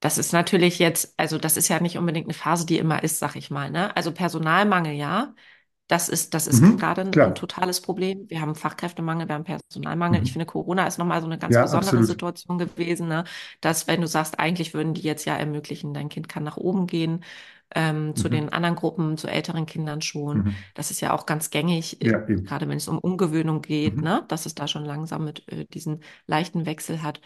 das 0.00 0.18
ist 0.18 0.32
natürlich 0.32 0.78
jetzt, 0.78 1.14
also 1.16 1.38
das 1.38 1.56
ist 1.56 1.68
ja 1.68 1.80
nicht 1.80 1.98
unbedingt 1.98 2.26
eine 2.26 2.34
Phase, 2.34 2.66
die 2.66 2.78
immer 2.78 3.02
ist, 3.02 3.18
sag 3.18 3.36
ich 3.36 3.50
mal. 3.50 3.70
Ne? 3.70 3.96
Also 3.96 4.12
Personalmangel, 4.12 4.92
ja. 4.92 5.34
Das 5.88 6.08
ist, 6.08 6.34
das 6.34 6.48
ist 6.48 6.62
mhm, 6.62 6.78
gerade 6.78 7.02
ein, 7.02 7.16
ein, 7.16 7.34
totales 7.36 7.80
Problem. 7.80 8.28
Wir 8.28 8.40
haben 8.40 8.56
Fachkräftemangel, 8.56 9.28
wir 9.28 9.36
haben 9.36 9.44
Personalmangel. 9.44 10.18
Mhm. 10.18 10.26
Ich 10.26 10.32
finde, 10.32 10.46
Corona 10.46 10.84
ist 10.84 10.98
nochmal 10.98 11.20
so 11.20 11.26
eine 11.26 11.38
ganz 11.38 11.54
ja, 11.54 11.62
besondere 11.62 11.90
absolut. 11.90 12.06
Situation 12.08 12.58
gewesen, 12.58 13.06
ne? 13.06 13.22
dass 13.60 13.86
wenn 13.86 14.00
du 14.00 14.08
sagst, 14.08 14.40
eigentlich 14.40 14.74
würden 14.74 14.94
die 14.94 15.02
jetzt 15.02 15.26
ja 15.26 15.36
ermöglichen, 15.36 15.94
dein 15.94 16.08
Kind 16.08 16.28
kann 16.28 16.42
nach 16.42 16.56
oben 16.56 16.88
gehen, 16.88 17.24
ähm, 17.74 18.08
mhm. 18.08 18.16
zu 18.16 18.28
den 18.28 18.48
anderen 18.48 18.74
Gruppen, 18.74 19.16
zu 19.16 19.28
älteren 19.28 19.64
Kindern 19.64 20.02
schon. 20.02 20.38
Mhm. 20.38 20.54
Das 20.74 20.90
ist 20.90 21.00
ja 21.00 21.12
auch 21.12 21.24
ganz 21.24 21.50
gängig, 21.50 21.98
ja, 22.02 22.18
gerade 22.18 22.68
wenn 22.68 22.78
es 22.78 22.88
um 22.88 22.98
Umgewöhnung 22.98 23.62
geht, 23.62 23.96
mhm. 23.96 24.02
ne? 24.02 24.24
dass 24.26 24.44
es 24.46 24.56
da 24.56 24.66
schon 24.66 24.84
langsam 24.84 25.24
mit 25.24 25.50
äh, 25.52 25.66
diesen 25.66 26.02
leichten 26.26 26.66
Wechsel 26.66 27.02
hat. 27.02 27.20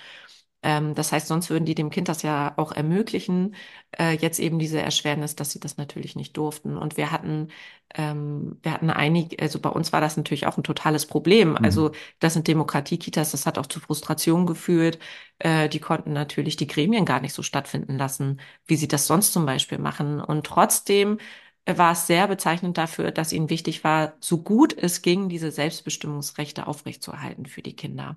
Ähm, 0.62 0.94
das 0.94 1.12
heißt, 1.12 1.28
sonst 1.28 1.48
würden 1.50 1.64
die 1.64 1.74
dem 1.74 1.90
Kind 1.90 2.08
das 2.08 2.22
ja 2.22 2.52
auch 2.56 2.72
ermöglichen. 2.72 3.54
Äh, 3.92 4.16
jetzt 4.16 4.38
eben 4.38 4.58
diese 4.58 4.80
Erschwernis, 4.80 5.34
dass 5.36 5.50
sie 5.52 5.60
das 5.60 5.76
natürlich 5.78 6.16
nicht 6.16 6.36
durften. 6.36 6.76
Und 6.76 6.96
wir 6.96 7.10
hatten, 7.10 7.48
ähm, 7.94 8.58
wir 8.62 8.72
hatten 8.72 8.90
einige, 8.90 9.40
also 9.42 9.58
bei 9.60 9.70
uns 9.70 9.92
war 9.92 10.00
das 10.00 10.16
natürlich 10.16 10.46
auch 10.46 10.58
ein 10.58 10.62
totales 10.62 11.06
Problem. 11.06 11.50
Mhm. 11.50 11.58
Also 11.64 11.92
das 12.18 12.34
sind 12.34 12.46
Demokratiekitas, 12.48 13.30
das 13.32 13.46
hat 13.46 13.58
auch 13.58 13.66
zu 13.66 13.80
Frustration 13.80 14.46
geführt. 14.46 14.98
Äh, 15.38 15.68
die 15.68 15.80
konnten 15.80 16.12
natürlich 16.12 16.56
die 16.56 16.66
Gremien 16.66 17.04
gar 17.06 17.20
nicht 17.20 17.32
so 17.32 17.42
stattfinden 17.42 17.96
lassen, 17.96 18.40
wie 18.66 18.76
sie 18.76 18.88
das 18.88 19.06
sonst 19.06 19.32
zum 19.32 19.46
Beispiel 19.46 19.78
machen. 19.78 20.20
Und 20.20 20.46
trotzdem 20.46 21.18
war 21.66 21.92
es 21.92 22.06
sehr 22.06 22.26
bezeichnend 22.26 22.78
dafür, 22.78 23.12
dass 23.12 23.32
ihnen 23.32 23.50
wichtig 23.50 23.84
war, 23.84 24.14
so 24.20 24.42
gut 24.42 24.76
es 24.76 25.02
ging, 25.02 25.28
diese 25.28 25.50
Selbstbestimmungsrechte 25.50 26.66
aufrechtzuerhalten 26.66 27.46
für 27.46 27.62
die 27.62 27.76
Kinder 27.76 28.16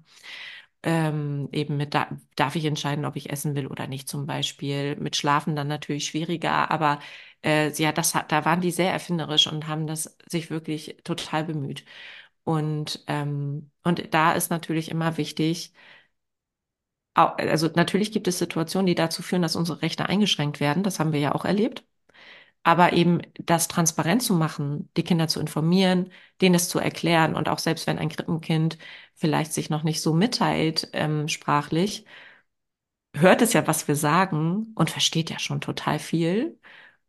ähm, 0.84 1.50
eben 1.52 1.78
mit, 1.78 1.94
da, 1.94 2.08
darf 2.36 2.56
ich 2.56 2.66
entscheiden, 2.66 3.06
ob 3.06 3.16
ich 3.16 3.30
essen 3.32 3.56
will 3.56 3.68
oder 3.68 3.88
nicht 3.88 4.10
zum 4.10 4.26
Beispiel. 4.26 4.96
Mit 4.98 5.16
Schlafen 5.16 5.56
dann 5.56 5.68
natürlich 5.68 6.06
schwieriger, 6.06 6.72
aber 6.72 7.00
äh, 7.44 7.72
ja, 7.74 7.92
das 7.92 8.16
hat, 8.16 8.32
da 8.32 8.46
waren 8.46 8.62
die 8.62 8.72
sehr 8.72 8.92
erfinderisch 8.92 9.48
und 9.48 9.68
haben 9.68 9.88
das 9.88 10.18
sich 10.28 10.50
wirklich 10.50 10.98
total 11.04 11.46
bemüht. 11.46 11.86
Und, 12.44 13.04
ähm, 13.08 13.72
und 13.84 14.14
da 14.14 14.34
ist 14.34 14.50
natürlich 14.52 14.90
immer 14.92 15.18
wichtig, 15.18 15.74
also 17.16 17.70
natürlich 17.76 18.12
gibt 18.12 18.28
es 18.28 18.38
Situationen, 18.40 18.86
die 18.88 18.94
dazu 18.96 19.22
führen, 19.24 19.42
dass 19.42 19.56
unsere 19.56 19.82
Rechte 19.82 20.08
eingeschränkt 20.08 20.60
werden. 20.60 20.84
Das 20.84 21.00
haben 21.00 21.12
wir 21.14 21.20
ja 21.20 21.34
auch 21.36 21.46
erlebt. 21.46 21.84
Aber 22.66 22.94
eben 22.94 23.22
das 23.40 23.68
transparent 23.68 24.24
zu 24.24 24.34
machen, 24.36 24.90
die 24.96 25.04
Kinder 25.04 25.28
zu 25.28 25.40
informieren, 25.42 26.10
denen 26.42 26.56
es 26.56 26.70
zu 26.70 26.80
erklären 26.80 27.36
und 27.36 27.50
auch 27.50 27.60
selbst 27.60 27.88
wenn 27.88 28.00
ein 28.00 28.10
Krippenkind 28.10 28.78
vielleicht 29.16 29.54
sich 29.54 29.70
noch 29.70 29.84
nicht 29.84 30.02
so 30.02 30.14
mitteilt 30.14 30.90
ähm, 30.94 31.28
sprachlich, 31.28 32.06
hört 33.16 33.42
es 33.42 33.54
ja, 33.54 33.68
was 33.68 33.88
wir 33.88 33.96
sagen 33.96 34.72
und 34.76 34.90
versteht 34.90 35.30
ja 35.30 35.40
schon 35.40 35.62
total 35.62 36.00
viel. 36.00 36.60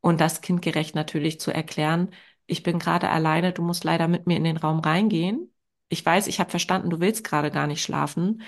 Und 0.00 0.20
das 0.20 0.40
kindgerecht 0.42 0.94
natürlich 0.94 1.40
zu 1.40 1.50
erklären, 1.50 2.10
ich 2.46 2.62
bin 2.62 2.78
gerade 2.78 3.08
alleine, 3.08 3.52
du 3.52 3.62
musst 3.62 3.84
leider 3.84 4.06
mit 4.08 4.26
mir 4.26 4.36
in 4.36 4.44
den 4.44 4.56
Raum 4.58 4.80
reingehen. 4.80 5.50
Ich 5.88 6.04
weiß, 6.04 6.26
ich 6.26 6.40
habe 6.40 6.50
verstanden, 6.50 6.90
du 6.90 7.00
willst 7.00 7.24
gerade 7.24 7.50
gar 7.50 7.66
nicht 7.66 7.82
schlafen. 7.82 8.42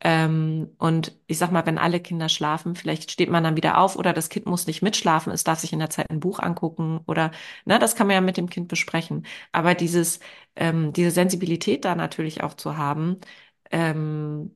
Ähm, 0.00 0.70
und 0.78 1.18
ich 1.26 1.38
sag 1.38 1.50
mal, 1.52 1.64
wenn 1.66 1.78
alle 1.78 2.00
Kinder 2.00 2.28
schlafen, 2.28 2.74
vielleicht 2.76 3.10
steht 3.10 3.30
man 3.30 3.42
dann 3.44 3.56
wieder 3.56 3.78
auf 3.78 3.96
oder 3.96 4.12
das 4.12 4.28
Kind 4.28 4.44
muss 4.46 4.66
nicht 4.66 4.82
mitschlafen, 4.82 5.32
es 5.32 5.44
darf 5.44 5.60
sich 5.60 5.72
in 5.72 5.78
der 5.78 5.88
Zeit 5.90 6.10
ein 6.10 6.20
Buch 6.20 6.40
angucken 6.40 7.00
oder, 7.06 7.30
ne, 7.64 7.78
das 7.78 7.94
kann 7.96 8.06
man 8.08 8.14
ja 8.14 8.20
mit 8.20 8.36
dem 8.36 8.50
Kind 8.50 8.68
besprechen. 8.68 9.24
Aber 9.52 9.74
dieses, 9.74 10.20
ähm, 10.56 10.92
diese 10.92 11.10
Sensibilität 11.10 11.84
da 11.84 11.94
natürlich 11.94 12.42
auch 12.42 12.54
zu 12.54 12.76
haben, 12.76 13.20
ähm, 13.70 14.54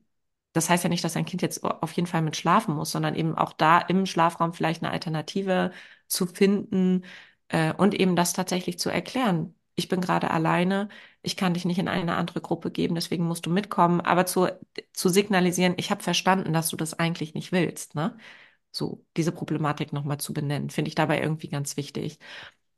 das 0.52 0.68
heißt 0.70 0.82
ja 0.84 0.90
nicht, 0.90 1.04
dass 1.04 1.16
ein 1.16 1.24
Kind 1.24 1.42
jetzt 1.42 1.62
auf 1.64 1.92
jeden 1.92 2.06
Fall 2.06 2.22
mit 2.22 2.36
schlafen 2.36 2.74
muss, 2.74 2.90
sondern 2.90 3.14
eben 3.14 3.34
auch 3.36 3.52
da 3.52 3.78
im 3.78 4.06
Schlafraum 4.06 4.52
vielleicht 4.52 4.82
eine 4.82 4.92
Alternative 4.92 5.72
zu 6.08 6.26
finden 6.26 7.04
äh, 7.48 7.72
und 7.74 7.94
eben 7.94 8.16
das 8.16 8.32
tatsächlich 8.32 8.78
zu 8.78 8.90
erklären 8.90 9.54
ich 9.78 9.88
bin 9.88 10.00
gerade 10.00 10.30
alleine, 10.30 10.88
ich 11.22 11.36
kann 11.36 11.54
dich 11.54 11.64
nicht 11.64 11.78
in 11.78 11.88
eine 11.88 12.16
andere 12.16 12.40
Gruppe 12.40 12.70
geben, 12.70 12.94
deswegen 12.96 13.24
musst 13.26 13.46
du 13.46 13.50
mitkommen, 13.50 14.00
aber 14.00 14.26
zu, 14.26 14.48
zu 14.92 15.08
signalisieren, 15.08 15.74
ich 15.78 15.90
habe 15.90 16.02
verstanden, 16.02 16.52
dass 16.52 16.68
du 16.70 16.76
das 16.76 16.94
eigentlich 16.98 17.34
nicht 17.34 17.52
willst, 17.52 17.94
ne? 17.94 18.16
So, 18.72 19.04
diese 19.16 19.32
Problematik 19.32 19.92
nochmal 19.92 20.18
zu 20.20 20.32
benennen, 20.34 20.70
finde 20.70 20.90
ich 20.90 20.94
dabei 20.94 21.20
irgendwie 21.22 21.48
ganz 21.48 21.76
wichtig. 21.76 22.18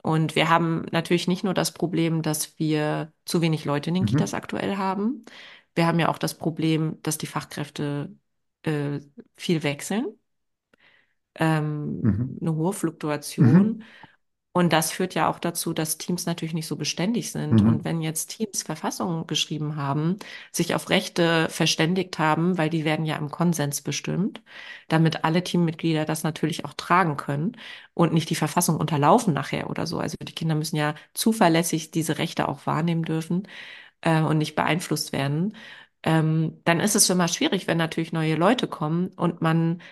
Und 0.02 0.34
wir 0.36 0.48
haben 0.48 0.86
natürlich 0.92 1.28
nicht 1.28 1.44
nur 1.44 1.54
das 1.54 1.72
Problem, 1.74 2.22
dass 2.22 2.58
wir 2.58 3.12
zu 3.26 3.42
wenig 3.42 3.64
Leute 3.66 3.90
in 3.90 3.94
den 3.94 4.06
Mhm. 4.06 4.06
Kitas 4.06 4.34
aktuell 4.34 4.76
haben. 4.78 5.24
Wir 5.74 5.86
haben 5.86 5.98
ja 6.00 6.08
auch 6.08 6.18
das 6.18 6.34
Problem, 6.38 6.98
dass 7.02 7.18
die 7.18 7.26
Fachkräfte 7.26 8.14
äh, 8.62 9.00
viel 9.36 9.62
wechseln, 9.62 10.06
ähm, 11.34 12.02
Mhm. 12.02 12.38
eine 12.40 12.54
hohe 12.54 12.72
Mhm. 13.38 13.82
Und 14.60 14.72
das 14.72 14.92
führt 14.92 15.14
ja 15.14 15.28
auch 15.30 15.38
dazu, 15.38 15.72
dass 15.72 15.96
Teams 15.98 16.26
natürlich 16.26 16.54
nicht 16.54 16.66
so 16.66 16.76
beständig 16.76 17.32
sind. 17.32 17.62
Und 17.62 17.82
Mhm. 17.82 17.84
wenn 17.84 18.02
jetzt 18.02 18.28
Teams 18.30 18.62
Verfassungen 18.62 19.26
geschrieben 19.26 19.76
haben, 19.76 20.18
sich 20.52 20.74
auf 20.74 20.90
Rechte 20.90 21.48
verständigt 21.50 22.18
haben, 22.18 22.58
weil 22.58 22.70
die 22.70 22.84
werden 22.84 23.06
ja 23.06 23.16
im 23.16 23.30
Konsens 23.30 23.80
bestimmt, 23.82 24.42
damit 24.88 25.24
alle 25.24 25.42
Teammitglieder 25.44 26.04
das 26.04 26.22
natürlich 26.24 26.64
auch 26.66 26.74
tragen 26.74 27.16
können 27.16 27.56
und 27.94 28.12
nicht 28.12 28.28
die 28.30 28.34
Verfassung 28.34 28.76
unterlaufen 28.76 29.32
nachher 29.34 29.70
oder 29.70 29.86
so. 29.86 29.98
Also 30.00 30.16
die 30.22 30.34
Kinder 30.34 30.54
müssen 30.54 30.76
ja 30.76 30.94
zuverlässig 31.14 31.90
diese 31.90 32.18
Rechte 32.18 32.48
auch 32.48 32.66
wahrnehmen 32.66 33.04
dürfen, 33.04 33.48
äh, 34.02 34.20
und 34.22 34.38
nicht 34.38 34.54
beeinflusst 34.56 35.12
werden. 35.12 35.56
Ähm, 36.02 36.60
dann 36.64 36.80
ist 36.80 36.96
es 36.96 37.10
immer 37.10 37.28
schwierig, 37.28 37.66
wenn 37.66 37.78
natürlich 37.78 38.12
neue 38.12 38.34
Leute 38.36 38.66
kommen 38.68 39.08
und 39.16 39.42
man 39.42 39.82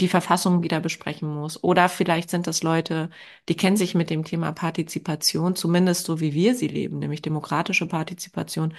die 0.00 0.08
Verfassung 0.08 0.62
wieder 0.62 0.80
besprechen 0.80 1.28
muss. 1.34 1.62
Oder 1.62 1.88
vielleicht 1.88 2.30
sind 2.30 2.46
das 2.46 2.62
Leute, 2.62 3.10
die 3.48 3.56
kennen 3.56 3.76
sich 3.76 3.94
mit 3.94 4.10
dem 4.10 4.24
Thema 4.24 4.52
Partizipation, 4.52 5.56
zumindest 5.56 6.06
so 6.06 6.20
wie 6.20 6.34
wir 6.34 6.54
sie 6.54 6.68
leben, 6.68 6.98
nämlich 7.00 7.22
demokratische 7.22 7.86
Partizipation 7.88 8.74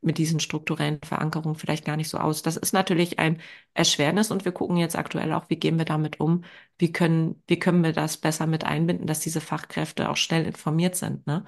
mit 0.00 0.18
diesen 0.18 0.38
strukturellen 0.40 1.00
Verankerungen 1.02 1.56
vielleicht 1.56 1.84
gar 1.86 1.96
nicht 1.96 2.10
so 2.10 2.18
aus. 2.18 2.42
Das 2.42 2.56
ist 2.58 2.72
natürlich 2.74 3.18
ein 3.18 3.40
Erschwernis 3.72 4.30
und 4.30 4.44
wir 4.44 4.52
gucken 4.52 4.76
jetzt 4.76 4.96
aktuell 4.96 5.32
auch, 5.32 5.48
wie 5.48 5.56
gehen 5.56 5.78
wir 5.78 5.86
damit 5.86 6.20
um? 6.20 6.44
Wie 6.78 6.92
können, 6.92 7.42
wie 7.46 7.58
können 7.58 7.82
wir 7.82 7.92
das 7.92 8.18
besser 8.18 8.46
mit 8.46 8.64
einbinden, 8.64 9.06
dass 9.06 9.20
diese 9.20 9.40
Fachkräfte 9.40 10.10
auch 10.10 10.16
schnell 10.16 10.44
informiert 10.46 10.96
sind, 10.96 11.26
ne? 11.26 11.44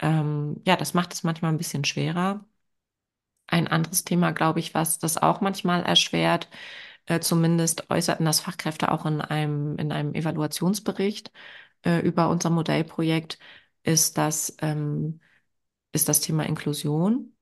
Ähm, 0.00 0.60
ja, 0.66 0.76
das 0.76 0.94
macht 0.94 1.12
es 1.14 1.22
manchmal 1.24 1.52
ein 1.52 1.58
bisschen 1.58 1.84
schwerer. 1.84 2.44
Ein 3.46 3.68
anderes 3.68 4.04
Thema, 4.04 4.30
glaube 4.32 4.60
ich, 4.60 4.72
was 4.74 4.98
das 4.98 5.18
auch 5.18 5.40
manchmal 5.40 5.82
erschwert, 5.82 6.48
äh, 7.16 7.20
zumindest 7.20 7.90
äußerten 7.90 8.26
das 8.26 8.40
Fachkräfte 8.40 8.90
auch 8.92 9.06
in 9.06 9.20
einem, 9.20 9.76
in 9.78 9.92
einem 9.92 10.14
Evaluationsbericht 10.14 11.32
äh, 11.84 12.00
über 12.00 12.28
unser 12.30 12.50
Modellprojekt, 12.50 13.38
ist 13.84 14.18
das, 14.18 14.56
ähm, 14.60 15.20
ist 15.92 16.08
das 16.08 16.20
Thema 16.20 16.44
Inklusion. 16.46 17.34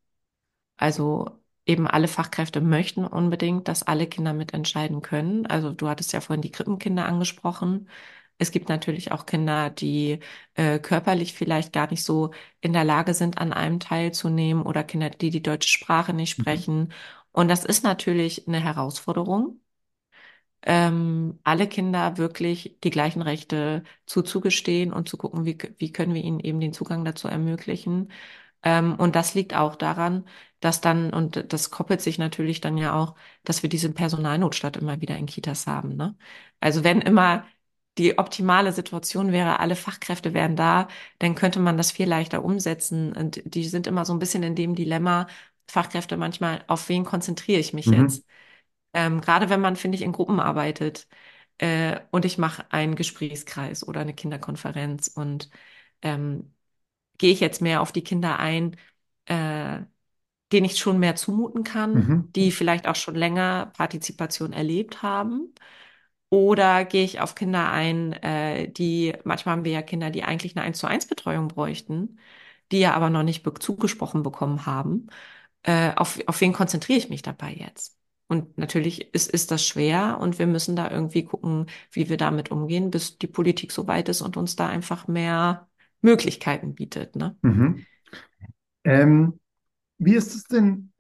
Also 0.77 1.27
eben 1.67 1.87
alle 1.87 2.09
Fachkräfte 2.09 2.61
möchten 2.61 3.05
unbedingt, 3.07 3.69
dass 3.69 3.83
alle 3.83 4.07
Kinder 4.07 4.33
mitentscheiden 4.33 5.03
können. 5.03 5.47
Also 5.47 5.73
du 5.73 5.89
hattest 5.89 6.13
ja 6.13 6.21
vorhin 6.21 6.43
die 6.43 6.51
Krippenkinder 6.51 7.07
angesprochen. 7.07 7.89
Es 8.39 8.51
gibt 8.53 8.69
natürlich 8.71 9.13
auch 9.13 9.27
Kinder, 9.27 9.69
die 9.71 10.21
äh, 10.55 10.79
körperlich 10.79 11.35
vielleicht 11.35 11.73
gar 11.75 11.91
nicht 11.91 12.03
so 12.05 12.31
in 12.61 12.73
der 12.73 12.85
Lage 12.85 13.13
sind, 13.15 13.39
an 13.39 13.53
einem 13.53 13.81
teilzunehmen 13.81 14.63
oder 14.63 14.83
Kinder, 14.85 15.11
die 15.11 15.31
die 15.31 15.43
deutsche 15.43 15.69
Sprache 15.69 16.15
nicht 16.15 16.39
Mhm. 16.39 16.45
Und 17.33 17.49
das 17.49 17.65
ist 17.65 17.85
natürlich 17.85 18.47
eine 18.49 18.61
Herausforderung 18.61 19.61
ähm, 20.63 21.39
alle 21.45 21.69
Kinder 21.69 22.19
wirklich 22.19 22.79
die 22.85 22.91
gleichen 22.91 23.23
Rechte 23.23 23.83
zuzugestehen 24.07 24.93
und 24.93 25.09
zu 25.09 25.17
gucken, 25.17 25.45
wie, 25.45 25.57
wie 25.79 25.93
können 25.93 26.15
wir 26.15 26.23
ihnen 26.23 26.41
eben 26.41 26.61
den 26.61 26.73
Zugang 26.73 27.05
dazu 27.05 27.29
ermöglichen. 27.29 28.13
Ähm, 28.63 28.95
und 28.97 29.17
das 29.17 29.35
liegt 29.35 29.55
auch 29.55 29.77
daran, 29.77 30.27
dass 30.61 30.81
dann, 30.83 31.13
und 31.15 31.53
das 31.53 31.71
koppelt 31.71 32.03
sich 32.03 32.19
natürlich 32.19 32.61
dann 32.61 32.77
ja 32.79 32.95
auch, 32.95 33.15
dass 33.45 33.63
wir 33.63 33.71
diesen 33.71 33.95
Personalnotstand 33.95 34.77
immer 34.77 35.01
wieder 35.01 35.17
in 35.17 35.27
Kitas 35.27 35.67
haben, 35.67 35.97
ne? 35.97 36.17
Also 36.61 36.85
wenn 36.85 37.01
immer 37.01 37.47
die 37.99 38.19
optimale 38.19 38.73
Situation 38.73 39.33
wäre, 39.33 39.59
alle 39.61 39.77
Fachkräfte 39.77 40.33
wären 40.33 40.57
da, 40.57 40.89
dann 41.19 41.35
könnte 41.35 41.59
man 41.61 41.77
das 41.77 41.91
viel 41.93 42.09
leichter 42.09 42.45
umsetzen. 42.45 43.13
Und 43.13 43.43
die 43.45 43.65
sind 43.69 43.87
immer 43.87 44.05
so 44.05 44.13
ein 44.13 44.19
bisschen 44.19 44.43
in 44.43 44.55
dem 44.55 44.75
Dilemma, 44.75 45.27
Fachkräfte 45.71 46.17
manchmal, 46.17 46.65
auf 46.69 46.89
wen 46.89 47.05
konzentriere 47.05 47.61
ich 47.61 47.73
mich 47.73 47.91
Mhm. 47.91 47.91
jetzt? 47.91 48.27
Ähm, 48.95 49.21
gerade 49.21 49.51
wenn 49.51 49.61
man, 49.61 49.77
finde 49.77 49.97
ich, 49.97 50.03
in 50.03 50.13
Gruppen 50.13 50.41
arbeitet 50.41 51.09
äh, 51.59 52.01
und 52.11 52.25
ich 52.25 52.39
mache 52.39 52.67
einen 52.73 52.97
Gesprächskreis 52.97 53.87
oder 53.87 54.01
eine 54.01 54.15
Kinderkonferenz 54.15 55.09
und 55.09 55.51
ähm, 56.03 56.55
gehe 57.19 57.33
ich 57.33 57.41
jetzt 57.41 57.63
mehr 57.63 57.83
auf 57.83 57.93
die 57.93 58.05
Kinder 58.05 58.39
ein, 58.39 58.77
äh, 59.27 59.83
denen 60.53 60.67
ich 60.67 60.79
schon 60.79 60.99
mehr 60.99 61.17
zumuten 61.17 61.65
kann, 61.65 62.11
Mhm. 62.11 62.33
die 62.37 62.53
vielleicht 62.53 62.89
auch 62.89 62.97
schon 62.97 63.15
länger 63.17 63.67
Partizipation 63.77 64.53
erlebt 64.53 65.03
haben. 65.03 65.55
Oder 66.31 66.85
gehe 66.85 67.05
ich 67.05 67.21
auf 67.21 67.35
Kinder 67.35 67.71
ein, 67.73 68.13
äh, 68.13 68.71
die, 68.71 69.15
manchmal 69.25 69.57
haben 69.57 69.65
wir 69.65 69.73
ja 69.73 69.83
Kinder, 69.83 70.11
die 70.11 70.23
eigentlich 70.25 70.57
eine 70.57 70.65
eins 70.65 70.79
zu 70.79 70.87
eins 70.87 71.07
Betreuung 71.09 71.49
bräuchten, 71.49 72.19
die 72.73 72.79
ja 72.81 72.95
aber 72.95 73.11
noch 73.11 73.25
nicht 73.25 73.43
be 73.43 73.53
zugesprochen 73.55 74.23
bekommen 74.23 74.65
haben. 74.67 75.09
Äh, 75.63 75.93
auf, 75.97 76.19
auf 76.27 76.41
wen 76.41 76.53
konzentriere 76.53 76.99
ich 76.99 77.11
mich 77.11 77.23
dabei 77.23 77.53
jetzt? 77.53 77.97
Und 78.29 78.57
natürlich 78.59 79.13
ist, 79.13 79.29
ist 79.31 79.51
das 79.51 79.67
schwer 79.67 80.19
und 80.21 80.39
wir 80.39 80.47
müssen 80.47 80.77
da 80.77 80.89
irgendwie 80.89 81.25
gucken, 81.25 81.67
wie 81.91 82.09
wir 82.09 82.17
damit 82.17 82.53
umgehen, 82.53 82.91
bis 82.91 83.19
die 83.19 83.27
Politik 83.27 83.73
so 83.73 83.89
weit 83.89 84.09
ist 84.09 84.23
und 84.23 84.37
uns 84.37 84.55
da 84.55 84.69
einfach 84.69 85.09
mehr 85.09 85.69
Möglichkeiten 86.01 86.75
bietet, 86.75 87.17
ne? 87.17 87.37
Mhm. 87.43 87.85
Ähm, 88.85 89.41
wie 89.99 90.15
ist 90.15 90.35
es 90.35 90.45
denn, 90.45 90.93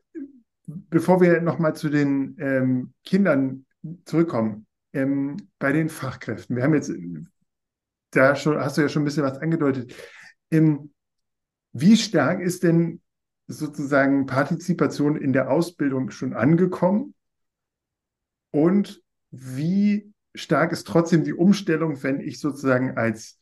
bevor 0.66 1.20
wir 1.20 1.40
nochmal 1.40 1.74
zu 1.76 1.88
den 1.88 2.36
ähm, 2.40 2.92
Kindern 3.04 3.64
zurückkommen, 4.04 4.66
ähm, 4.92 5.36
bei 5.58 5.72
den 5.72 5.88
Fachkräften? 5.88 6.56
Wir 6.56 6.64
haben 6.64 6.74
jetzt, 6.74 6.92
da 8.10 8.34
schon, 8.34 8.58
hast 8.58 8.76
du 8.76 8.82
ja 8.82 8.88
schon 8.88 9.02
ein 9.02 9.06
bisschen 9.06 9.22
was 9.22 9.38
angedeutet. 9.38 9.94
Ähm, 10.50 10.92
wie 11.72 11.96
stark 11.96 12.40
ist 12.40 12.64
denn 12.64 13.00
sozusagen 13.50 14.26
Partizipation 14.26 15.16
in 15.16 15.32
der 15.32 15.50
Ausbildung 15.50 16.10
schon 16.10 16.32
angekommen? 16.34 17.14
Und 18.52 19.02
wie 19.30 20.12
stark 20.34 20.72
ist 20.72 20.86
trotzdem 20.86 21.24
die 21.24 21.34
Umstellung, 21.34 22.02
wenn 22.02 22.20
ich 22.20 22.40
sozusagen 22.40 22.96
als 22.96 23.38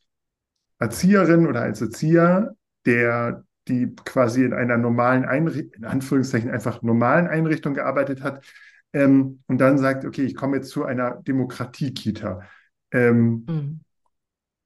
Erzieherin 0.79 1.47
oder 1.47 1.61
als 1.61 1.81
Erzieher, 1.81 2.55
der 2.85 3.43
die 3.67 3.93
quasi 3.95 4.43
in 4.43 4.53
einer 4.53 4.77
normalen 4.77 5.25
Einrichtung, 5.25 5.73
in 5.73 5.85
Anführungszeichen 5.85 6.49
einfach 6.49 6.81
normalen 6.81 7.27
Einrichtung 7.27 7.75
gearbeitet 7.75 8.23
hat, 8.23 8.43
ähm, 8.93 9.43
und 9.47 9.59
dann 9.59 9.77
sagt, 9.77 10.05
okay, 10.05 10.23
ich 10.23 10.35
komme 10.35 10.57
jetzt 10.57 10.69
zu 10.69 10.83
einer 10.83 11.21
Demokratie-Kita. 11.21 12.41
Ähm, 12.91 13.45
Mhm. 13.47 13.79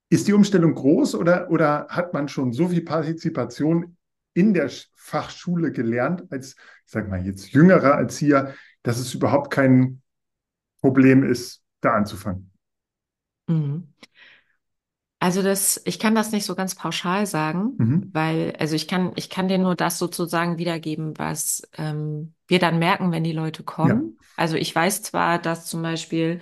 ist 0.10 0.28
die 0.28 0.34
Umstellung 0.34 0.76
groß 0.76 1.16
oder, 1.16 1.50
oder 1.50 1.88
hat 1.89 2.14
man 2.14 2.30
schon 2.30 2.54
so 2.54 2.70
viel 2.70 2.84
Partizipation 2.84 3.98
in 4.34 4.54
der 4.54 4.70
Fachschule 4.96 5.72
gelernt, 5.72 6.24
als, 6.32 6.56
ich 6.86 6.92
sage 6.92 7.10
mal, 7.10 7.26
jetzt 7.26 7.52
jüngerer 7.52 8.00
Erzieher, 8.00 8.56
dass 8.84 9.00
es 9.00 9.14
überhaupt 9.14 9.52
kein 9.52 10.02
Problem 10.82 11.24
ist, 11.24 11.64
da 11.82 11.94
anzufangen? 11.96 12.52
Mhm. 13.48 13.94
Also 15.20 15.42
das, 15.42 15.82
ich 15.86 16.00
kann 16.00 16.16
das 16.16 16.32
nicht 16.32 16.46
so 16.46 16.56
ganz 16.56 16.76
pauschal 16.76 17.26
sagen, 17.26 17.80
Mhm. 17.80 18.12
weil, 18.12 18.56
also 18.60 18.76
ich 18.76 18.88
kann, 18.88 19.14
ich 19.16 19.30
kann 19.30 19.48
dir 19.48 19.58
nur 19.58 19.76
das 19.76 19.98
sozusagen 20.00 20.58
wiedergeben, 20.58 21.18
was 21.18 21.64
ähm, 21.78 22.36
wir 22.48 22.60
dann 22.60 22.78
merken, 22.80 23.12
wenn 23.12 23.24
die 23.24 23.32
Leute 23.32 23.64
Ja. 23.82 23.94
kommen. 23.94 24.18
Also 24.36 24.56
ich 24.58 24.76
weiß 24.76 25.02
zwar, 25.04 25.40
dass 25.40 25.66
zum 25.68 25.82
Beispiel 25.82 26.42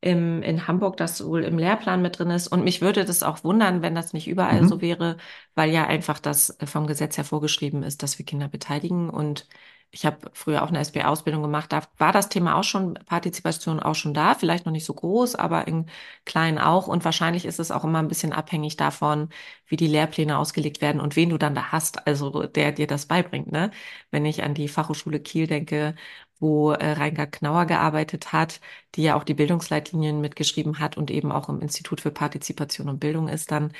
im, 0.00 0.42
in 0.42 0.66
Hamburg 0.68 0.96
das 0.96 1.24
wohl 1.24 1.42
im 1.44 1.58
Lehrplan 1.58 2.02
mit 2.02 2.18
drin 2.18 2.30
ist 2.30 2.48
und 2.48 2.64
mich 2.64 2.80
würde 2.80 3.04
das 3.04 3.22
auch 3.22 3.42
wundern, 3.44 3.82
wenn 3.82 3.94
das 3.94 4.12
nicht 4.12 4.28
überall 4.28 4.64
so 4.64 4.76
Mhm. 4.76 4.80
wäre, 4.80 5.16
weil 5.54 5.70
ja 5.70 5.86
einfach 5.86 6.18
das 6.20 6.50
äh, 6.60 6.66
vom 6.66 6.86
Gesetz 6.86 7.16
her 7.16 7.24
vorgeschrieben 7.24 7.82
ist, 7.82 8.02
dass 8.02 8.18
wir 8.18 8.26
Kinder 8.26 8.48
beteiligen 8.48 9.10
und 9.10 9.46
ich 9.90 10.04
habe 10.04 10.30
früher 10.34 10.62
auch 10.62 10.68
eine 10.68 10.80
SB-Ausbildung 10.80 11.40
gemacht, 11.42 11.72
da 11.72 11.80
war 11.96 12.12
das 12.12 12.28
Thema 12.28 12.56
auch 12.56 12.62
schon, 12.64 12.94
Partizipation 13.06 13.80
auch 13.80 13.94
schon 13.94 14.12
da, 14.12 14.34
vielleicht 14.34 14.66
noch 14.66 14.72
nicht 14.72 14.84
so 14.84 14.92
groß, 14.92 15.34
aber 15.34 15.66
in 15.66 15.86
klein 16.26 16.58
auch. 16.58 16.88
Und 16.88 17.04
wahrscheinlich 17.06 17.46
ist 17.46 17.58
es 17.58 17.70
auch 17.70 17.84
immer 17.84 17.98
ein 18.00 18.08
bisschen 18.08 18.34
abhängig 18.34 18.76
davon, 18.76 19.30
wie 19.66 19.76
die 19.76 19.86
Lehrpläne 19.86 20.36
ausgelegt 20.38 20.82
werden 20.82 21.00
und 21.00 21.16
wen 21.16 21.30
du 21.30 21.38
dann 21.38 21.54
da 21.54 21.72
hast, 21.72 22.06
also 22.06 22.46
der 22.46 22.72
dir 22.72 22.86
das 22.86 23.06
beibringt, 23.06 23.50
ne? 23.50 23.70
Wenn 24.10 24.26
ich 24.26 24.42
an 24.42 24.52
die 24.54 24.68
Fachhochschule 24.68 25.20
Kiel 25.20 25.46
denke, 25.46 25.94
wo 26.40 26.72
äh, 26.72 26.92
Reingard 26.92 27.32
Knauer 27.32 27.66
gearbeitet 27.66 28.32
hat, 28.32 28.60
die 28.94 29.02
ja 29.02 29.16
auch 29.16 29.24
die 29.24 29.34
Bildungsleitlinien 29.34 30.20
mitgeschrieben 30.20 30.78
hat 30.78 30.96
und 30.96 31.10
eben 31.10 31.32
auch 31.32 31.48
im 31.48 31.60
Institut 31.60 32.00
für 32.00 32.10
Partizipation 32.10 32.88
und 32.88 32.98
Bildung 33.00 33.28
ist, 33.28 33.50
dann 33.50 33.72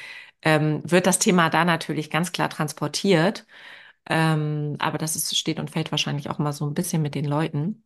ähm, 0.43 0.83
wird 0.85 1.07
das 1.07 1.19
Thema 1.19 1.51
da 1.51 1.65
natürlich 1.65 2.11
ganz 2.11 2.33
klar 2.33 2.49
transportiert. 2.51 3.47
Ähm, 4.09 4.77
aber 4.81 4.99
das 4.99 5.17
ist, 5.17 5.37
steht 5.37 5.61
und 5.61 5.71
fällt 5.71 5.91
wahrscheinlich 5.93 6.31
auch 6.31 6.39
mal 6.39 6.53
so 6.53 6.67
ein 6.67 6.75
bisschen 6.75 7.03
mit 7.03 7.15
den 7.15 7.25
Leuten. 7.27 7.85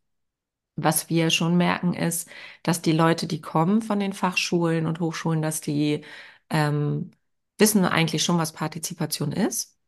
Was 0.77 1.11
wir 1.11 1.31
schon 1.31 1.57
merken, 1.59 1.93
ist, 1.95 2.29
dass 2.63 2.81
die 2.83 2.93
Leute, 2.93 3.27
die 3.27 3.41
kommen 3.43 3.83
von 3.83 4.01
den 4.01 4.15
Fachschulen 4.15 4.87
und 4.87 5.01
Hochschulen, 5.01 5.43
dass 5.43 5.61
die 5.61 6.03
ähm, 6.51 7.11
wissen 7.59 7.85
eigentlich 7.85 8.25
schon, 8.25 8.39
was 8.39 8.53
Partizipation 8.53 9.33
ist. 9.33 9.79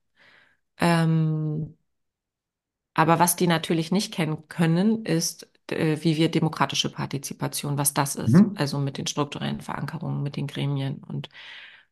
Ähm, 0.79 1.77
aber 2.95 3.19
was 3.19 3.37
die 3.37 3.47
natürlich 3.47 3.93
nicht 3.93 4.13
kennen 4.15 4.49
können, 4.49 5.05
ist, 5.05 5.49
äh, 5.71 5.99
wie 6.03 6.17
wir 6.17 6.31
demokratische 6.31 6.91
Partizipation, 6.93 7.79
was 7.79 7.95
das 7.95 8.17
ist. 8.17 8.35
Mhm. 8.35 8.53
Also 8.57 8.79
mit 8.79 8.99
den 8.99 9.07
strukturellen 9.07 9.61
Verankerungen, 9.61 10.23
mit 10.23 10.37
den 10.37 10.47
Gremien 10.47 10.99
und 11.05 11.29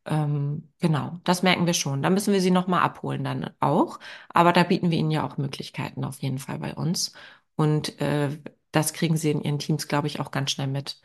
Ähm, 0.05 0.69
genau, 0.81 1.21
das 1.25 1.43
merken 1.43 1.67
wir 1.67 1.75
schon. 1.75 2.03
Da 2.03 2.11
müssen 2.11 2.33
wir 2.33 2.41
sie 2.41 2.51
nochmal 2.51 2.83
abholen 2.83 3.23
dann 3.25 3.51
auch. 3.61 4.01
Aber 4.29 4.53
da 4.53 4.65
bieten 4.65 4.91
wir 4.91 4.99
ihnen 4.99 5.11
ja 5.11 5.25
auch 5.27 5.37
Möglichkeiten 5.39 6.05
auf 6.05 6.21
jeden 6.23 6.39
Fall 6.39 6.59
bei 6.59 6.75
uns. 6.75 7.13
Und 7.57 8.01
äh, 8.01 8.31
das 8.73 8.93
kriegen 8.95 9.17
sie 9.17 9.31
in 9.31 9.43
ihren 9.43 9.59
Teams, 9.59 9.89
glaube 9.89 10.07
ich, 10.09 10.21
auch 10.21 10.31
ganz 10.31 10.51
schnell 10.53 10.67
mit. 10.69 11.01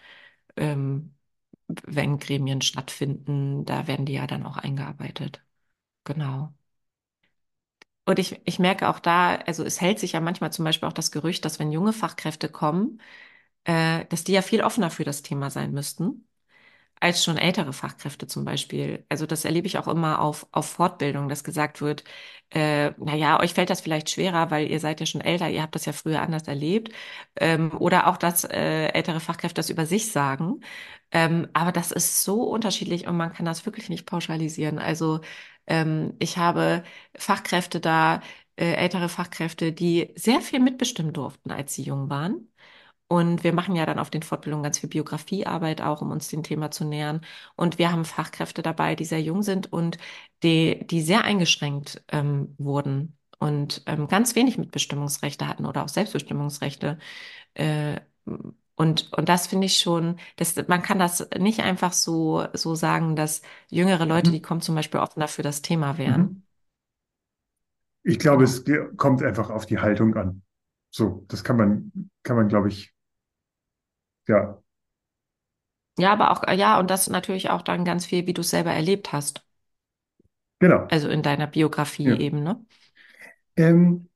Ähm, 0.58 1.16
wenn 1.68 2.20
Gremien 2.20 2.62
stattfinden, 2.62 3.66
da 3.66 3.88
werden 3.88 4.06
die 4.08 4.14
ja 4.14 4.28
dann 4.28 4.46
auch 4.46 4.58
eingearbeitet. 4.58 5.42
Genau. 6.06 6.54
Und 8.08 8.20
ich, 8.20 8.42
ich 8.46 8.60
merke 8.60 8.90
auch 8.90 9.00
da, 9.00 9.36
also 9.38 9.64
es 9.66 9.82
hält 9.82 10.00
sich 10.00 10.14
ja 10.14 10.22
manchmal 10.22 10.54
zum 10.54 10.66
Beispiel 10.66 10.90
auch 10.90 10.94
das 10.94 11.12
Gerücht, 11.12 11.46
dass 11.46 11.60
wenn 11.60 11.72
junge 11.74 11.94
Fachkräfte 11.94 12.50
kommen, 12.50 13.02
äh, 13.66 14.06
dass 14.08 14.24
die 14.26 14.34
ja 14.34 14.44
viel 14.44 14.64
offener 14.64 14.92
für 14.92 15.06
das 15.06 15.24
Thema 15.24 15.52
sein 15.52 15.74
müssten 15.74 16.27
als 17.00 17.24
schon 17.24 17.38
ältere 17.38 17.74
Fachkräfte 17.74 18.28
zum 18.28 18.46
Beispiel. 18.46 19.06
Also 19.10 19.26
das 19.26 19.46
erlebe 19.46 19.68
ich 19.68 19.78
auch 19.78 19.88
immer 19.88 20.20
auf, 20.22 20.48
auf 20.52 20.68
Fortbildung, 20.70 21.30
dass 21.30 21.44
gesagt 21.44 21.82
wird, 21.82 22.04
äh, 22.52 22.92
na 22.98 23.16
ja, 23.16 23.40
euch 23.40 23.54
fällt 23.54 23.70
das 23.70 23.82
vielleicht 23.82 24.10
schwerer, 24.10 24.52
weil 24.52 24.70
ihr 24.72 24.80
seid 24.80 25.00
ja 25.00 25.06
schon 25.06 25.22
älter, 25.22 25.50
ihr 25.50 25.62
habt 25.62 25.76
das 25.76 25.86
ja 25.86 25.94
früher 25.94 26.22
anders 26.22 26.48
erlebt. 26.48 26.92
Ähm, 27.36 27.72
oder 27.78 28.08
auch, 28.08 28.18
dass 28.18 28.44
äh, 28.46 28.88
ältere 28.90 29.20
Fachkräfte 29.20 29.56
das 29.60 29.70
über 29.70 29.86
sich 29.86 30.12
sagen. 30.12 30.62
Ähm, 31.12 31.48
aber 31.54 31.72
das 31.72 31.92
ist 31.92 32.24
so 32.24 32.44
unterschiedlich 32.44 33.08
und 33.08 33.18
man 33.18 33.34
kann 33.34 33.46
das 33.46 33.66
wirklich 33.66 33.90
nicht 33.90 34.06
pauschalisieren. 34.06 34.80
Also 34.80 35.22
ähm, 35.68 36.14
ich 36.20 36.38
habe 36.38 36.84
Fachkräfte 37.18 37.80
da, 37.80 38.22
äh, 38.56 38.74
ältere 38.74 39.10
Fachkräfte, 39.10 39.72
die 39.72 40.12
sehr 40.16 40.42
viel 40.42 40.60
mitbestimmen 40.60 41.14
durften, 41.14 41.52
als 41.52 41.74
sie 41.76 41.84
jung 41.84 42.10
waren. 42.10 42.48
Und 43.10 43.44
wir 43.46 43.54
machen 43.54 43.76
ja 43.76 43.86
dann 43.86 44.00
auf 44.00 44.10
den 44.10 44.24
Fortbildungen 44.24 44.64
ganz 44.64 44.80
viel 44.80 44.90
Biografiearbeit 44.90 45.82
auch, 45.82 46.02
um 46.02 46.12
uns 46.12 46.28
dem 46.28 46.44
Thema 46.44 46.72
zu 46.72 46.84
nähern. 46.86 47.22
Und 47.56 47.78
wir 47.78 47.92
haben 47.92 48.04
Fachkräfte 48.06 48.62
dabei, 48.62 48.96
die 48.96 49.06
sehr 49.06 49.22
jung 49.22 49.44
sind 49.44 49.72
und 49.72 49.98
die, 50.44 50.86
die 50.88 51.02
sehr 51.02 51.24
eingeschränkt 51.24 52.04
ähm, 52.10 52.54
wurden 52.58 53.18
und 53.40 53.84
ähm, 53.86 54.08
ganz 54.10 54.36
wenig 54.36 54.58
Mitbestimmungsrechte 54.58 55.48
hatten 55.48 55.66
oder 55.66 55.84
auch 55.86 55.90
Selbstbestimmungsrechte. 55.90 56.98
Äh, 57.56 58.02
und, 58.76 59.12
und 59.14 59.30
das 59.30 59.48
finde 59.48 59.66
ich 59.68 59.80
schon, 59.80 60.20
das, 60.36 60.56
man 60.68 60.84
kann 60.84 61.00
das 61.00 61.28
nicht 61.40 61.62
einfach 61.62 61.94
so, 61.94 62.46
so 62.54 62.76
sagen, 62.76 63.16
dass 63.16 63.42
jüngere 63.70 64.06
Leute, 64.06 64.32
die 64.32 64.42
Mhm. 64.42 64.42
kommen, 64.42 64.62
zum 64.62 64.76
Beispiel 64.76 65.00
offener 65.00 65.28
für 65.28 65.42
das 65.44 65.62
Thema 65.64 65.98
Mhm. 66.06 66.38
wären. 66.38 66.44
Ich 68.04 68.20
glaube, 68.20 68.44
es 68.46 68.64
kommt 68.96 69.22
einfach 69.24 69.50
auf 69.50 69.66
die 69.66 69.80
Haltung 69.80 70.16
an. 70.16 70.44
So, 70.90 71.26
das 71.28 71.44
kann 71.44 71.58
man, 71.58 71.92
kann 72.24 72.36
man, 72.38 72.48
glaube 72.48 72.70
ich, 72.70 72.94
ja, 74.28 74.60
Ja, 76.00 76.12
aber 76.14 76.32
auch, 76.32 76.44
ja, 76.54 76.80
und 76.80 76.90
das 76.92 77.08
natürlich 77.10 77.50
auch 77.52 77.62
dann 77.62 77.84
ganz 77.86 78.06
viel, 78.08 78.26
wie 78.28 78.34
du 78.34 78.42
es 78.42 78.50
selber 78.52 78.72
erlebt 78.74 79.12
hast. 79.14 79.44
genau. 80.60 80.90
Also 80.90 81.08
in 81.10 81.22
deiner 81.24 81.48
Biografie 81.48 82.18
Ja. 82.18 82.18
eben, 82.20 82.44
ne? 82.44 82.66
Ähm, 83.58 84.08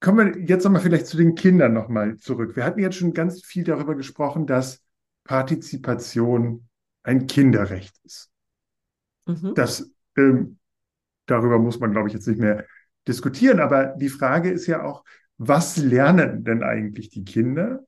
kommen 0.00 0.34
wir 0.34 0.42
jetzt 0.42 0.64
nochmal 0.64 0.82
vielleicht 0.82 1.06
zu 1.06 1.16
den 1.16 1.34
Kindern 1.34 1.72
nochmal 1.72 2.16
zurück. 2.18 2.56
Wir 2.56 2.64
hatten 2.64 2.80
jetzt 2.80 2.96
schon 2.96 3.12
ganz 3.14 3.44
viel 3.44 3.64
darüber 3.64 3.94
gesprochen, 3.94 4.46
dass 4.46 4.82
Partizipation 5.24 6.68
ein 7.02 7.26
Kinderrecht 7.26 7.96
ist. 8.04 8.30
Mhm. 9.26 9.54
Das, 9.54 9.90
ähm, 10.16 10.58
darüber 11.26 11.58
muss 11.60 11.80
man, 11.80 11.92
glaube 11.92 12.08
ich, 12.08 12.14
jetzt 12.14 12.28
nicht 12.28 12.40
mehr 12.40 12.66
diskutieren. 13.08 13.60
Aber 13.60 13.86
die 13.98 14.08
Frage 14.10 14.50
ist 14.50 14.68
ja 14.68 14.84
auch, 14.84 15.04
was 15.38 15.78
lernen 15.78 16.44
denn 16.44 16.64
eigentlich 16.64 17.10
die 17.10 17.24
Kinder, 17.24 17.84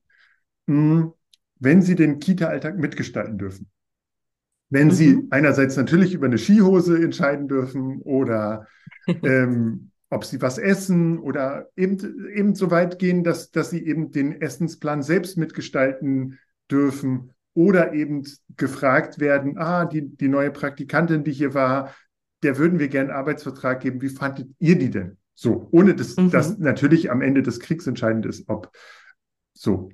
wenn 1.59 1.81
sie 1.81 1.95
den 1.95 2.19
Kita-Alltag 2.19 2.77
mitgestalten 2.77 3.37
dürfen? 3.37 3.69
Wenn 4.69 4.91
sie 4.91 5.11
Mhm. 5.11 5.27
einerseits 5.31 5.75
natürlich 5.75 6.13
über 6.13 6.27
eine 6.27 6.37
Skihose 6.37 7.01
entscheiden 7.03 7.47
dürfen 7.47 8.01
oder 8.03 8.67
ähm, 9.23 9.91
ob 10.09 10.25
sie 10.25 10.41
was 10.41 10.57
essen 10.57 11.19
oder 11.19 11.69
eben, 11.75 12.29
eben 12.33 12.55
so 12.55 12.71
weit 12.71 12.99
gehen, 12.99 13.23
dass, 13.23 13.51
dass 13.51 13.69
sie 13.69 13.85
eben 13.85 14.11
den 14.11 14.41
Essensplan 14.41 15.03
selbst 15.03 15.37
mitgestalten 15.37 16.39
dürfen 16.69 17.33
oder 17.53 17.93
eben 17.93 18.23
gefragt 18.55 19.19
werden, 19.19 19.57
ah, 19.57 19.85
die, 19.85 20.15
die 20.15 20.29
neue 20.29 20.51
Praktikantin, 20.51 21.23
die 21.23 21.33
hier 21.33 21.53
war, 21.53 21.93
der 22.43 22.57
würden 22.57 22.79
wir 22.79 22.87
gerne 22.87 23.09
einen 23.09 23.19
Arbeitsvertrag 23.19 23.81
geben. 23.81 24.01
Wie 24.01 24.09
fandet 24.09 24.49
ihr 24.59 24.77
die 24.77 24.89
denn? 24.89 25.17
So, 25.33 25.67
ohne 25.71 25.95
dass 25.95 26.15
das 26.29 26.57
Mhm. 26.57 26.63
natürlich 26.63 27.11
am 27.11 27.21
Ende 27.21 27.41
des 27.41 27.59
Kriegs 27.59 27.87
entscheidend 27.87 28.25
ist, 28.25 28.47
ob 28.47 28.71
so, 29.53 29.89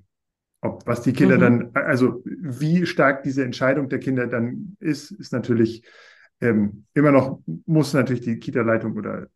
ob 0.62 0.86
was 0.88 1.02
die 1.02 1.14
Kinder 1.14 1.38
Mhm. 1.38 1.42
dann, 1.42 1.72
also 1.74 2.24
wie 2.26 2.86
stark 2.86 3.24
diese 3.24 3.44
Entscheidung 3.44 3.90
der 3.90 4.00
Kinder 4.00 4.28
dann 4.28 4.76
ist, 4.80 5.12
ist 5.12 5.32
natürlich 5.32 5.84
ähm, 6.40 6.86
immer 6.94 7.12
noch 7.12 7.42
muss 7.66 7.94
natürlich 7.94 8.22
die 8.22 8.38
Kita-Leitung 8.38 8.96
oder 8.96 9.28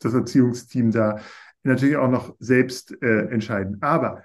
das 0.00 0.14
Erziehungsteam 0.14 0.90
da 0.90 1.20
natürlich 1.62 1.96
auch 1.96 2.10
noch 2.10 2.34
selbst 2.40 3.00
äh, 3.02 3.26
entscheiden. 3.28 3.78
Aber 3.82 4.24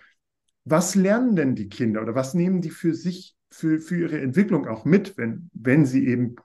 was 0.66 0.96
lernen 0.96 1.36
denn 1.36 1.56
die 1.56 1.70
Kinder 1.70 2.02
oder 2.02 2.16
was 2.16 2.34
nehmen 2.34 2.62
die 2.62 2.72
für 2.72 2.94
sich, 2.94 3.36
für, 3.52 3.80
für 3.80 3.98
ihre 3.98 4.20
Entwicklung 4.20 4.68
auch 4.68 4.86
mit, 4.86 5.18
wenn, 5.18 5.50
wenn 5.54 5.86
sie 5.86 6.08
eben 6.08 6.36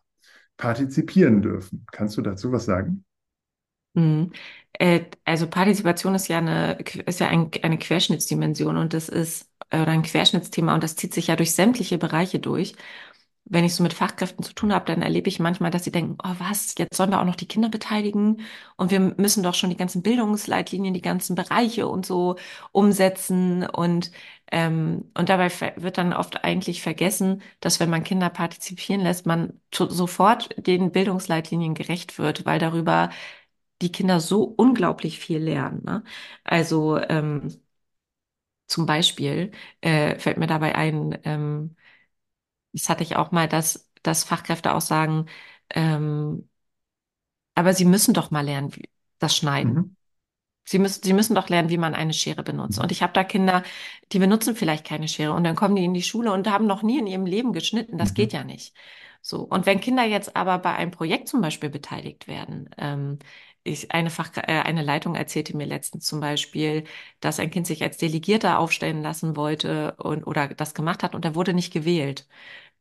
partizipieren 0.57 1.42
dürfen? 1.42 1.86
Kannst 1.92 2.16
du 2.16 2.22
dazu 2.22 2.53
was 2.53 2.66
sagen? 2.66 3.05
Mhm. 3.95 4.32
Äh, 4.74 5.03
also 5.24 5.47
Partizipation 5.49 6.14
ist 6.14 6.28
ja 6.28 6.38
eine, 6.38 6.78
ist 7.07 7.20
ja 7.20 7.28
ein, 7.28 7.51
eine 7.62 7.78
Querschnittsdimension 7.78 8.76
und 8.76 8.95
das 8.95 9.09
ist, 9.09 9.51
oder 9.72 9.88
ein 9.88 10.03
Querschnittsthema 10.03 10.74
und 10.74 10.82
das 10.82 10.97
zieht 10.97 11.14
sich 11.14 11.26
ja 11.28 11.36
durch 11.36 11.55
sämtliche 11.55 11.99
Bereiche 11.99 12.38
durch. 12.38 12.74
Wenn 13.45 13.64
ich 13.64 13.74
so 13.74 13.82
mit 13.82 13.93
Fachkräften 13.93 14.45
zu 14.45 14.55
tun 14.55 14.72
habe, 14.72 14.84
dann 14.86 15.03
erlebe 15.03 15.28
ich 15.28 15.40
manchmal, 15.40 15.70
dass 15.72 15.84
sie 15.84 15.90
denken, 15.93 16.16
oh 16.24 16.34
was, 16.38 16.74
jetzt 16.78 16.97
sollen 16.97 17.11
wir 17.11 17.20
auch 17.20 17.24
noch 17.26 17.36
die 17.36 17.49
Kinder 17.49 17.68
beteiligen 17.68 18.40
und 18.76 18.90
wir 18.93 19.01
müssen 19.01 19.43
doch 19.43 19.55
schon 19.55 19.70
die 19.70 19.76
ganzen 19.76 20.03
Bildungsleitlinien, 20.03 20.95
die 20.95 21.01
ganzen 21.03 21.34
Bereiche 21.34 21.88
und 21.88 22.07
so 22.07 22.36
umsetzen 22.72 23.66
und 23.66 24.12
ähm, 24.53 25.11
und 25.16 25.28
dabei 25.28 25.51
wird 25.76 25.99
dann 25.99 26.12
oft 26.12 26.45
eigentlich 26.45 26.82
vergessen, 26.82 27.43
dass 27.61 27.80
wenn 27.80 27.90
man 27.90 28.05
Kinder 28.05 28.28
partizipieren 28.30 29.01
lässt, 29.03 29.26
man 29.26 29.61
sofort 29.74 30.51
den 30.59 30.93
Bildungsleitlinien 30.93 31.74
gerecht 31.74 32.18
wird, 32.18 32.45
weil 32.47 32.59
darüber 32.59 33.11
die 33.83 33.93
Kinder 33.93 34.20
so 34.20 34.45
unglaublich 34.45 35.18
viel 35.18 35.39
lernen. 35.39 35.83
Ne? 35.85 36.05
Also 36.45 36.99
ähm, 36.99 37.49
zum 38.66 38.87
Beispiel 38.87 39.53
äh, 39.80 40.18
fällt 40.18 40.39
mir 40.39 40.47
dabei 40.47 40.74
ein, 40.74 41.18
ähm, 41.24 41.76
das 42.72 42.89
hatte 42.89 43.03
ich 43.03 43.16
auch 43.16 43.33
mal, 43.33 43.49
dass, 43.49 43.91
dass 44.03 44.24
Fachkräfte 44.24 44.74
auch 44.74 44.80
sagen, 44.80 45.26
ähm, 45.70 46.49
aber 47.55 47.74
sie 47.74 47.85
müssen 47.85 48.14
doch 48.14 48.30
mal 48.30 48.43
lernen, 48.45 48.74
wie, 48.76 48.89
das 49.18 49.37
Schneiden. 49.37 49.74
Mhm. 49.74 49.97
Sie 50.66 50.78
müssen, 50.78 51.03
sie 51.05 51.12
müssen 51.14 51.35
doch 51.35 51.49
lernen, 51.49 51.70
wie 51.70 51.78
man 51.78 51.95
eine 51.95 52.14
Schere 52.14 52.43
benutzt. 52.45 52.78
Und 52.80 52.93
ich 52.93 53.03
habe 53.03 53.12
da 53.14 53.24
Kinder, 53.24 53.64
die 54.12 54.18
benutzen 54.20 54.57
vielleicht 54.57 54.87
keine 54.87 55.09
Schere 55.09 55.33
und 55.35 55.45
dann 55.45 55.57
kommen 55.57 55.76
die 55.76 55.85
in 55.85 55.95
die 55.95 56.03
Schule 56.03 56.33
und 56.33 56.49
haben 56.51 56.66
noch 56.66 56.83
nie 56.85 56.99
in 57.01 57.07
ihrem 57.09 57.26
Leben 57.26 57.53
geschnitten. 57.53 57.99
Das 57.99 58.14
geht 58.14 58.33
Mhm. 58.33 58.39
ja 58.39 58.45
nicht. 58.45 58.74
So. 59.22 59.43
Und 59.43 59.66
wenn 59.66 59.80
Kinder 59.80 60.05
jetzt 60.05 60.37
aber 60.37 60.59
bei 60.59 60.74
einem 60.74 60.93
Projekt 60.93 61.28
zum 61.28 61.41
Beispiel 61.43 61.70
beteiligt 61.70 62.28
werden, 62.28 62.70
ähm, 62.78 63.18
ich, 63.64 63.92
eine 63.92 64.10
Fach, 64.10 64.30
äh, 64.36 64.42
eine 64.42 64.82
Leitung 64.82 65.14
erzählte 65.14 65.56
mir 65.56 65.66
letztens 65.66 66.04
zum 66.06 66.20
Beispiel, 66.20 66.84
dass 67.20 67.38
ein 67.40 67.50
Kind 67.50 67.66
sich 67.66 67.82
als 67.82 67.96
Delegierter 67.98 68.58
aufstellen 68.58 69.02
lassen 69.02 69.36
wollte 69.36 69.94
und 69.98 70.24
oder 70.26 70.48
das 70.48 70.74
gemacht 70.74 71.02
hat 71.02 71.14
und 71.14 71.24
er 71.24 71.34
wurde 71.34 71.54
nicht 71.54 71.72
gewählt. 71.72 72.26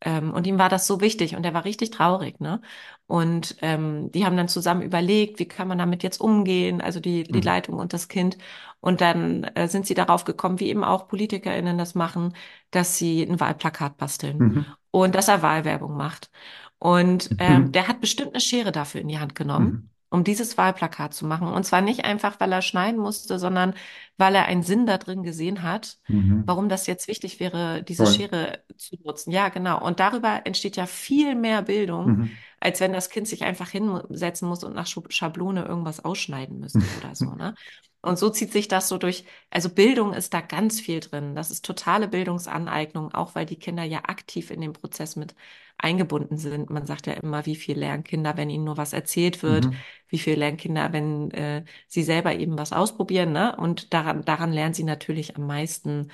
Ähm, 0.02 0.34
und 0.34 0.48
ihm 0.48 0.60
war 0.60 0.70
das 0.70 0.88
so 0.88 1.02
wichtig 1.02 1.36
und 1.36 1.46
er 1.46 1.54
war 1.54 1.66
richtig 1.66 1.92
traurig, 1.92 2.40
ne? 2.40 2.62
Und 3.08 3.58
ähm, 3.62 4.12
die 4.12 4.26
haben 4.26 4.38
dann 4.38 4.48
zusammen 4.48 4.82
überlegt, 4.82 5.40
wie 5.40 5.48
kann 5.48 5.68
man 5.68 5.78
damit 5.78 6.04
jetzt 6.04 6.20
umgehen, 6.22 6.82
also 6.82 7.00
die, 7.00 7.24
die 7.24 7.42
Mhm. 7.42 7.42
Leitung 7.42 7.78
und 7.80 7.94
das 7.94 8.08
Kind. 8.08 8.38
Und 8.80 9.02
dann 9.02 9.44
äh, 9.44 9.68
sind 9.68 9.86
sie 9.88 9.94
darauf 9.94 10.24
gekommen, 10.26 10.60
wie 10.60 10.70
eben 10.70 10.84
auch 10.84 11.08
PolitikerInnen 11.08 11.78
das 11.78 11.96
machen, 11.96 12.36
dass 12.72 12.98
sie 12.98 13.22
ein 13.24 13.40
Wahlplakat 13.40 13.98
basteln 13.98 14.48
Mhm. 14.50 14.74
und 14.92 15.16
dass 15.16 15.28
er 15.28 15.42
Wahlwerbung 15.42 15.96
macht. 15.98 16.32
Und 16.80 17.36
ähm, 17.38 17.72
Mhm. 17.72 17.72
der 17.74 17.88
hat 17.88 18.02
bestimmt 18.02 18.30
eine 18.34 18.42
Schere 18.42 18.72
dafür 18.72 19.02
in 19.02 19.08
die 19.08 19.20
Hand 19.20 19.36
genommen. 19.36 19.91
Um 20.14 20.26
dieses 20.26 20.58
Wahlplakat 20.58 21.14
zu 21.14 21.26
machen. 21.26 21.48
Und 21.48 21.64
zwar 21.66 21.80
nicht 21.82 22.04
einfach, 22.04 22.40
weil 22.42 22.52
er 22.52 22.62
schneiden 22.62 23.00
musste, 23.00 23.40
sondern 23.40 23.74
weil 24.18 24.36
er 24.36 24.46
einen 24.46 24.62
Sinn 24.62 24.86
da 24.86 24.98
drin 24.98 25.24
gesehen 25.24 25.64
hat, 25.64 26.00
Mhm. 26.10 26.44
warum 26.46 26.68
das 26.68 26.86
jetzt 26.86 27.08
wichtig 27.08 27.40
wäre, 27.40 27.82
diese 27.82 28.04
Toll. 28.04 28.14
Schere 28.14 28.64
zu 28.78 28.98
nutzen. 29.06 29.32
Ja, 29.32 29.48
genau. 29.50 29.82
Und 29.84 30.02
darüber 30.02 30.42
entsteht 30.46 30.76
ja 30.76 30.86
viel 30.86 31.34
mehr 31.36 31.62
Bildung, 31.62 32.06
Mhm. 32.08 32.32
als 32.60 32.82
wenn 32.82 32.92
das 32.94 33.10
Kind 33.10 33.28
sich 33.28 33.44
einfach 33.46 33.70
hinsetzen 33.70 34.50
muss 34.50 34.66
und 34.66 34.76
nach 34.76 34.86
Schablone 34.88 35.64
irgendwas 35.66 36.04
ausschneiden 36.04 36.60
müsste 36.60 36.80
oder 37.04 37.16
so, 37.16 37.34
ne? 37.34 37.56
Und 38.04 38.18
so 38.18 38.30
zieht 38.32 38.52
sich 38.52 38.68
das 38.68 38.90
so 38.90 38.98
durch. 38.98 39.26
Also 39.52 39.70
Bildung 39.70 40.14
ist 40.14 40.34
da 40.34 40.42
ganz 40.42 40.82
viel 40.82 41.00
drin. 41.02 41.36
Das 41.36 41.52
ist 41.52 41.64
totale 41.64 42.08
Bildungsaneignung, 42.08 43.14
auch 43.14 43.36
weil 43.36 43.46
die 43.46 43.60
Kinder 43.60 43.84
ja 43.84 44.00
aktiv 44.06 44.50
in 44.50 44.60
den 44.62 44.74
Prozess 44.74 45.16
mit 45.16 45.36
eingebunden 45.84 46.38
sind. 46.38 46.70
Man 46.70 46.86
sagt 46.86 47.08
ja 47.08 47.14
immer, 47.14 47.46
wie 47.46 47.56
viel 47.56 47.78
lernen 47.80 48.04
Kinder, 48.04 48.38
wenn 48.38 48.50
ihnen 48.50 48.64
nur 48.66 48.78
was 48.78 48.94
erzählt 48.94 49.44
wird, 49.44 49.66
Mhm. 49.66 49.76
wie 50.10 50.20
viel 50.20 50.36
lernen 50.38 50.58
Kinder, 50.58 50.94
wenn 50.94 51.32
äh, 51.32 51.64
sie 51.88 52.04
selber 52.04 52.34
eben 52.36 52.58
was 52.58 52.74
ausprobieren, 52.74 53.32
ne? 53.32 53.56
Und 53.58 53.94
daran, 53.94 54.24
daran 54.26 54.54
lernen 54.54 54.74
sie 54.74 54.84
natürlich 54.84 55.36
am 55.38 55.48
meisten. 55.48 56.12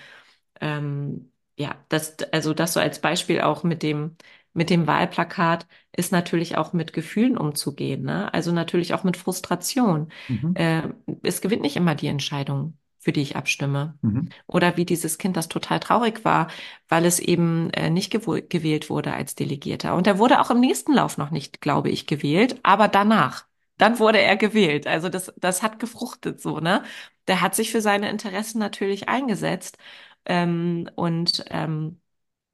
Ähm, 0.61 1.31
ja, 1.57 1.75
das, 1.89 2.17
also 2.31 2.53
das 2.53 2.73
so 2.73 2.79
als 2.79 3.01
Beispiel 3.01 3.41
auch 3.41 3.63
mit 3.63 3.83
dem, 3.83 4.15
mit 4.53 4.69
dem 4.69 4.87
Wahlplakat 4.87 5.67
ist 5.95 6.11
natürlich 6.11 6.57
auch 6.57 6.73
mit 6.73 6.93
Gefühlen 6.93 7.37
umzugehen, 7.37 8.03
ne? 8.03 8.33
Also 8.33 8.51
natürlich 8.51 8.93
auch 8.93 9.03
mit 9.03 9.17
Frustration. 9.17 10.11
Mhm. 10.27 10.53
Äh, 10.55 10.89
es 11.23 11.41
gewinnt 11.41 11.61
nicht 11.61 11.75
immer 11.75 11.95
die 11.95 12.07
Entscheidung, 12.07 12.77
für 12.99 13.11
die 13.11 13.21
ich 13.21 13.35
abstimme. 13.35 13.97
Mhm. 14.01 14.29
Oder 14.47 14.77
wie 14.77 14.85
dieses 14.85 15.17
Kind, 15.17 15.37
das 15.37 15.47
total 15.47 15.79
traurig 15.79 16.25
war, 16.25 16.47
weil 16.87 17.05
es 17.05 17.19
eben 17.19 17.69
äh, 17.71 17.89
nicht 17.89 18.11
gewählt 18.11 18.89
wurde 18.89 19.13
als 19.13 19.35
Delegierter. 19.35 19.95
Und 19.95 20.07
er 20.07 20.19
wurde 20.19 20.41
auch 20.41 20.51
im 20.51 20.59
nächsten 20.59 20.93
Lauf 20.93 21.17
noch 21.17 21.31
nicht, 21.31 21.61
glaube 21.61 21.89
ich, 21.89 22.07
gewählt, 22.07 22.59
aber 22.63 22.87
danach. 22.87 23.45
Dann 23.77 23.99
wurde 23.99 24.19
er 24.19 24.37
gewählt. 24.37 24.87
Also 24.87 25.09
das, 25.09 25.33
das 25.37 25.61
hat 25.61 25.79
gefruchtet 25.79 26.41
so, 26.41 26.59
ne? 26.59 26.83
Der 27.27 27.41
hat 27.41 27.55
sich 27.55 27.71
für 27.71 27.81
seine 27.81 28.09
Interessen 28.09 28.59
natürlich 28.59 29.07
eingesetzt. 29.09 29.77
Ähm, 30.25 30.89
und 30.95 31.45
ähm, 31.49 31.99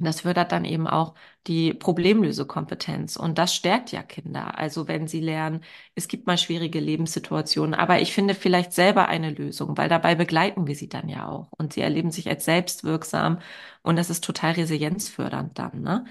das 0.03 0.21
fördert 0.21 0.51
dann 0.51 0.65
eben 0.65 0.87
auch 0.87 1.15
die 1.47 1.73
Problemlösekompetenz. 1.73 3.15
Und 3.17 3.37
das 3.37 3.53
stärkt 3.55 3.91
ja 3.91 4.03
Kinder. 4.03 4.57
Also 4.57 4.87
wenn 4.87 5.07
sie 5.07 5.19
lernen, 5.21 5.61
es 5.95 6.07
gibt 6.07 6.27
mal 6.27 6.37
schwierige 6.37 6.79
Lebenssituationen, 6.79 7.73
aber 7.73 8.01
ich 8.01 8.13
finde 8.13 8.35
vielleicht 8.35 8.73
selber 8.73 9.07
eine 9.07 9.31
Lösung, 9.31 9.77
weil 9.77 9.89
dabei 9.89 10.15
begleiten 10.15 10.67
wir 10.67 10.75
sie 10.75 10.89
dann 10.89 11.09
ja 11.09 11.27
auch. 11.27 11.51
Und 11.57 11.73
sie 11.73 11.81
erleben 11.81 12.11
sich 12.11 12.27
als 12.29 12.45
selbstwirksam. 12.45 13.39
Und 13.81 13.97
das 13.97 14.09
ist 14.09 14.23
total 14.23 14.53
resilienzfördernd 14.53 15.57
dann, 15.59 15.81
ne? 15.81 16.05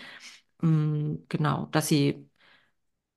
Mm, 0.60 1.16
Genau, 1.28 1.66
dass 1.66 1.88
sie 1.88 2.28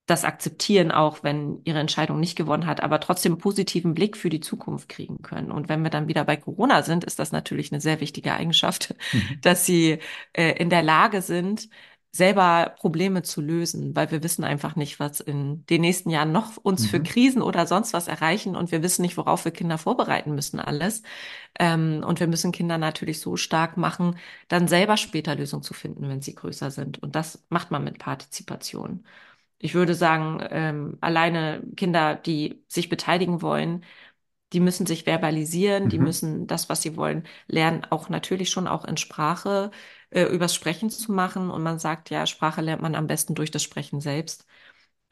das 0.07 0.23
akzeptieren, 0.23 0.91
auch 0.91 1.23
wenn 1.23 1.61
ihre 1.63 1.79
Entscheidung 1.79 2.19
nicht 2.19 2.35
gewonnen 2.35 2.67
hat, 2.67 2.81
aber 2.81 2.99
trotzdem 2.99 3.33
einen 3.33 3.41
positiven 3.41 3.93
Blick 3.95 4.17
für 4.17 4.29
die 4.29 4.39
Zukunft 4.39 4.87
kriegen 4.89 5.21
können. 5.23 5.51
Und 5.51 5.67
wenn 5.69 5.81
wir 5.83 5.89
dann 5.89 6.07
wieder 6.07 6.23
bei 6.25 6.37
Corona 6.37 6.83
sind, 6.83 7.03
ist 7.03 7.17
das 7.19 7.31
natürlich 7.31 7.71
eine 7.71 7.81
sehr 7.81 7.99
wichtige 8.01 8.33
Eigenschaft, 8.33 8.95
Mhm. 9.13 9.41
dass 9.41 9.65
sie 9.65 9.99
äh, 10.33 10.51
in 10.61 10.69
der 10.69 10.83
Lage 10.83 11.21
sind, 11.21 11.69
selber 12.11 12.75
Probleme 12.79 13.23
zu 13.23 13.41
lösen, 13.41 13.93
weil 13.95 14.09
wir 14.09 14.23
wissen 14.23 14.45
einfach 14.45 14.77
nicht, 14.77 14.99
was 15.01 15.19
in 15.19 15.65
den 15.65 15.81
nächsten 15.81 16.09
Jahren 16.09 16.31
noch 16.31 16.55
uns 16.57 16.85
für 16.85 16.99
Mhm. 16.99 17.03
Krisen 17.03 17.41
oder 17.41 17.67
sonst 17.67 17.91
was 17.93 18.07
erreichen 18.07 18.55
und 18.55 18.71
wir 18.71 18.81
wissen 18.83 19.01
nicht, 19.01 19.17
worauf 19.17 19.43
wir 19.43 19.51
Kinder 19.51 19.77
vorbereiten 19.77 20.33
müssen, 20.33 20.59
alles. 20.61 21.01
Ähm, 21.59 22.03
und 22.05 22.19
wir 22.19 22.27
müssen 22.27 22.51
Kinder 22.51 22.77
natürlich 22.77 23.19
so 23.19 23.35
stark 23.37 23.77
machen, 23.77 24.17
dann 24.47 24.67
selber 24.67 24.97
später 24.97 25.35
Lösungen 25.35 25.63
zu 25.63 25.73
finden, 25.73 26.07
wenn 26.09 26.21
sie 26.21 26.35
größer 26.35 26.71
sind. 26.71 27.01
Und 27.03 27.15
das 27.15 27.43
macht 27.49 27.71
man 27.71 27.83
mit 27.83 27.99
Partizipation 27.99 29.05
ich 29.65 29.73
würde 29.75 29.95
sagen, 29.95 30.39
ähm, 30.51 30.97
alleine 31.01 31.63
Kinder, 31.75 32.15
die 32.15 32.63
sich 32.69 32.89
beteiligen 32.89 33.41
wollen, 33.41 33.83
die 34.53 34.59
müssen 34.59 34.85
sich 34.85 35.03
verbalisieren, 35.05 35.89
die 35.89 35.99
Mhm. 35.99 36.05
müssen 36.05 36.47
das, 36.47 36.69
was 36.69 36.81
sie 36.81 36.97
wollen, 36.97 37.27
lernen, 37.47 37.85
auch 37.89 38.09
natürlich 38.09 38.49
schon 38.51 38.67
auch 38.67 38.85
in 38.85 38.97
Sprache, 38.97 39.71
äh, 40.11 40.23
übers 40.25 40.55
Sprechen 40.55 40.89
zu 40.89 41.11
machen. 41.11 41.49
Und 41.51 41.63
man 41.63 41.79
sagt 41.79 42.09
ja, 42.09 42.25
Sprache 42.27 42.61
lernt 42.61 42.81
man 42.81 42.95
am 42.95 43.07
besten 43.07 43.35
durch 43.35 43.51
das 43.51 43.63
Sprechen 43.63 44.01
selbst. 44.01 44.45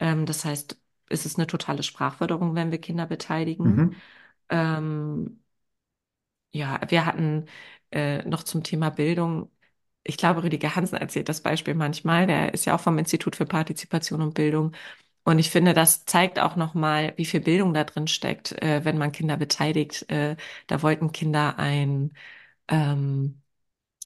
Ähm, 0.00 0.26
das 0.26 0.44
heißt, 0.44 0.80
es 1.10 1.26
ist 1.26 1.38
eine 1.38 1.46
totale 1.48 1.82
Sprachförderung, 1.82 2.54
wenn 2.54 2.70
wir 2.72 2.80
Kinder 2.80 3.06
beteiligen. 3.06 3.86
Mhm. 3.86 4.02
Ähm, 4.50 5.40
ja, 6.52 6.80
wir 6.88 7.06
hatten 7.06 7.46
äh, 7.90 8.22
noch 8.28 8.42
zum 8.44 8.62
Thema 8.62 8.90
Bildung, 8.90 9.50
ich 10.04 10.16
glaube, 10.18 10.42
Rüdiger 10.42 10.76
Hansen 10.76 10.96
erzählt 10.98 11.28
das 11.28 11.42
Beispiel 11.42 11.74
manchmal, 11.74 12.26
der 12.26 12.54
ist 12.54 12.64
ja 12.66 12.74
auch 12.76 12.80
vom 12.80 12.98
Institut 12.98 13.36
für 13.36 13.46
Partizipation 13.46 14.22
und 14.22 14.34
Bildung. 14.34 14.72
Und 15.24 15.38
ich 15.38 15.50
finde, 15.50 15.74
das 15.74 16.04
zeigt 16.06 16.38
auch 16.38 16.56
nochmal, 16.56 17.14
wie 17.16 17.24
viel 17.24 17.40
Bildung 17.40 17.74
da 17.74 17.84
drin 17.84 18.08
steckt, 18.08 18.52
äh, 18.62 18.84
wenn 18.84 18.98
man 18.98 19.12
Kinder 19.12 19.36
beteiligt. 19.38 20.10
Äh, 20.10 20.36
da 20.66 20.82
wollten 20.82 21.12
Kinder 21.12 21.58
ein 21.58 22.12
ähm, 22.68 23.42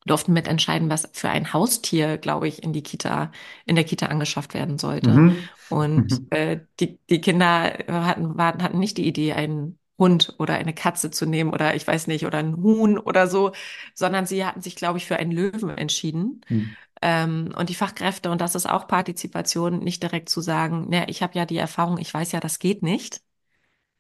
durften 0.06 0.32
mitentscheiden, 0.32 0.88
was 0.90 1.08
für 1.12 1.28
ein 1.30 1.52
Haustier, 1.52 2.18
glaube 2.18 2.48
ich, 2.48 2.62
in 2.62 2.72
die 2.72 2.82
Kita, 2.82 3.30
in 3.66 3.76
der 3.76 3.84
Kita 3.84 4.06
angeschafft 4.06 4.54
werden 4.54 4.78
sollte. 4.78 5.24
Mhm. 5.30 5.50
Und 5.68 6.06
Mhm. 6.12 6.26
äh, 6.30 6.60
die, 6.80 6.98
die 7.10 7.20
Kinder 7.20 7.78
hatten, 7.88 8.36
waren, 8.38 8.62
hatten 8.62 8.78
nicht 8.78 8.96
die 8.98 9.06
Idee, 9.06 9.34
einen 9.34 9.78
Hund 9.98 10.34
oder 10.38 10.54
eine 10.54 10.74
Katze 10.74 11.10
zu 11.10 11.26
nehmen 11.26 11.52
oder 11.52 11.74
ich 11.74 11.86
weiß 11.86 12.06
nicht, 12.06 12.24
oder 12.26 12.38
ein 12.38 12.56
Huhn 12.56 12.98
oder 12.98 13.26
so, 13.26 13.52
sondern 13.94 14.26
sie 14.26 14.44
hatten 14.44 14.62
sich, 14.62 14.76
glaube 14.76 14.98
ich, 14.98 15.06
für 15.06 15.16
einen 15.16 15.32
Löwen 15.32 15.70
entschieden. 15.70 16.42
Mhm. 16.48 16.76
Ähm, 17.02 17.54
und 17.56 17.68
die 17.68 17.74
Fachkräfte, 17.74 18.30
und 18.30 18.40
das 18.40 18.54
ist 18.54 18.66
auch 18.68 18.88
Partizipation, 18.88 19.78
nicht 19.80 20.02
direkt 20.02 20.28
zu 20.28 20.40
sagen, 20.40 20.86
na, 20.90 21.08
ich 21.08 21.22
habe 21.22 21.34
ja 21.38 21.46
die 21.46 21.56
Erfahrung, 21.58 21.98
ich 21.98 22.12
weiß 22.12 22.32
ja, 22.32 22.40
das 22.40 22.58
geht 22.58 22.82
nicht. 22.82 23.22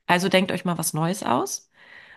Also 0.06 0.28
denkt 0.28 0.52
euch 0.52 0.64
mal 0.64 0.78
was 0.78 0.94
Neues 0.94 1.22
aus, 1.22 1.70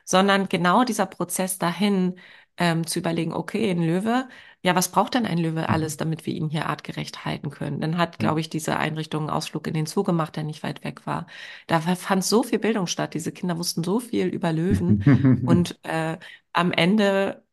sondern 0.06 0.50
genau 0.50 0.84
dieser 0.84 1.06
Prozess 1.06 1.58
dahin, 1.60 2.20
ähm, 2.58 2.86
zu 2.88 3.00
überlegen, 3.00 3.34
okay, 3.34 3.70
ein 3.72 3.82
Löwe, 3.84 4.28
ja, 4.64 4.76
was 4.76 4.92
braucht 4.92 5.16
denn 5.16 5.26
ein 5.26 5.38
Löwe 5.40 5.70
Mhm. 5.70 5.70
alles, 5.70 5.98
damit 5.98 6.26
wir 6.26 6.34
ihn 6.36 6.50
hier 6.50 6.68
artgerecht 6.68 7.26
halten 7.26 7.50
können? 7.50 7.82
Dann 7.82 7.98
hat, 7.98 8.20
glaube 8.20 8.40
ich, 8.40 8.50
diese 8.50 8.78
Einrichtung 8.78 9.22
einen 9.24 9.30
Ausflug 9.32 9.68
in 9.68 9.74
den 9.74 9.86
Zoo 9.88 10.04
gemacht, 10.04 10.36
der 10.36 10.44
nicht 10.44 10.64
weit 10.64 10.84
weg 10.84 11.06
war. 11.08 11.28
Da 11.68 11.82
fand 11.82 12.24
so 12.24 12.44
viel 12.44 12.60
Bildung 12.60 12.88
statt. 12.88 13.14
Diese 13.14 13.32
Kinder 13.32 13.58
wussten 13.58 13.84
so 13.84 14.00
viel 14.00 14.28
über 14.28 14.52
Löwen 14.54 15.02
und 15.44 15.80
äh, 15.84 16.18
am 16.54 16.72
Ende 16.72 17.44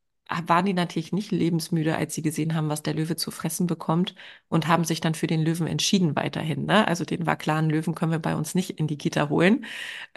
waren 0.47 0.67
die 0.67 0.75
natürlich 0.75 1.13
nicht 1.13 1.31
lebensmüde, 1.33 1.97
als 1.97 2.15
sie 2.15 2.21
gesehen 2.21 2.55
haben, 2.55 2.69
was 2.69 2.83
der 2.83 2.93
Löwe 2.93 3.17
zu 3.17 3.31
fressen 3.31 3.67
bekommt 3.67 4.15
und 4.49 4.69
haben 4.69 4.85
sich 4.85 5.01
dann 5.01 5.15
für 5.15 5.27
den 5.27 5.41
Löwen 5.43 5.67
entschieden 5.67 6.17
weiterhin. 6.17 6.67
Ne? 6.67 6.87
Also 6.87 7.05
den 7.07 7.25
war 7.27 7.37
klar, 7.37 7.57
einen 7.59 7.71
Löwen 7.71 7.95
können 7.95 8.13
wir 8.13 8.19
bei 8.19 8.37
uns 8.37 8.55
nicht 8.55 8.71
in 8.79 8.87
die 8.87 8.99
Kita 8.99 9.31
holen, 9.31 9.65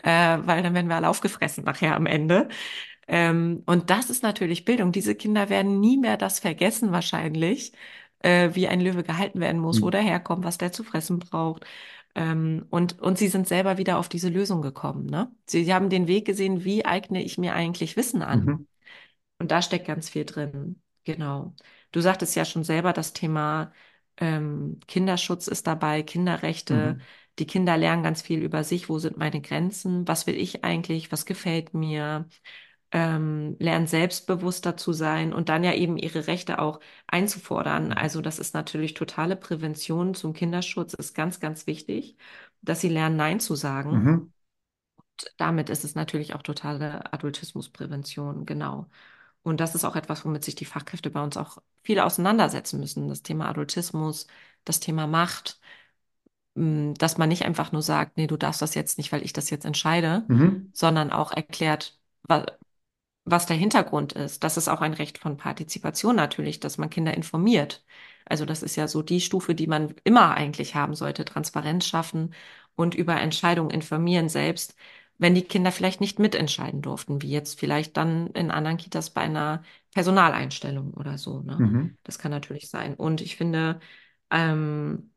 äh, 0.03 0.38
weil 0.43 0.63
dann 0.63 0.73
werden 0.73 0.89
wir 0.89 0.95
alle 0.97 1.09
aufgefressen 1.09 1.63
nachher 1.65 1.95
am 1.95 2.05
Ende. 2.07 2.49
Ähm, 3.08 3.64
und 3.66 3.89
das 3.89 4.10
ist 4.10 4.24
natürlich 4.24 4.66
Bildung. 4.66 4.91
Diese 4.91 5.16
Kinder 5.16 5.49
werden 5.49 5.80
nie 5.80 5.97
mehr 5.97 6.18
das 6.18 6.39
vergessen 6.39 6.91
wahrscheinlich, 6.91 7.74
äh, 8.20 8.52
wie 8.54 8.68
ein 8.68 8.82
Löwe 8.82 9.04
gehalten 9.04 9.39
werden 9.39 9.60
muss, 9.62 9.82
wo 9.82 9.88
Mhm. 9.88 9.91
der 9.91 10.02
herkommt, 10.02 10.43
was 10.45 10.58
der 10.58 10.72
zu 10.72 10.84
fressen 10.84 11.20
braucht. 11.20 11.66
Ähm, 12.16 12.66
und, 12.70 12.99
und 13.02 13.18
sie 13.18 13.30
sind 13.30 13.47
selber 13.47 13.78
wieder 13.78 13.97
auf 13.97 14.10
diese 14.10 14.30
Lösung 14.30 14.62
gekommen, 14.62 15.06
ne? 15.06 15.32
Sie, 15.47 15.64
sie 15.64 15.74
haben 15.74 15.89
den 15.89 16.08
Weg 16.08 16.26
gesehen, 16.26 16.64
wie 16.66 16.86
eigne 16.86 17.24
ich 17.24 17.38
mir 17.38 17.54
eigentlich 17.56 17.95
Wissen 17.97 18.22
an? 18.22 18.45
Mhm. 18.45 18.68
Und 19.39 19.52
da 19.52 19.62
steckt 19.62 19.88
ganz 19.88 20.10
viel 20.10 20.26
drin. 20.26 20.82
Genau. 21.04 21.56
Du 21.91 21.99
sagtest 22.02 22.36
ja 22.36 22.45
schon 22.45 22.64
selber, 22.64 22.93
das 22.93 23.14
Thema 23.14 23.72
ähm, 24.18 24.80
Kinderschutz 24.88 25.47
ist 25.47 25.68
dabei, 25.68 26.04
Kinderrechte. 26.04 26.97
Mhm. 26.97 27.02
Die 27.39 27.47
Kinder 27.47 27.78
lernen 27.78 28.04
ganz 28.04 28.22
viel 28.22 28.41
über 28.43 28.64
sich. 28.64 28.89
Wo 28.89 28.99
sind 28.99 29.18
meine 29.18 29.41
Grenzen? 29.41 30.08
Was 30.08 30.28
will 30.28 30.36
ich 30.36 30.64
eigentlich? 30.64 31.12
Was 31.12 31.26
gefällt 31.26 31.74
mir? 31.74 32.28
Ähm, 32.94 33.56
lernen 33.60 33.88
selbstbewusster 33.88 34.76
zu 34.76 34.92
sein 34.92 35.32
und 35.34 35.48
dann 35.48 35.64
ja 35.64 35.74
eben 35.74 35.98
ihre 35.98 36.28
Rechte 36.28 36.60
auch 36.60 36.82
einzufordern. 37.08 37.86
Mhm. 37.86 37.94
Also 37.94 38.22
das 38.22 38.38
ist 38.38 38.54
natürlich 38.54 38.96
totale 38.96 39.38
Prävention 39.38 40.14
zum 40.14 40.34
Kinderschutz, 40.34 40.94
ist 40.94 41.14
ganz, 41.14 41.39
ganz 41.39 41.68
wichtig, 41.68 42.18
dass 42.62 42.82
sie 42.82 42.89
lernen, 42.89 43.16
Nein 43.16 43.39
zu 43.39 43.56
sagen. 43.56 43.92
Mhm. 43.92 44.34
Damit 45.38 45.70
ist 45.70 45.84
es 45.84 45.96
natürlich 45.96 46.34
auch 46.34 46.42
totale 46.42 47.12
Adultismusprävention, 47.14 48.46
genau. 48.46 48.88
Und 49.44 49.60
das 49.60 49.76
ist 49.76 49.86
auch 49.86 49.96
etwas, 49.96 50.26
womit 50.26 50.44
sich 50.46 50.56
die 50.56 50.66
Fachkräfte 50.66 51.10
bei 51.10 51.22
uns 51.24 51.38
auch 51.38 51.58
viel 51.84 52.00
auseinandersetzen 52.00 52.80
müssen. 52.80 53.08
Das 53.10 53.24
Thema 53.24 53.50
Adultismus, 53.50 54.28
das 54.66 54.80
Thema 54.80 55.08
Macht, 55.08 55.60
mh, 56.56 56.94
dass 56.98 57.18
man 57.18 57.30
nicht 57.30 57.44
einfach 57.46 57.72
nur 57.72 57.82
sagt, 57.82 58.18
nee, 58.18 58.28
du 58.28 58.38
darfst 58.38 58.62
das 58.62 58.76
jetzt 58.76 58.98
nicht, 58.98 59.12
weil 59.12 59.24
ich 59.24 59.34
das 59.34 59.50
jetzt 59.50 59.66
entscheide, 59.66 60.26
Mhm. 60.28 60.72
sondern 60.74 61.12
auch 61.12 61.32
erklärt, 61.32 62.00
was 63.26 63.45
der 63.45 63.57
Hintergrund 63.57 64.13
ist. 64.13 64.43
Das 64.43 64.57
ist 64.57 64.67
auch 64.67 64.82
ein 64.82 64.93
Recht 64.93 65.17
von 65.17 65.38
Partizipation 65.38 66.15
natürlich, 66.15 66.59
dass 66.59 66.78
man 66.78 66.89
Kinder 66.89 67.13
informiert. 67.15 67.84
Also 68.26 68.45
das 68.45 68.63
ist 68.63 68.76
ja 68.76 68.88
so 68.88 69.01
die 69.01 69.22
Stufe, 69.22 69.55
die 69.55 69.67
man 69.67 69.93
immer 70.03 70.32
eigentlich 70.36 70.76
haben 70.76 70.95
sollte, 70.95 71.26
Transparenz 71.26 71.86
schaffen 71.88 72.34
und 72.76 72.95
über 72.95 73.19
Entscheidungen 73.19 73.69
informieren 73.72 74.30
selbst, 74.30 74.76
wenn 75.17 75.36
die 75.36 75.43
Kinder 75.43 75.72
vielleicht 75.72 76.01
nicht 76.01 76.17
mitentscheiden 76.19 76.82
durften, 76.82 77.22
wie 77.22 77.30
jetzt 77.30 77.59
vielleicht 77.59 77.95
dann 77.97 78.28
in 78.28 78.49
anderen 78.49 78.78
Kitas 78.78 79.11
bei 79.11 79.22
einer 79.22 79.63
Personaleinstellung 79.93 80.93
oder 80.95 81.17
so, 81.17 81.41
ne? 81.41 81.57
Mhm. 81.59 81.97
Das 82.03 82.17
kann 82.17 82.32
natürlich 82.32 82.69
sein. 82.69 82.95
Und 82.95 83.22
ich 83.22 83.36
finde, 83.36 83.80
ähm, 84.32 85.11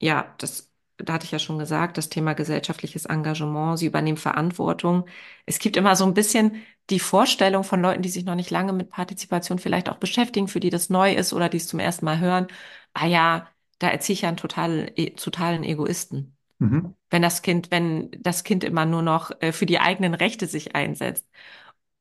ja, 0.00 0.34
das, 0.38 0.72
da 0.98 1.14
hatte 1.14 1.24
ich 1.26 1.30
ja 1.32 1.38
schon 1.38 1.58
gesagt, 1.58 1.98
das 1.98 2.08
Thema 2.08 2.34
gesellschaftliches 2.34 3.06
Engagement, 3.06 3.78
sie 3.78 3.86
übernehmen 3.86 4.16
Verantwortung. 4.18 5.06
Es 5.46 5.58
gibt 5.58 5.76
immer 5.76 5.96
so 5.96 6.04
ein 6.04 6.14
bisschen 6.14 6.62
die 6.90 7.00
Vorstellung 7.00 7.64
von 7.64 7.80
Leuten, 7.82 8.02
die 8.02 8.08
sich 8.10 8.24
noch 8.24 8.34
nicht 8.34 8.50
lange 8.50 8.72
mit 8.72 8.90
Partizipation 8.90 9.58
vielleicht 9.58 9.88
auch 9.88 9.96
beschäftigen, 9.98 10.48
für 10.48 10.60
die 10.60 10.70
das 10.70 10.90
neu 10.90 11.12
ist 11.14 11.32
oder 11.32 11.48
die 11.48 11.56
es 11.58 11.66
zum 11.68 11.78
ersten 11.80 12.04
Mal 12.04 12.20
hören. 12.20 12.46
Ah 12.92 13.06
ja, 13.06 13.48
da 13.78 13.88
erziehe 13.88 14.14
ich 14.14 14.22
ja 14.22 14.28
einen 14.28 14.36
total, 14.36 14.92
e- 14.96 15.10
totalen 15.10 15.64
Egoisten. 15.64 16.36
Mhm. 16.58 16.94
Wenn 17.10 17.22
das 17.22 17.42
Kind, 17.42 17.70
wenn 17.70 18.10
das 18.20 18.44
Kind 18.44 18.64
immer 18.64 18.86
nur 18.86 19.02
noch 19.02 19.30
äh, 19.40 19.52
für 19.52 19.66
die 19.66 19.78
eigenen 19.80 20.14
Rechte 20.14 20.46
sich 20.46 20.74
einsetzt. 20.76 21.28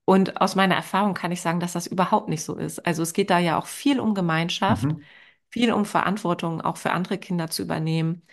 Und 0.05 0.41
aus 0.41 0.55
meiner 0.55 0.75
Erfahrung 0.75 1.13
kann 1.13 1.31
ich 1.31 1.41
sagen, 1.41 1.59
dass 1.59 1.73
das 1.73 1.87
überhaupt 1.87 2.29
nicht 2.29 2.43
so 2.43 2.55
ist. 2.55 2.79
Also 2.85 3.03
es 3.03 3.13
geht 3.13 3.29
da 3.29 3.39
ja 3.39 3.57
auch 3.57 3.67
viel 3.67 3.99
um 3.99 4.13
Gemeinschaft, 4.15 4.95
Mhm. 4.95 5.03
viel 5.49 5.71
um 5.71 5.85
Verantwortung 5.85 6.61
auch 6.61 6.77
für 6.77 6.91
andere 6.91 7.17
Kinder 7.17 7.49
zu 7.49 7.61
übernehmen. 7.63 8.23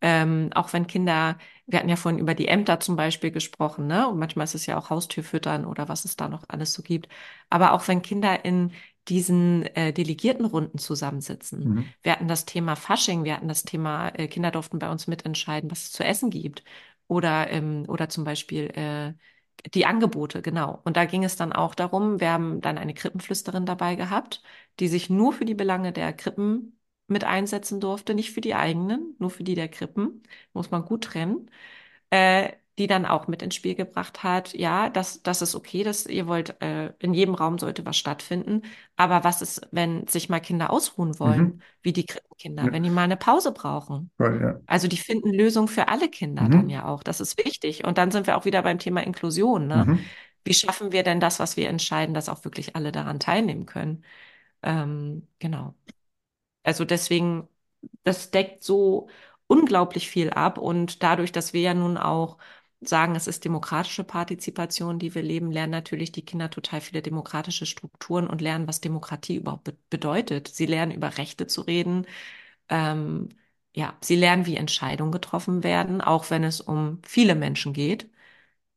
Ähm, 0.00 0.50
auch 0.54 0.72
wenn 0.72 0.86
Kinder, 0.86 1.38
wir 1.66 1.78
hatten 1.78 1.88
ja 1.88 1.96
vorhin 1.96 2.20
über 2.20 2.34
die 2.34 2.48
Ämter 2.48 2.80
zum 2.80 2.96
Beispiel 2.96 3.30
gesprochen, 3.30 3.86
ne? 3.86 4.08
Und 4.08 4.18
manchmal 4.18 4.44
ist 4.44 4.54
es 4.54 4.66
ja 4.66 4.78
auch 4.78 4.90
Haustürfüttern 4.90 5.64
oder 5.64 5.88
was 5.88 6.04
es 6.04 6.16
da 6.16 6.28
noch 6.28 6.44
alles 6.48 6.72
so 6.72 6.82
gibt. 6.82 7.08
Aber 7.50 7.72
auch 7.72 7.88
wenn 7.88 8.02
Kinder 8.02 8.44
in 8.44 8.72
diesen 9.08 9.64
äh, 9.74 9.92
Delegiertenrunden 9.92 10.78
zusammensitzen. 10.78 11.68
Mhm. 11.68 11.88
Wir 12.02 12.12
hatten 12.12 12.28
das 12.28 12.44
Thema 12.44 12.76
Fasching, 12.76 13.24
wir 13.24 13.34
hatten 13.34 13.48
das 13.48 13.64
Thema, 13.64 14.10
äh, 14.10 14.28
Kinder 14.28 14.50
durften 14.50 14.78
bei 14.78 14.90
uns 14.90 15.06
mitentscheiden, 15.06 15.70
was 15.70 15.84
es 15.84 15.92
zu 15.92 16.04
essen 16.04 16.30
gibt. 16.30 16.62
Oder, 17.06 17.50
ähm, 17.50 17.84
oder 17.88 18.08
zum 18.10 18.24
Beispiel 18.24 18.66
äh, 18.74 19.14
die 19.70 19.86
Angebote, 19.86 20.42
genau. 20.42 20.80
Und 20.84 20.96
da 20.96 21.04
ging 21.06 21.24
es 21.24 21.36
dann 21.36 21.52
auch 21.52 21.74
darum, 21.74 22.20
wir 22.20 22.30
haben 22.30 22.60
dann 22.60 22.78
eine 22.78 22.94
Krippenflüsterin 22.94 23.66
dabei 23.66 23.94
gehabt, 23.96 24.42
die 24.78 24.88
sich 24.88 25.10
nur 25.10 25.32
für 25.32 25.44
die 25.44 25.54
Belange 25.54 25.92
der 25.92 26.12
Krippen 26.12 26.77
mit 27.08 27.24
einsetzen 27.24 27.80
durfte, 27.80 28.14
nicht 28.14 28.32
für 28.32 28.40
die 28.40 28.54
eigenen, 28.54 29.16
nur 29.18 29.30
für 29.30 29.44
die 29.44 29.54
der 29.54 29.68
Krippen, 29.68 30.22
muss 30.52 30.70
man 30.70 30.84
gut 30.84 31.04
trennen. 31.04 31.50
Äh, 32.10 32.52
die 32.78 32.86
dann 32.86 33.06
auch 33.06 33.26
mit 33.26 33.42
ins 33.42 33.56
Spiel 33.56 33.74
gebracht 33.74 34.22
hat, 34.22 34.54
ja, 34.54 34.88
das, 34.88 35.20
das 35.24 35.42
ist 35.42 35.56
okay, 35.56 35.82
dass 35.82 36.06
ihr 36.06 36.28
wollt, 36.28 36.60
äh, 36.62 36.92
in 37.00 37.12
jedem 37.12 37.34
Raum 37.34 37.58
sollte 37.58 37.84
was 37.84 37.96
stattfinden. 37.96 38.62
Aber 38.96 39.24
was 39.24 39.42
ist, 39.42 39.66
wenn 39.72 40.06
sich 40.06 40.28
mal 40.28 40.38
Kinder 40.38 40.70
ausruhen 40.70 41.18
wollen, 41.18 41.42
Mhm. 41.42 41.62
wie 41.82 41.92
die 41.92 42.06
Krippenkinder, 42.06 42.66
Ja. 42.66 42.72
wenn 42.72 42.84
die 42.84 42.90
mal 42.90 43.02
eine 43.02 43.16
Pause 43.16 43.50
brauchen? 43.50 44.12
Voll, 44.16 44.40
ja. 44.40 44.60
Also 44.66 44.86
die 44.86 44.96
finden 44.96 45.32
Lösungen 45.34 45.66
für 45.68 45.88
alle 45.88 46.08
Kinder 46.08 46.42
Mhm. 46.44 46.50
dann 46.52 46.70
ja 46.70 46.84
auch. 46.86 47.02
Das 47.02 47.20
ist 47.20 47.36
wichtig. 47.44 47.84
Und 47.84 47.98
dann 47.98 48.12
sind 48.12 48.26
wir 48.28 48.36
auch 48.36 48.44
wieder 48.44 48.62
beim 48.62 48.78
Thema 48.78 49.02
Inklusion, 49.02 49.66
ne? 49.66 49.84
Mhm. 49.86 50.04
Wie 50.44 50.54
schaffen 50.54 50.92
wir 50.92 51.02
denn 51.02 51.20
das, 51.20 51.40
was 51.40 51.56
wir 51.56 51.68
entscheiden, 51.68 52.14
dass 52.14 52.28
auch 52.28 52.44
wirklich 52.44 52.76
alle 52.76 52.92
daran 52.92 53.18
teilnehmen 53.18 53.66
können? 53.66 54.04
Ähm, 54.62 55.26
genau. 55.38 55.74
Also 56.68 56.84
deswegen, 56.84 57.48
das 58.04 58.30
deckt 58.30 58.62
so 58.64 59.08
unglaublich 59.46 60.08
viel 60.10 60.30
ab. 60.30 60.58
Und 60.58 61.02
dadurch, 61.02 61.32
dass 61.32 61.52
wir 61.52 61.62
ja 61.62 61.74
nun 61.74 61.96
auch 61.96 62.38
sagen, 62.80 63.16
es 63.16 63.26
ist 63.26 63.44
demokratische 63.44 64.04
Partizipation, 64.04 64.98
die 64.98 65.14
wir 65.14 65.22
leben, 65.22 65.50
lernen 65.50 65.72
natürlich 65.72 66.12
die 66.12 66.24
Kinder 66.24 66.50
total 66.50 66.80
viele 66.80 67.02
demokratische 67.02 67.66
Strukturen 67.66 68.28
und 68.28 68.40
lernen, 68.40 68.68
was 68.68 68.80
Demokratie 68.80 69.36
überhaupt 69.36 69.64
be 69.64 69.76
bedeutet. 69.90 70.48
Sie 70.48 70.66
lernen 70.66 70.92
über 70.92 71.18
Rechte 71.18 71.46
zu 71.48 71.62
reden. 71.62 72.06
Ähm, 72.68 73.30
ja, 73.74 73.96
sie 74.02 74.16
lernen, 74.16 74.46
wie 74.46 74.56
Entscheidungen 74.56 75.12
getroffen 75.12 75.62
werden, 75.64 76.00
auch 76.00 76.30
wenn 76.30 76.44
es 76.44 76.60
um 76.60 77.00
viele 77.06 77.34
Menschen 77.34 77.72
geht. 77.72 78.10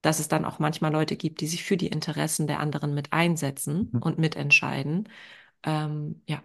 Dass 0.02 0.20
es 0.20 0.28
dann 0.28 0.46
auch 0.46 0.60
manchmal 0.60 0.92
Leute 0.92 1.16
gibt, 1.16 1.42
die 1.42 1.48
sich 1.48 1.64
für 1.64 1.78
die 1.78 1.88
Interessen 1.88 2.48
der 2.48 2.60
anderen 2.60 2.94
mit 2.96 3.14
einsetzen 3.14 3.90
Mhm. 3.94 4.02
und 4.02 4.18
mitentscheiden. 4.20 5.10
Ähm, 5.64 6.22
ja 6.28 6.44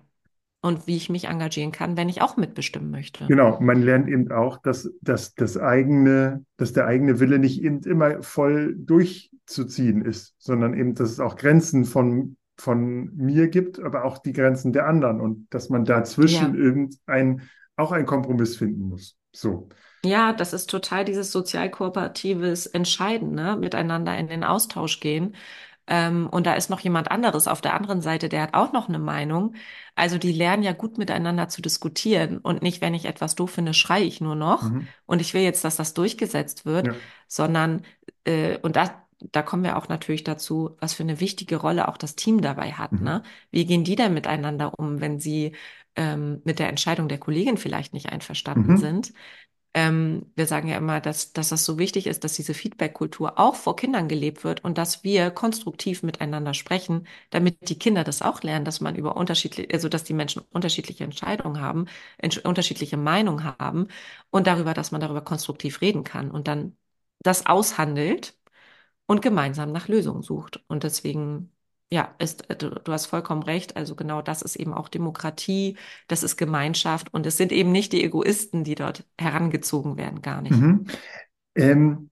und 0.67 0.89
wie 0.89 0.97
ich 0.97 1.09
mich 1.09 1.29
engagieren 1.29 1.71
kann, 1.71 1.97
wenn 1.97 2.09
ich 2.09 2.23
auch 2.23 2.37
mitbestimmen 2.37 2.91
möchte. 2.91 3.27
Genau, 3.27 3.59
man 3.61 3.83
lernt 3.83 4.09
eben 4.09 4.33
auch, 4.33 4.59
dass, 4.59 4.91
dass 5.01 5.35
das 5.35 5.57
eigene, 5.57 6.45
dass 6.57 6.73
der 6.73 6.87
eigene 6.87 7.21
Wille 7.21 7.39
nicht 7.39 7.63
eben 7.63 7.81
immer 7.85 8.23
voll 8.23 8.75
durchzuziehen 8.77 10.03
ist, 10.05 10.35
sondern 10.39 10.75
eben, 10.75 10.95
dass 10.95 11.11
es 11.11 11.21
auch 11.21 11.37
Grenzen 11.37 11.85
von, 11.85 12.37
von 12.59 13.15
mir 13.15 13.47
gibt, 13.49 13.79
aber 13.79 14.05
auch 14.05 14.19
die 14.19 14.33
Grenzen 14.33 14.73
der 14.73 14.89
anderen 14.89 15.21
und 15.21 15.47
dass 15.51 15.69
man 15.69 15.85
dazwischen 15.85 16.55
Ja. 16.55 16.61
irgendein, 16.61 17.43
auch 17.77 17.93
einen 17.93 18.07
Kompromiss 18.07 18.57
finden 18.57 18.89
muss. 18.89 19.17
So. 19.33 19.69
Ja, 20.05 20.33
das 20.33 20.53
ist 20.53 20.69
total 20.69 21.05
dieses 21.05 21.31
sozial-kooperatives 21.31 22.67
Entscheiden, 22.67 23.35
ne? 23.35 23.57
Miteinander 23.57 24.17
in 24.19 24.29
den 24.29 24.45
Austausch 24.45 25.01
gehen. 25.01 25.37
Ähm, 25.89 26.29
und 26.31 26.47
da 26.47 26.55
ist 26.55 26.71
noch 26.71 26.81
jemand 26.81 27.11
anderes 27.11 27.47
auf 27.49 27.61
der 27.61 27.75
anderen 27.75 28.01
Seite, 28.03 28.29
der 28.29 28.43
hat 28.43 28.55
auch 28.55 28.73
noch 28.73 28.89
eine 28.89 28.99
Meinung. 28.99 29.55
Also 29.95 30.19
die 30.19 30.33
lernen 30.33 30.63
ja 30.63 30.73
gut 30.73 30.99
miteinander 30.99 31.49
zu 31.49 31.63
diskutieren 31.63 32.39
und 32.39 32.63
nicht, 32.63 32.81
wenn 32.81 32.95
ich 32.95 33.05
etwas 33.07 33.35
doof 33.35 33.53
finde, 33.53 33.75
schreie 33.75 34.05
ich 34.05 34.21
nur 34.21 34.35
noch 34.35 34.71
Mhm. 34.71 34.89
und 35.07 35.21
ich 35.21 35.33
will 35.35 35.43
jetzt, 35.43 35.65
dass 35.65 35.77
das 35.77 35.95
durchgesetzt 35.95 36.65
wird, 36.67 36.89
Ja. 36.89 36.95
sondern 37.29 37.83
äh, 38.25 38.59
und 38.59 38.77
da, 38.77 39.07
da 39.21 39.43
kommen 39.43 39.65
wir 39.65 39.77
auch 39.77 39.89
natürlich 39.89 40.25
dazu, 40.25 40.77
was 40.81 40.95
für 40.95 41.03
eine 41.03 41.21
wichtige 41.21 41.57
Rolle 41.57 41.89
auch 41.89 41.97
das 41.97 42.17
Team 42.17 42.41
dabei 42.43 42.73
hat, 42.73 42.93
Mhm. 42.93 43.05
ne? 43.05 43.23
Wie 43.51 43.65
gehen 43.67 43.85
die 43.85 43.97
denn 43.97 44.15
miteinander 44.15 44.79
um, 44.79 45.01
wenn 45.01 45.21
sie 45.21 45.53
ähm, 45.97 46.43
mit 46.45 46.59
der 46.59 46.69
Entscheidung 46.69 47.09
der 47.09 47.19
Kollegin 47.19 47.57
vielleicht 47.57 47.95
nicht 47.95 48.11
einverstanden 48.13 48.73
Mhm. 48.73 48.77
sind? 48.77 49.13
Ähm, 49.77 50.33
wir 50.37 50.47
sagen 50.47 50.69
ja 50.69 50.79
immer, 50.79 51.01
dass, 51.03 51.35
dass 51.35 51.51
das 51.51 51.65
so 51.67 51.79
wichtig 51.79 52.07
ist, 52.07 52.25
dass 52.25 52.33
diese 52.35 52.55
Feedback-Kultur 52.55 53.39
auch 53.39 53.55
vor 53.57 53.77
Kindern 53.77 54.09
gelebt 54.09 54.43
wird 54.43 54.65
und 54.65 54.79
dass 54.79 55.05
wir 55.05 55.31
konstruktiv 55.31 56.03
miteinander 56.03 56.55
sprechen, 56.55 57.07
damit 57.31 57.69
die 57.69 57.79
Kinder 57.79 58.03
das 58.03 58.23
auch 58.23 58.43
lernen, 58.43 58.65
dass 58.65 58.81
man 58.81 58.97
über 58.97 59.17
unterschiedliche, 59.19 59.69
also 59.75 59.89
dass 59.91 60.05
die 60.05 60.15
Menschen 60.15 60.43
unterschiedliche 60.51 61.05
Entscheidungen 61.05 61.61
haben, 61.61 61.87
unterschiedliche 62.45 62.97
Meinungen 62.97 63.45
haben 63.59 63.89
und 64.31 64.47
darüber, 64.47 64.73
dass 64.75 64.93
man 64.93 65.01
darüber 65.03 65.21
konstruktiv 65.23 65.83
reden 65.83 66.05
kann 66.05 66.31
und 66.31 66.49
dann 66.49 66.77
das 67.21 67.45
aushandelt 67.47 68.35
und 69.07 69.23
gemeinsam 69.23 69.73
nach 69.73 69.89
Lösungen 69.89 70.23
sucht. 70.23 70.63
Und 70.69 70.85
deswegen, 70.85 71.53
ja, 71.91 72.15
ist, 72.19 72.51
äh, 72.51 72.57
du, 72.57 72.71
du 72.71 72.93
hast 72.93 73.07
vollkommen 73.07 73.43
recht. 73.43 73.77
Also 73.77 73.95
genau 73.95 74.23
das 74.23 74.43
ist 74.43 74.57
eben 74.57 74.75
auch 74.75 74.89
Demokratie, 74.89 75.77
das 76.09 76.23
ist 76.23 76.37
Gemeinschaft 76.37 77.13
und 77.15 77.27
es 77.27 77.37
sind 77.37 77.53
eben 77.53 77.73
nicht 77.73 77.93
die 77.93 78.05
Egoisten, 78.05 78.65
die 78.65 78.75
dort 78.75 79.07
herangezogen 79.19 79.97
werden, 79.97 80.23
gar 80.23 80.43
nicht. 80.43 80.57
Mhm. 80.57 80.87
Ähm, 81.55 82.11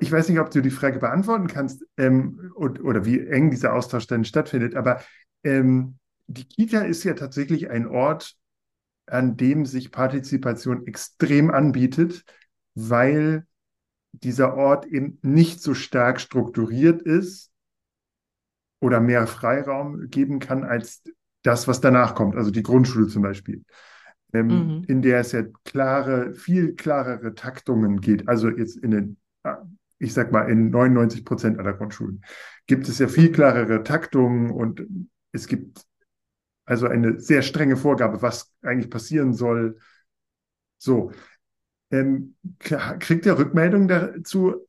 ich 0.00 0.12
weiß 0.12 0.28
nicht, 0.28 0.38
ob 0.38 0.50
du 0.50 0.60
die 0.60 0.70
Frage 0.70 1.00
beantworten 1.00 1.48
kannst 1.48 1.84
ähm, 1.96 2.52
und, 2.54 2.82
oder 2.82 3.04
wie 3.04 3.20
eng 3.26 3.50
dieser 3.50 3.74
Austausch 3.74 4.06
dann 4.06 4.24
stattfindet, 4.24 4.76
aber 4.76 5.00
ähm, 5.42 5.98
die 6.26 6.46
Kita 6.46 6.82
ist 6.82 7.04
ja 7.04 7.14
tatsächlich 7.14 7.70
ein 7.70 7.86
Ort, 7.86 8.36
an 9.06 9.36
dem 9.36 9.66
sich 9.66 9.90
Partizipation 9.90 10.86
extrem 10.86 11.50
anbietet, 11.50 12.24
weil 12.74 13.46
dieser 14.12 14.54
Ort 14.56 14.86
eben 14.86 15.18
nicht 15.22 15.60
so 15.60 15.74
stark 15.74 16.20
strukturiert 16.20 17.02
ist 17.02 17.50
oder 18.80 19.00
mehr 19.00 19.26
Freiraum 19.26 20.10
geben 20.10 20.38
kann 20.40 20.64
als 20.64 21.02
das, 21.42 21.68
was 21.68 21.80
danach 21.80 22.14
kommt, 22.14 22.36
also 22.36 22.50
die 22.50 22.62
Grundschule 22.62 23.06
zum 23.08 23.22
Beispiel, 23.22 23.64
ähm, 24.32 24.78
Mhm. 24.80 24.84
in 24.86 25.02
der 25.02 25.20
es 25.20 25.32
ja 25.32 25.42
klare, 25.64 26.34
viel 26.34 26.74
klarere 26.74 27.34
Taktungen 27.34 28.00
geht. 28.00 28.28
Also 28.28 28.48
jetzt 28.50 28.76
in 28.76 28.90
den, 28.90 29.16
ich 29.98 30.12
sag 30.14 30.32
mal, 30.32 30.50
in 30.50 30.70
99 30.70 31.24
Prozent 31.24 31.58
aller 31.58 31.74
Grundschulen 31.74 32.24
gibt 32.66 32.88
es 32.88 32.98
ja 32.98 33.08
viel 33.08 33.32
klarere 33.32 33.82
Taktungen 33.82 34.50
und 34.50 34.86
es 35.32 35.48
gibt 35.48 35.84
also 36.66 36.88
eine 36.88 37.20
sehr 37.20 37.42
strenge 37.42 37.76
Vorgabe, 37.76 38.22
was 38.22 38.52
eigentlich 38.62 38.90
passieren 38.90 39.34
soll. 39.34 39.78
So, 40.78 41.12
ähm, 41.90 42.36
kriegt 42.58 43.26
ihr 43.26 43.38
Rückmeldung 43.38 43.88
dazu, 43.88 44.66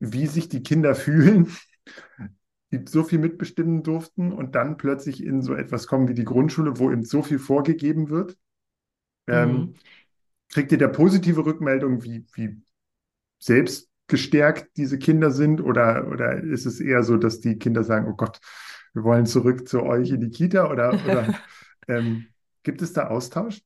wie 0.00 0.26
sich 0.26 0.48
die 0.48 0.62
Kinder 0.62 0.94
fühlen, 0.94 1.50
die 2.72 2.84
so 2.88 3.04
viel 3.04 3.18
mitbestimmen 3.20 3.82
durften 3.82 4.32
und 4.32 4.54
dann 4.54 4.76
plötzlich 4.78 5.24
in 5.24 5.42
so 5.42 5.54
etwas 5.54 5.86
kommen 5.86 6.08
wie 6.08 6.14
die 6.14 6.24
Grundschule, 6.24 6.78
wo 6.78 6.90
eben 6.90 7.04
so 7.04 7.22
viel 7.22 7.38
vorgegeben 7.38 8.10
wird? 8.10 8.36
Ähm, 9.28 9.68
Mhm. 9.68 9.80
kriegt 10.52 10.72
ihr 10.72 10.78
da 10.78 10.88
positive 10.88 11.44
Rückmeldungen, 11.46 12.04
wie, 12.04 12.26
wie 12.34 12.62
selbst 13.40 13.90
gestärkt 14.08 14.76
diese 14.76 14.98
Kinder 14.98 15.30
sind? 15.30 15.60
Oder, 15.62 16.08
oder 16.10 16.42
ist 16.42 16.66
es 16.66 16.80
eher 16.80 17.02
so, 17.04 17.16
dass 17.18 17.40
die 17.40 17.58
Kinder 17.58 17.84
sagen, 17.84 18.08
oh 18.10 18.16
Gott, 18.16 18.40
wir 18.94 19.04
wollen 19.04 19.26
zurück 19.26 19.68
zu 19.68 19.82
euch 19.82 20.10
in 20.10 20.20
die 20.20 20.30
Kita? 20.30 20.70
Oder, 20.70 21.04
oder 21.04 21.34
ähm, 21.88 22.32
gibt 22.62 22.82
es 22.82 22.92
da 22.92 23.08
Austausch? 23.08 23.62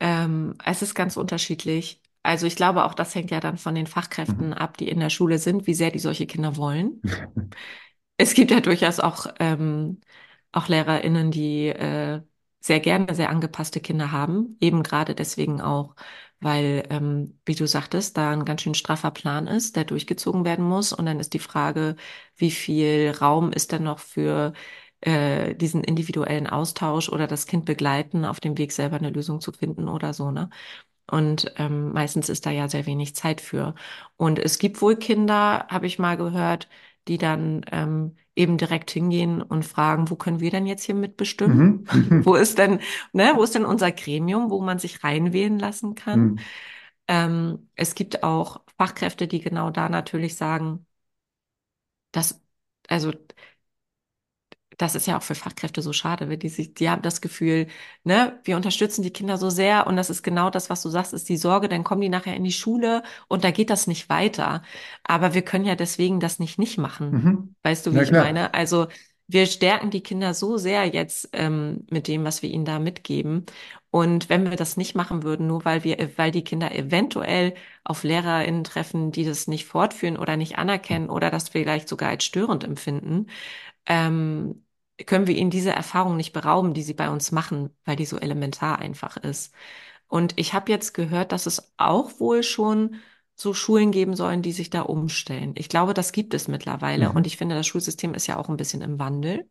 Ähm, 0.00 0.54
es 0.64 0.82
ist 0.82 0.94
ganz 0.94 1.16
unterschiedlich. 1.16 2.00
Also 2.22 2.46
ich 2.46 2.56
glaube, 2.56 2.84
auch 2.84 2.94
das 2.94 3.14
hängt 3.14 3.30
ja 3.30 3.40
dann 3.40 3.56
von 3.58 3.74
den 3.74 3.86
Fachkräften 3.86 4.48
Mhm. 4.48 4.52
ab, 4.54 4.76
die 4.76 4.88
in 4.88 5.00
der 5.00 5.10
Schule 5.10 5.38
sind, 5.38 5.66
wie 5.66 5.74
sehr 5.74 5.90
die 5.90 5.98
solche 5.98 6.26
Kinder 6.26 6.56
wollen. 6.56 7.02
Es 8.16 8.34
gibt 8.34 8.50
ja 8.50 8.60
durchaus 8.60 9.00
auch, 9.00 9.26
ähm, 9.40 10.00
auch 10.52 10.68
LehrerInnen, 10.68 11.30
die 11.30 11.68
äh, 11.68 12.22
sehr 12.60 12.80
gerne 12.80 13.14
sehr 13.14 13.30
angepasste 13.30 13.80
Kinder 13.80 14.12
haben, 14.12 14.56
eben 14.60 14.82
gerade 14.82 15.14
deswegen 15.14 15.60
auch, 15.62 15.94
weil, 16.40 16.86
ähm, 16.90 17.38
wie 17.46 17.54
du 17.54 17.66
sagtest, 17.66 18.16
da 18.18 18.30
ein 18.32 18.44
ganz 18.44 18.62
schön 18.62 18.74
straffer 18.74 19.10
Plan 19.10 19.46
ist, 19.46 19.76
der 19.76 19.84
durchgezogen 19.84 20.44
werden 20.44 20.64
muss. 20.66 20.92
Und 20.92 21.06
dann 21.06 21.20
ist 21.20 21.32
die 21.34 21.38
Frage, 21.38 21.96
wie 22.36 22.50
viel 22.50 23.12
Raum 23.20 23.52
ist 23.52 23.72
denn 23.72 23.84
noch 23.84 23.98
für 24.00 24.52
äh, 25.00 25.54
diesen 25.54 25.82
individuellen 25.84 26.46
Austausch 26.46 27.08
oder 27.08 27.26
das 27.26 27.46
Kind 27.46 27.64
begleiten, 27.64 28.24
auf 28.26 28.40
dem 28.40 28.58
Weg 28.58 28.72
selber 28.72 28.96
eine 28.96 29.10
Lösung 29.10 29.40
zu 29.40 29.52
finden 29.52 29.88
oder 29.88 30.12
so, 30.12 30.30
ne? 30.30 30.50
Und 31.10 31.52
ähm, 31.56 31.92
meistens 31.92 32.28
ist 32.28 32.46
da 32.46 32.50
ja 32.50 32.68
sehr 32.68 32.86
wenig 32.86 33.14
Zeit 33.14 33.40
für. 33.40 33.74
Und 34.16 34.38
es 34.38 34.58
gibt 34.58 34.80
wohl 34.82 34.96
Kinder, 34.96 35.66
habe 35.68 35.86
ich 35.86 35.98
mal 35.98 36.16
gehört, 36.16 36.68
die 37.08 37.18
dann 37.18 37.64
ähm, 37.72 38.16
eben 38.36 38.58
direkt 38.58 38.90
hingehen 38.90 39.42
und 39.42 39.64
fragen, 39.64 40.10
wo 40.10 40.16
können 40.16 40.40
wir 40.40 40.50
denn 40.50 40.66
jetzt 40.66 40.84
hier 40.84 40.94
mitbestimmen? 40.94 41.86
Mhm. 41.92 42.24
Wo 42.24 42.34
ist 42.34 42.58
denn, 42.58 42.80
ne, 43.12 43.32
wo 43.34 43.42
ist 43.42 43.54
denn 43.54 43.64
unser 43.64 43.90
Gremium, 43.92 44.50
wo 44.50 44.60
man 44.60 44.78
sich 44.78 45.02
reinwählen 45.04 45.58
lassen 45.58 45.94
kann? 45.94 46.20
Mhm. 46.20 46.38
Ähm, 47.08 47.68
es 47.74 47.94
gibt 47.94 48.22
auch 48.22 48.60
Fachkräfte, 48.78 49.26
die 49.28 49.40
genau 49.40 49.70
da 49.70 49.88
natürlich 49.88 50.36
sagen, 50.36 50.86
dass, 52.12 52.40
also 52.88 53.12
das 54.80 54.94
ist 54.94 55.06
ja 55.06 55.18
auch 55.18 55.22
für 55.22 55.34
Fachkräfte 55.34 55.82
so 55.82 55.92
schade, 55.92 56.28
wenn 56.28 56.38
die 56.38 56.48
sich, 56.48 56.74
die 56.74 56.88
haben 56.90 57.02
das 57.02 57.20
Gefühl, 57.20 57.66
ne, 58.04 58.38
wir 58.44 58.56
unterstützen 58.56 59.02
die 59.02 59.12
Kinder 59.12 59.36
so 59.38 59.50
sehr 59.50 59.86
und 59.86 59.96
das 59.96 60.10
ist 60.10 60.22
genau 60.22 60.50
das, 60.50 60.70
was 60.70 60.82
du 60.82 60.88
sagst, 60.88 61.12
ist 61.12 61.28
die 61.28 61.36
Sorge, 61.36 61.68
dann 61.68 61.84
kommen 61.84 62.00
die 62.00 62.08
nachher 62.08 62.34
in 62.36 62.44
die 62.44 62.52
Schule 62.52 63.02
und 63.28 63.44
da 63.44 63.50
geht 63.50 63.70
das 63.70 63.86
nicht 63.86 64.08
weiter. 64.08 64.62
Aber 65.04 65.34
wir 65.34 65.42
können 65.42 65.64
ja 65.66 65.74
deswegen 65.74 66.20
das 66.20 66.38
nicht 66.38 66.58
nicht 66.58 66.78
machen. 66.78 67.20
Mhm. 67.22 67.54
Weißt 67.62 67.86
du, 67.86 67.94
wie 67.94 67.96
Na 67.96 68.02
ich 68.02 68.08
klar. 68.08 68.24
meine? 68.24 68.54
Also 68.54 68.88
wir 69.26 69.46
stärken 69.46 69.90
die 69.90 70.02
Kinder 70.02 70.34
so 70.34 70.56
sehr 70.56 70.86
jetzt 70.86 71.28
ähm, 71.32 71.86
mit 71.90 72.08
dem, 72.08 72.24
was 72.24 72.42
wir 72.42 72.50
ihnen 72.50 72.64
da 72.64 72.78
mitgeben. 72.80 73.46
Und 73.90 74.28
wenn 74.28 74.48
wir 74.50 74.56
das 74.56 74.76
nicht 74.76 74.94
machen 74.94 75.22
würden, 75.22 75.46
nur 75.46 75.64
weil 75.64 75.84
wir, 75.84 76.10
weil 76.16 76.30
die 76.30 76.42
Kinder 76.44 76.74
eventuell 76.74 77.54
auf 77.84 78.02
LehrerInnen 78.04 78.64
treffen, 78.64 79.12
die 79.12 79.24
das 79.24 79.46
nicht 79.46 79.66
fortführen 79.66 80.16
oder 80.16 80.36
nicht 80.36 80.58
anerkennen 80.58 81.10
oder 81.10 81.30
das 81.30 81.48
vielleicht 81.48 81.88
sogar 81.88 82.10
als 82.10 82.24
störend 82.24 82.64
empfinden, 82.64 83.26
ähm, 83.86 84.64
können 85.06 85.26
wir 85.26 85.36
ihnen 85.36 85.50
diese 85.50 85.70
Erfahrung 85.72 86.16
nicht 86.16 86.32
berauben, 86.32 86.74
die 86.74 86.82
sie 86.82 86.94
bei 86.94 87.10
uns 87.10 87.32
machen, 87.32 87.70
weil 87.84 87.96
die 87.96 88.06
so 88.06 88.18
elementar 88.18 88.78
einfach 88.78 89.16
ist. 89.16 89.52
Und 90.08 90.34
ich 90.38 90.54
habe 90.54 90.70
jetzt 90.72 90.94
gehört, 90.94 91.32
dass 91.32 91.46
es 91.46 91.72
auch 91.76 92.20
wohl 92.20 92.42
schon 92.42 92.96
so 93.36 93.54
Schulen 93.54 93.90
geben 93.92 94.14
sollen, 94.16 94.42
die 94.42 94.52
sich 94.52 94.70
da 94.70 94.82
umstellen. 94.82 95.54
Ich 95.56 95.68
glaube, 95.68 95.94
das 95.94 96.12
gibt 96.12 96.34
es 96.34 96.48
mittlerweile. 96.48 97.12
Und 97.12 97.22
Mhm. 97.22 97.26
ich 97.26 97.36
finde, 97.36 97.54
das 97.54 97.66
Schulsystem 97.66 98.14
ist 98.14 98.26
ja 98.26 98.36
auch 98.38 98.48
ein 98.48 98.56
bisschen 98.56 98.82
im 98.82 98.98
Wandel 98.98 99.48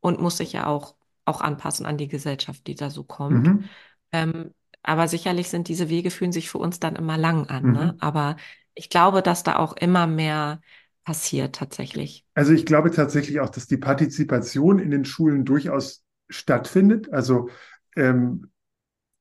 und 0.00 0.20
muss 0.20 0.36
sich 0.38 0.52
ja 0.52 0.66
auch, 0.66 0.94
auch 1.24 1.40
anpassen 1.40 1.86
an 1.86 1.98
die 1.98 2.08
Gesellschaft, 2.08 2.66
die 2.66 2.74
da 2.74 2.90
so 2.90 3.04
kommt. 3.04 3.46
Mhm. 3.46 3.64
Ähm, 4.12 4.54
aber 4.82 5.08
sicherlich 5.08 5.48
sind 5.50 5.68
diese 5.68 5.88
Wege 5.88 6.10
fühlen 6.10 6.32
sich 6.32 6.48
für 6.50 6.58
uns 6.58 6.80
dann 6.80 6.96
immer 6.96 7.18
lang 7.18 7.46
an, 7.48 7.72
ne? 7.72 7.94
Mhm. 7.94 7.96
Aber 8.00 8.36
ich 8.74 8.88
glaube, 8.88 9.22
dass 9.22 9.42
da 9.42 9.56
auch 9.56 9.74
immer 9.74 10.06
mehr 10.06 10.60
passiert 11.04 11.56
tatsächlich. 11.56 12.24
Also 12.34 12.52
ich 12.52 12.66
glaube 12.66 12.90
tatsächlich 12.90 13.40
auch, 13.40 13.50
dass 13.50 13.66
die 13.66 13.76
Partizipation 13.76 14.78
in 14.78 14.90
den 14.90 15.04
Schulen 15.04 15.44
durchaus 15.44 16.04
stattfindet. 16.28 17.12
Also 17.12 17.48
ähm, 17.96 18.50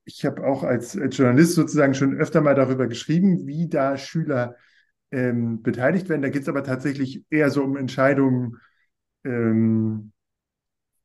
ich 0.05 0.25
habe 0.25 0.45
auch 0.45 0.63
als, 0.63 0.97
als 0.97 1.17
Journalist 1.17 1.53
sozusagen 1.53 1.93
schon 1.93 2.15
öfter 2.15 2.41
mal 2.41 2.55
darüber 2.55 2.87
geschrieben, 2.87 3.45
wie 3.47 3.67
da 3.67 3.97
Schüler 3.97 4.55
ähm, 5.11 5.61
beteiligt 5.61 6.09
werden. 6.09 6.21
Da 6.21 6.29
geht 6.29 6.43
es 6.43 6.49
aber 6.49 6.63
tatsächlich 6.63 7.23
eher 7.29 7.49
so 7.49 7.63
um 7.63 7.77
Entscheidungen, 7.77 8.57
ähm, 9.23 10.11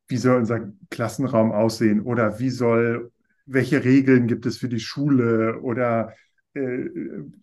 wie 0.09 0.17
soll 0.17 0.39
unser 0.39 0.73
Klassenraum 0.91 1.53
aussehen 1.53 2.01
oder 2.03 2.39
wie 2.39 2.51
soll, 2.51 3.13
welche 3.47 3.85
Regeln 3.85 4.27
gibt 4.27 4.47
es 4.47 4.59
für 4.59 4.69
die 4.69 4.81
Schule 4.81 5.61
oder 5.61 6.15
äh, 6.55 6.89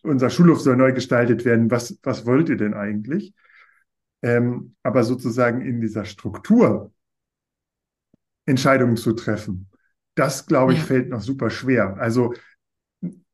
unser 0.03 0.29
Schulhof 0.29 0.61
soll 0.61 0.77
neu 0.77 0.93
gestaltet 0.93 1.45
werden. 1.45 1.71
Was, 1.71 1.97
was 2.03 2.25
wollt 2.25 2.49
ihr 2.49 2.57
denn 2.57 2.73
eigentlich? 2.73 3.33
Ähm, 4.23 4.75
aber 4.83 5.03
sozusagen 5.03 5.61
in 5.61 5.81
dieser 5.81 6.05
Struktur 6.05 6.91
Entscheidungen 8.45 8.97
zu 8.97 9.13
treffen, 9.13 9.69
das 10.15 10.45
glaube 10.45 10.73
ich 10.73 10.79
Ja, 10.79 10.83
fällt 10.83 11.09
noch 11.09 11.21
super 11.21 11.49
schwer. 11.49 11.97
Also 11.97 12.33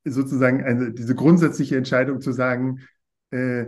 sozusagen 0.05 0.63
eine, 0.63 0.91
diese 0.93 1.15
grundsätzliche 1.15 1.77
Entscheidung 1.77 2.21
zu 2.21 2.31
sagen, 2.31 2.81
äh, 3.31 3.65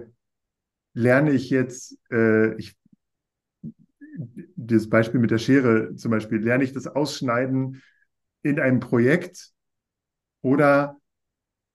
lerne 0.93 1.32
ich 1.32 1.49
jetzt, 1.49 1.97
äh, 2.12 2.55
ich, 2.55 2.78
das 4.55 4.89
Beispiel 4.89 5.20
mit 5.20 5.32
der 5.32 5.38
Schere 5.38 5.95
zum 5.95 6.12
Beispiel, 6.12 6.39
lerne 6.39 6.64
ich 6.64 6.74
das 6.74 6.88
Ausschneiden 6.88 7.82
in 8.43 8.60
einem 8.60 8.80
Projekt 8.80 9.51
oder 10.41 10.99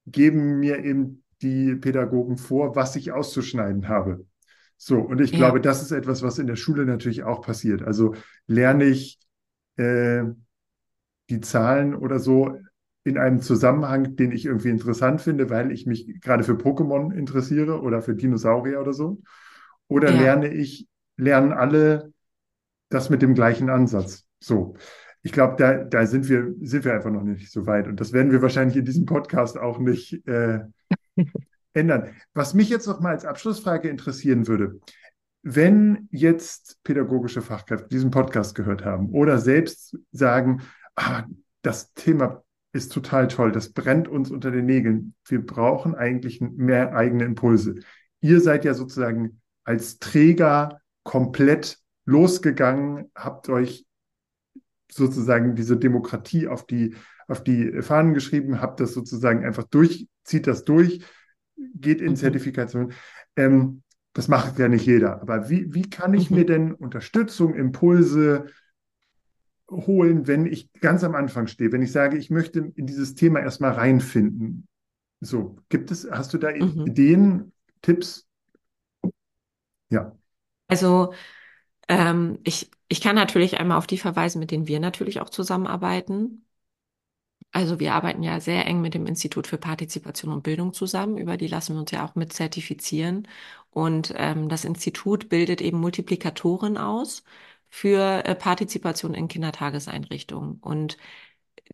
geben 0.07 0.61
mir 0.61 0.85
eben 0.85 1.23
die 1.43 1.75
Pädagogen 1.75 2.37
vor, 2.37 2.77
was 2.77 2.97
ich 2.97 3.13
auszuschneiden 3.13 3.89
habe. 3.89 4.27
So, 4.77 4.99
und 4.99 5.21
ich 5.21 5.33
glaube, 5.33 5.59
ja, 5.59 5.63
das 5.63 5.83
ist 5.83 5.93
etwas, 5.93 6.23
was 6.23 6.39
in 6.39 6.47
der 6.47 6.57
Schule 6.57 6.85
natürlich 6.85 7.23
auch 7.23 7.43
passiert. 7.43 7.83
Also 7.83 8.15
lerne 8.47 8.85
ich 8.85 9.19
äh, 9.77 10.25
die 11.31 11.41
Zahlen 11.41 11.95
oder 11.95 12.19
so 12.19 12.59
in 13.05 13.19
einem 13.19 13.41
Zusammenhang, 13.41 14.17
den 14.17 14.33
ich 14.33 14.47
irgendwie 14.47 14.71
interessant 14.71 15.21
finde, 15.21 15.51
weil 15.51 15.71
ich 15.71 15.87
mich 15.87 16.21
gerade 16.21 16.43
für 16.43 16.55
Pokémon 16.55 17.13
interessiere 17.13 17.81
oder 17.83 18.01
für 18.03 18.15
Dinosaurier 18.15 18.81
oder 18.81 18.95
so. 18.95 19.21
Oder 19.89 20.11
ja, 20.11 20.21
lerne 20.21 20.49
ich, 20.53 20.89
lernen 21.17 21.53
alle 21.53 22.13
das 22.89 23.11
mit 23.11 23.23
dem 23.23 23.35
gleichen 23.35 23.69
Ansatz. 23.71 24.25
So. 24.41 24.77
Ich 25.25 25.33
glaube, 25.33 25.57
da, 25.57 25.85
da 25.85 26.07
sind 26.07 26.29
wir, 26.29 26.55
sind 26.61 26.85
wir 26.85 26.95
einfach 26.95 27.11
noch 27.11 27.23
nicht 27.23 27.51
so 27.51 27.67
weit. 27.67 27.89
Und 27.89 27.99
das 27.99 28.13
werden 28.13 28.31
wir 28.31 28.43
wahrscheinlich 28.43 28.77
in 28.77 28.85
diesem 28.85 29.07
Podcast 29.07 29.59
auch 29.59 29.79
nicht 29.79 30.27
äh, 30.29 30.61
ändern. 31.73 32.11
Was 32.35 32.53
mich 32.53 32.69
jetzt 32.69 32.87
noch 32.87 33.01
mal 33.01 33.11
als 33.11 33.25
Abschlussfrage 33.25 33.89
interessieren 33.89 34.47
würde, 34.47 34.81
wenn 35.43 36.09
jetzt 36.11 36.83
pädagogische 36.85 37.41
Fachkräfte 37.41 37.89
diesen 37.89 38.11
Podcast 38.11 38.55
gehört 38.55 38.85
haben 38.85 39.11
oder 39.11 39.39
selbst 39.39 39.97
sagen, 40.13 40.63
ah, 40.95 41.25
das 41.63 41.95
Thema 41.95 42.43
ist 42.73 42.93
total 42.93 43.29
toll, 43.29 43.51
das 43.51 43.73
brennt 43.73 44.09
uns 44.09 44.31
unter 44.31 44.51
den 44.51 44.67
Nägeln, 44.67 45.15
wir 45.27 45.45
brauchen 45.45 45.95
eigentlich 45.95 46.43
mehr 46.43 46.95
eigene 46.95 47.25
Impulse. 47.25 47.77
Ihr 48.21 48.41
seid 48.41 48.65
ja 48.67 48.75
sozusagen 48.75 49.41
als 49.65 49.99
Träger 49.99 50.81
komplett 51.03 51.79
losgegangen, 52.05 53.11
habt 53.15 53.49
euch 53.49 53.87
sozusagen 54.91 55.55
diese 55.55 55.77
Demokratie 55.77 56.49
auf 56.49 56.67
die, 56.67 56.95
auf 57.29 57.43
die 57.43 57.83
Fahnen 57.83 58.15
geschrieben, 58.15 58.61
habt 58.61 58.81
das 58.81 58.93
sozusagen 58.93 59.45
einfach 59.45 59.65
durch, 59.65 60.09
zieht 60.25 60.47
das 60.47 60.65
durch, 60.65 61.05
geht 61.57 62.01
in 62.01 62.11
mhm, 62.11 62.17
Zertifikation. 62.17 62.93
Ähm, 63.37 63.83
das 64.13 64.29
macht 64.29 64.59
ja 64.59 64.69
nicht 64.69 64.87
jeder. 64.87 65.21
Aber 65.21 65.51
wie, 65.51 65.75
wie 65.75 65.91
kann 65.91 66.15
ich 66.15 66.31
mir 66.31 66.43
mhm, 66.43 66.47
denn 66.47 66.73
Unterstützung, 66.73 67.55
Impulse 67.55 68.47
holen, 69.71 70.27
wenn 70.27 70.47
ich 70.47 70.73
ganz 70.75 71.03
am 71.03 71.15
Anfang 71.15 71.47
stehe, 71.47 71.73
wenn 71.73 71.83
ich 71.83 71.91
sage, 71.91 72.17
ich 72.17 72.31
möchte 72.31 72.73
in 72.77 72.87
dieses 72.87 73.15
Thema 73.15 73.41
erstmal 73.41 73.73
reinfinden? 73.73 74.69
So, 75.21 75.59
gibt 75.69 75.91
es, 75.91 76.09
hast 76.11 76.33
du 76.35 76.39
da 76.39 76.51
mhm. 76.51 76.87
Ideen, 76.87 77.53
Tipps? 77.83 78.29
Ja. 79.91 80.17
Also 80.69 81.13
ähm, 81.89 82.39
ich, 82.45 82.71
ich 82.89 83.01
kann 83.01 83.17
natürlich 83.17 83.59
einmal 83.59 83.79
auf 83.79 83.87
die 83.87 83.99
verweisen, 83.99 84.41
mit 84.41 84.51
denen 84.51 84.69
wir 84.69 84.81
natürlich 84.81 85.21
auch 85.21 85.31
zusammenarbeiten. 85.31 86.45
Also 87.53 87.79
wir 87.79 87.95
arbeiten 87.95 88.23
ja 88.23 88.41
sehr 88.41 88.67
eng 88.67 88.81
mit 88.81 88.95
dem 88.95 89.07
Institut 89.07 89.47
für 89.47 89.59
Partizipation 89.59 90.33
und 90.33 90.43
Bildung 90.43 90.73
zusammen. 90.75 91.19
Über 91.19 91.37
die 91.37 91.47
lassen 91.47 91.75
wir 91.75 91.81
uns 91.81 91.91
ja 91.93 92.05
auch 92.05 92.17
mit 92.17 92.33
zertifizieren. 92.33 93.29
Und 93.71 94.13
ähm, 94.17 94.49
das 94.49 94.65
Institut 94.65 95.29
bildet 95.29 95.61
eben 95.61 95.79
Multiplikatoren 95.79 96.77
aus 96.79 97.23
für 97.69 98.25
äh, 98.25 98.35
Partizipation 98.35 99.15
in 99.15 99.29
Kindertageseinrichtungen. 99.29 100.59
Und 100.61 100.97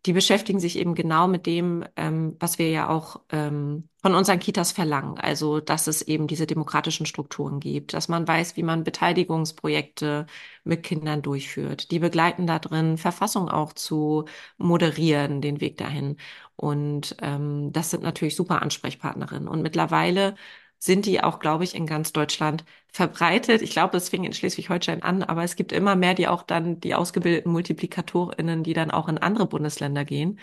die 0.07 0.13
beschäftigen 0.13 0.61
sich 0.61 0.79
eben 0.79 0.95
genau 0.95 1.29
mit 1.29 1.47
dem, 1.47 1.85
ähm, 1.97 2.37
was 2.41 2.59
wir 2.59 2.71
ja 2.71 2.89
auch 2.89 3.21
ähm, 3.31 3.89
von 4.01 4.15
unseren 4.15 4.39
Kitas 4.39 4.73
verlangen. 4.73 5.19
Also, 5.19 5.61
dass 5.61 5.87
es 5.89 6.01
eben 6.03 6.27
diese 6.27 6.47
demokratischen 6.47 7.07
Strukturen 7.07 7.61
gibt, 7.61 7.93
dass 7.93 8.09
man 8.09 8.27
weiß, 8.27 8.57
wie 8.57 8.63
man 8.63 8.85
Beteiligungsprojekte 8.85 10.27
mit 10.65 10.83
Kindern 10.85 11.23
durchführt. 11.23 11.91
Die 11.91 11.99
begleiten 11.99 12.47
da 12.47 12.59
drin, 12.59 12.97
Verfassung 12.99 13.49
auch 13.51 13.73
zu 13.75 14.25
moderieren, 14.57 15.41
den 15.43 15.61
Weg 15.61 15.77
dahin. 15.77 16.17
Und 16.57 17.17
ähm, 17.21 17.73
das 17.73 17.91
sind 17.91 18.03
natürlich 18.03 18.37
super 18.37 18.63
Ansprechpartnerinnen. 18.63 19.49
Und 19.49 19.63
mittlerweile 19.63 20.35
sind 20.81 21.07
die 21.07 21.23
auch, 21.23 21.41
glaube 21.41 21.65
ich, 21.65 21.75
in 21.77 21.87
ganz 21.87 22.13
Deutschland 22.13 22.65
verbreitet. 22.93 23.63
Ich 23.63 23.73
glaube, 23.73 23.97
es 23.99 24.09
fing 24.11 24.25
in 24.25 24.33
Schleswig-Holstein 24.33 25.03
an, 25.05 25.23
aber 25.23 25.45
es 25.45 25.57
gibt 25.57 25.73
immer 25.73 25.97
mehr, 25.97 26.15
die 26.15 26.29
auch 26.29 26.43
dann 26.43 26.81
die 26.81 26.95
ausgebildeten 26.97 27.53
MultiplikatorInnen, 27.53 28.65
die 28.65 28.75
dann 28.75 28.91
auch 28.91 29.09
in 29.09 29.19
andere 29.19 29.47
Bundesländer 29.47 30.05
gehen. 30.07 30.41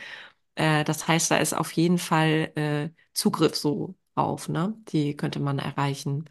Äh, 0.55 0.83
das 0.83 1.07
heißt, 1.07 1.31
da 1.31 1.37
ist 1.37 1.53
auf 1.53 1.71
jeden 1.73 1.97
Fall 1.97 2.51
äh, 2.55 2.89
Zugriff 3.13 3.55
so 3.55 3.95
drauf, 4.15 4.49
ne? 4.49 4.75
Die 4.89 5.15
könnte 5.15 5.39
man 5.39 5.59
erreichen. 5.59 6.25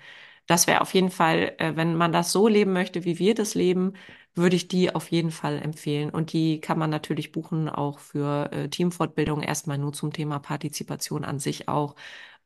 Das 0.47 0.67
wäre 0.67 0.81
auf 0.81 0.95
jeden 0.95 1.11
Fall, 1.11 1.55
äh, 1.59 1.77
wenn 1.77 1.97
man 1.97 2.13
das 2.13 2.33
so 2.33 2.49
leben 2.49 2.73
möchte, 2.73 3.05
wie 3.05 3.19
wir 3.19 3.35
das 3.35 3.55
leben, 3.55 3.95
würde 4.35 4.57
ich 4.57 4.69
die 4.69 4.95
auf 4.95 5.11
jeden 5.11 5.31
Fall 5.31 5.61
empfehlen. 5.63 6.11
Und 6.11 6.33
die 6.33 6.61
kann 6.61 6.79
man 6.79 6.91
natürlich 6.91 7.33
buchen, 7.33 7.69
auch 7.69 7.99
für 7.99 8.53
äh, 8.53 8.69
Teamfortbildung, 8.69 9.43
erstmal 9.43 9.79
nur 9.79 9.93
zum 9.93 10.13
Thema 10.13 10.39
Partizipation 10.39 11.25
an 11.25 11.39
sich 11.39 11.69
auch. 11.69 11.95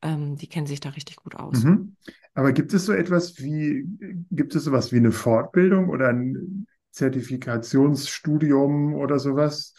Ähm, 0.02 0.36
die 0.36 0.48
kennen 0.48 0.66
sich 0.66 0.80
da 0.80 0.90
richtig 0.90 1.16
gut 1.16 1.34
aus. 1.36 1.64
Mhm. 1.64 1.96
Aber 2.34 2.52
gibt 2.52 2.72
es 2.74 2.86
so 2.86 2.92
etwas 2.92 3.38
wie, 3.38 3.84
gibt 4.30 4.54
es 4.54 4.62
sowas 4.64 4.92
wie 4.92 4.96
eine 4.98 5.10
Fortbildung 5.12 5.88
oder 5.88 6.08
ein 6.08 6.66
Zertifikationsstudium 6.92 8.94
oder 8.94 9.18
sowas? 9.18 9.74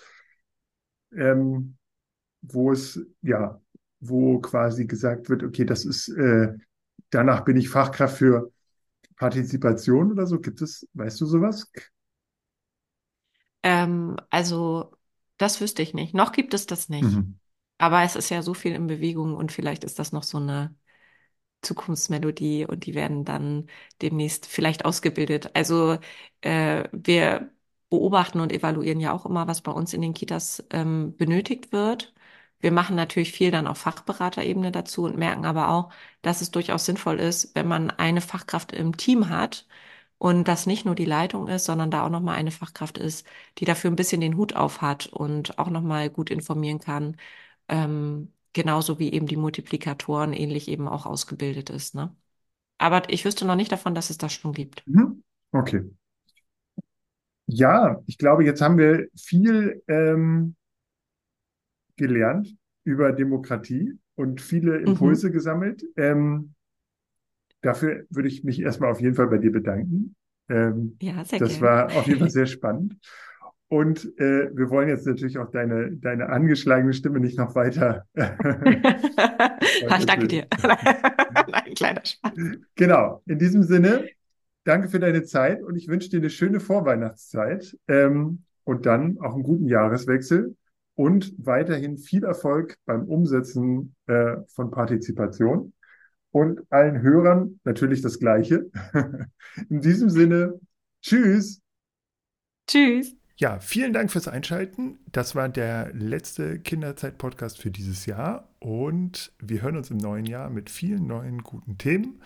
Ähm, 1.16 1.78
wo 2.42 2.72
es, 2.72 3.00
ja, 3.22 3.62
wo 4.02 4.40
quasi 4.40 4.86
gesagt 4.88 5.30
wird, 5.30 5.44
okay, 5.44 5.66
das 5.66 5.86
ist, 5.86 6.10
äh, 6.10 6.54
danach 7.12 7.42
bin 7.46 7.58
ich 7.58 7.70
Fachkraft 7.70 8.18
für 8.18 8.52
Partizipation 9.18 10.12
oder 10.12 10.26
so. 10.28 10.40
Gibt 10.42 10.62
es, 10.62 10.88
weißt 10.94 11.22
du 11.22 11.26
sowas? 11.28 11.72
Ähm, 13.64 14.18
also, 14.30 14.96
das 15.38 15.62
wüsste 15.62 15.82
ich 15.82 15.94
nicht. 15.94 16.14
Noch 16.14 16.32
gibt 16.32 16.54
es 16.54 16.66
das 16.68 16.90
nicht. 16.90 17.12
Mhm. 17.12 17.40
Aber 17.82 18.04
es 18.04 18.16
ist 18.16 18.30
ja 18.30 18.42
so 18.44 18.54
viel 18.54 18.74
in 18.76 18.88
Bewegung 18.88 19.36
und 19.36 19.52
vielleicht 19.52 19.84
ist 19.84 19.98
das 20.00 20.12
noch 20.12 20.24
so 20.24 20.38
eine 20.38 20.76
Zukunftsmelodie 21.62 22.66
und 22.66 22.86
die 22.86 22.96
werden 22.96 23.26
dann 23.26 23.68
demnächst 24.02 24.46
vielleicht 24.48 24.86
ausgebildet. 24.86 25.52
Also 25.56 26.00
äh, 26.42 26.86
wir 26.92 27.52
beobachten 27.90 28.40
und 28.42 28.52
evaluieren 28.54 29.00
ja 29.00 29.14
auch 29.14 29.26
immer, 29.26 29.48
was 29.48 29.62
bei 29.62 29.72
uns 29.72 29.94
in 29.94 30.02
den 30.02 30.14
Kitas 30.14 30.64
ähm, 30.72 31.16
benötigt 31.18 31.72
wird. 31.72 32.14
Wir 32.60 32.72
machen 32.72 32.96
natürlich 32.96 33.32
viel 33.34 33.52
dann 33.52 33.68
auf 33.68 33.80
Fachberaterebene 33.80 34.72
dazu 34.72 35.04
und 35.06 35.18
merken 35.18 35.46
aber 35.46 35.70
auch, 35.70 35.92
dass 36.22 36.42
es 36.42 36.52
durchaus 36.52 36.86
sinnvoll 36.86 37.20
ist, 37.20 37.56
wenn 37.56 37.68
man 37.68 37.92
eine 37.92 38.22
Fachkraft 38.22 38.72
im 38.74 38.98
Team 38.98 39.30
hat, 39.30 39.68
und 40.18 40.48
das 40.48 40.66
nicht 40.68 40.86
nur 40.86 40.96
die 40.96 41.06
Leitung 41.06 41.48
ist, 41.48 41.66
sondern 41.66 41.90
da 41.92 42.06
auch 42.06 42.10
nochmal 42.10 42.36
eine 42.38 42.52
Fachkraft 42.52 42.98
ist, 42.98 43.26
die 43.58 43.66
dafür 43.66 43.90
ein 43.92 43.96
bisschen 43.96 44.22
den 44.22 44.38
Hut 44.38 44.56
auf 44.56 44.82
hat 44.82 45.08
und 45.08 45.58
auch 45.60 45.70
nochmal 45.70 46.10
gut 46.10 46.30
informieren 46.30 46.80
kann, 46.80 47.18
ähm, 47.72 48.32
genauso 48.54 49.00
wie 49.00 49.12
eben 49.12 49.26
die 49.26 49.38
Multiplikatoren 49.38 50.34
ähnlich 50.34 50.68
eben 50.68 50.88
auch 50.88 51.08
ausgebildet 51.08 51.72
ist. 51.72 51.96
Ne? 51.96 52.16
Aber 52.78 53.10
ich 53.10 53.26
wüsste 53.26 53.46
noch 53.46 53.56
nicht 53.56 53.72
davon, 53.72 53.96
dass 53.96 54.12
es 54.12 54.18
das 54.18 54.34
schon 54.34 54.54
gibt. 54.54 54.84
Mhm. 54.86 55.24
Okay. 55.52 55.84
Ja, 57.48 58.02
ich 58.06 58.18
glaube, 58.18 58.46
jetzt 58.46 58.62
haben 58.62 58.78
wir 58.78 59.08
viel 59.16 59.84
ähm, 59.88 60.56
gelernt 61.98 62.56
über 62.84 63.12
Demokratie 63.12 63.98
und 64.16 64.42
viele 64.42 64.78
Impulse 64.78 65.30
mhm. 65.30 65.34
gesammelt. 65.34 65.84
Ähm, 65.98 66.54
dafür 67.62 68.06
würde 68.10 68.28
ich 68.30 68.44
mich 68.44 68.62
erstmal 68.62 68.92
auf 68.92 69.02
jeden 69.02 69.16
Fall 69.16 69.28
bei 69.28 69.38
dir 69.38 69.52
bedanken. 69.52 70.16
Ähm, 70.50 70.98
ja, 71.02 71.24
sehr 71.24 71.40
das 71.40 71.60
gerne. 71.60 71.62
war 71.62 71.96
auf 71.96 72.08
jeden 72.08 72.20
Fall 72.20 72.30
sehr 72.32 72.46
spannend. 72.46 72.98
Und 73.72 74.04
äh, 74.20 74.54
wir 74.54 74.70
wollen 74.70 74.90
jetzt 74.90 75.08
natürlich 75.08 75.38
auch 75.38 75.50
deine, 75.50 75.94
deine 75.94 76.28
angeschlagene 76.28 76.92
Stimme 76.92 77.22
nicht 77.22 77.38
noch 77.38 77.56
weiter. 77.56 78.06
ich 78.16 80.06
danke 80.06 80.28
dir. 80.28 80.46
Nein, 80.62 81.74
kleiner 81.74 82.02
Spaß. 82.04 82.34
Genau. 82.76 83.22
In 83.28 83.40
diesem 83.40 83.64
Sinne, 83.64 84.10
danke 84.66 84.90
für 84.90 85.00
deine 85.00 85.24
Zeit 85.24 85.64
und 85.64 85.78
ich 85.78 85.88
wünsche 85.88 86.10
dir 86.10 86.18
eine 86.18 86.30
schöne 86.30 86.60
Vorweihnachtszeit 86.60 87.78
ähm, 87.88 88.44
und 88.66 88.86
dann 88.86 89.18
auch 89.22 89.36
einen 89.36 89.44
guten 89.44 89.68
Jahreswechsel 89.68 90.58
und 90.96 91.34
weiterhin 91.38 91.98
viel 91.98 92.26
Erfolg 92.26 92.76
beim 92.84 93.06
Umsetzen 93.06 93.96
äh, 94.08 94.36
von 94.54 94.70
Partizipation 94.70 95.72
und 96.32 96.60
allen 96.70 97.02
Hörern 97.02 97.62
natürlich 97.64 98.02
das 98.02 98.20
Gleiche. 98.20 98.70
In 99.70 99.80
diesem 99.80 100.10
Sinne, 100.10 100.60
tschüss. 101.02 101.62
Tschüss. 102.68 103.16
Ja, 103.42 103.60
vielen 103.60 103.92
Dank 103.92 104.12
fürs 104.12 104.28
Einschalten. 104.28 105.00
Das 105.12 105.34
war 105.34 105.50
der 105.50 105.92
letzte 105.94 106.60
Kinderzeit-Podcast 106.60 107.58
für 107.58 107.72
dieses 107.72 108.06
Jahr 108.06 108.48
und 108.60 109.32
wir 109.40 109.64
hören 109.64 109.78
uns 109.78 109.90
im 109.90 109.98
neuen 109.98 110.28
Jahr 110.28 110.52
mit 110.52 110.70
vielen 110.70 111.08
neuen 111.08 111.42
guten 111.42 111.80
Themen. 111.80 112.22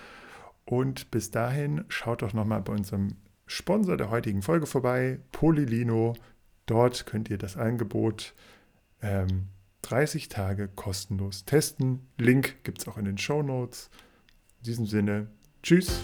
Und 0.65 1.11
bis 1.11 1.31
dahin 1.31 1.85
schaut 1.87 2.21
doch 2.21 2.33
nochmal 2.33 2.61
bei 2.61 2.73
unserem 2.73 3.15
Sponsor 3.47 3.95
der 3.95 4.09
heutigen 4.09 4.41
Folge 4.41 4.65
vorbei, 4.65 5.21
Polilino. 5.31 6.17
Dort 6.65 7.05
könnt 7.05 7.29
ihr 7.29 7.37
das 7.37 7.55
Angebot 7.55 8.33
ähm, 9.01 9.47
30 9.83 10.27
Tage 10.27 10.67
kostenlos 10.67 11.45
testen. 11.45 12.09
Link 12.17 12.61
gibt 12.65 12.79
es 12.79 12.89
auch 12.89 12.97
in 12.97 13.05
den 13.05 13.17
Show 13.17 13.41
Notes. 13.41 13.89
In 14.57 14.63
diesem 14.65 14.85
Sinne, 14.85 15.27
tschüss. 15.63 16.01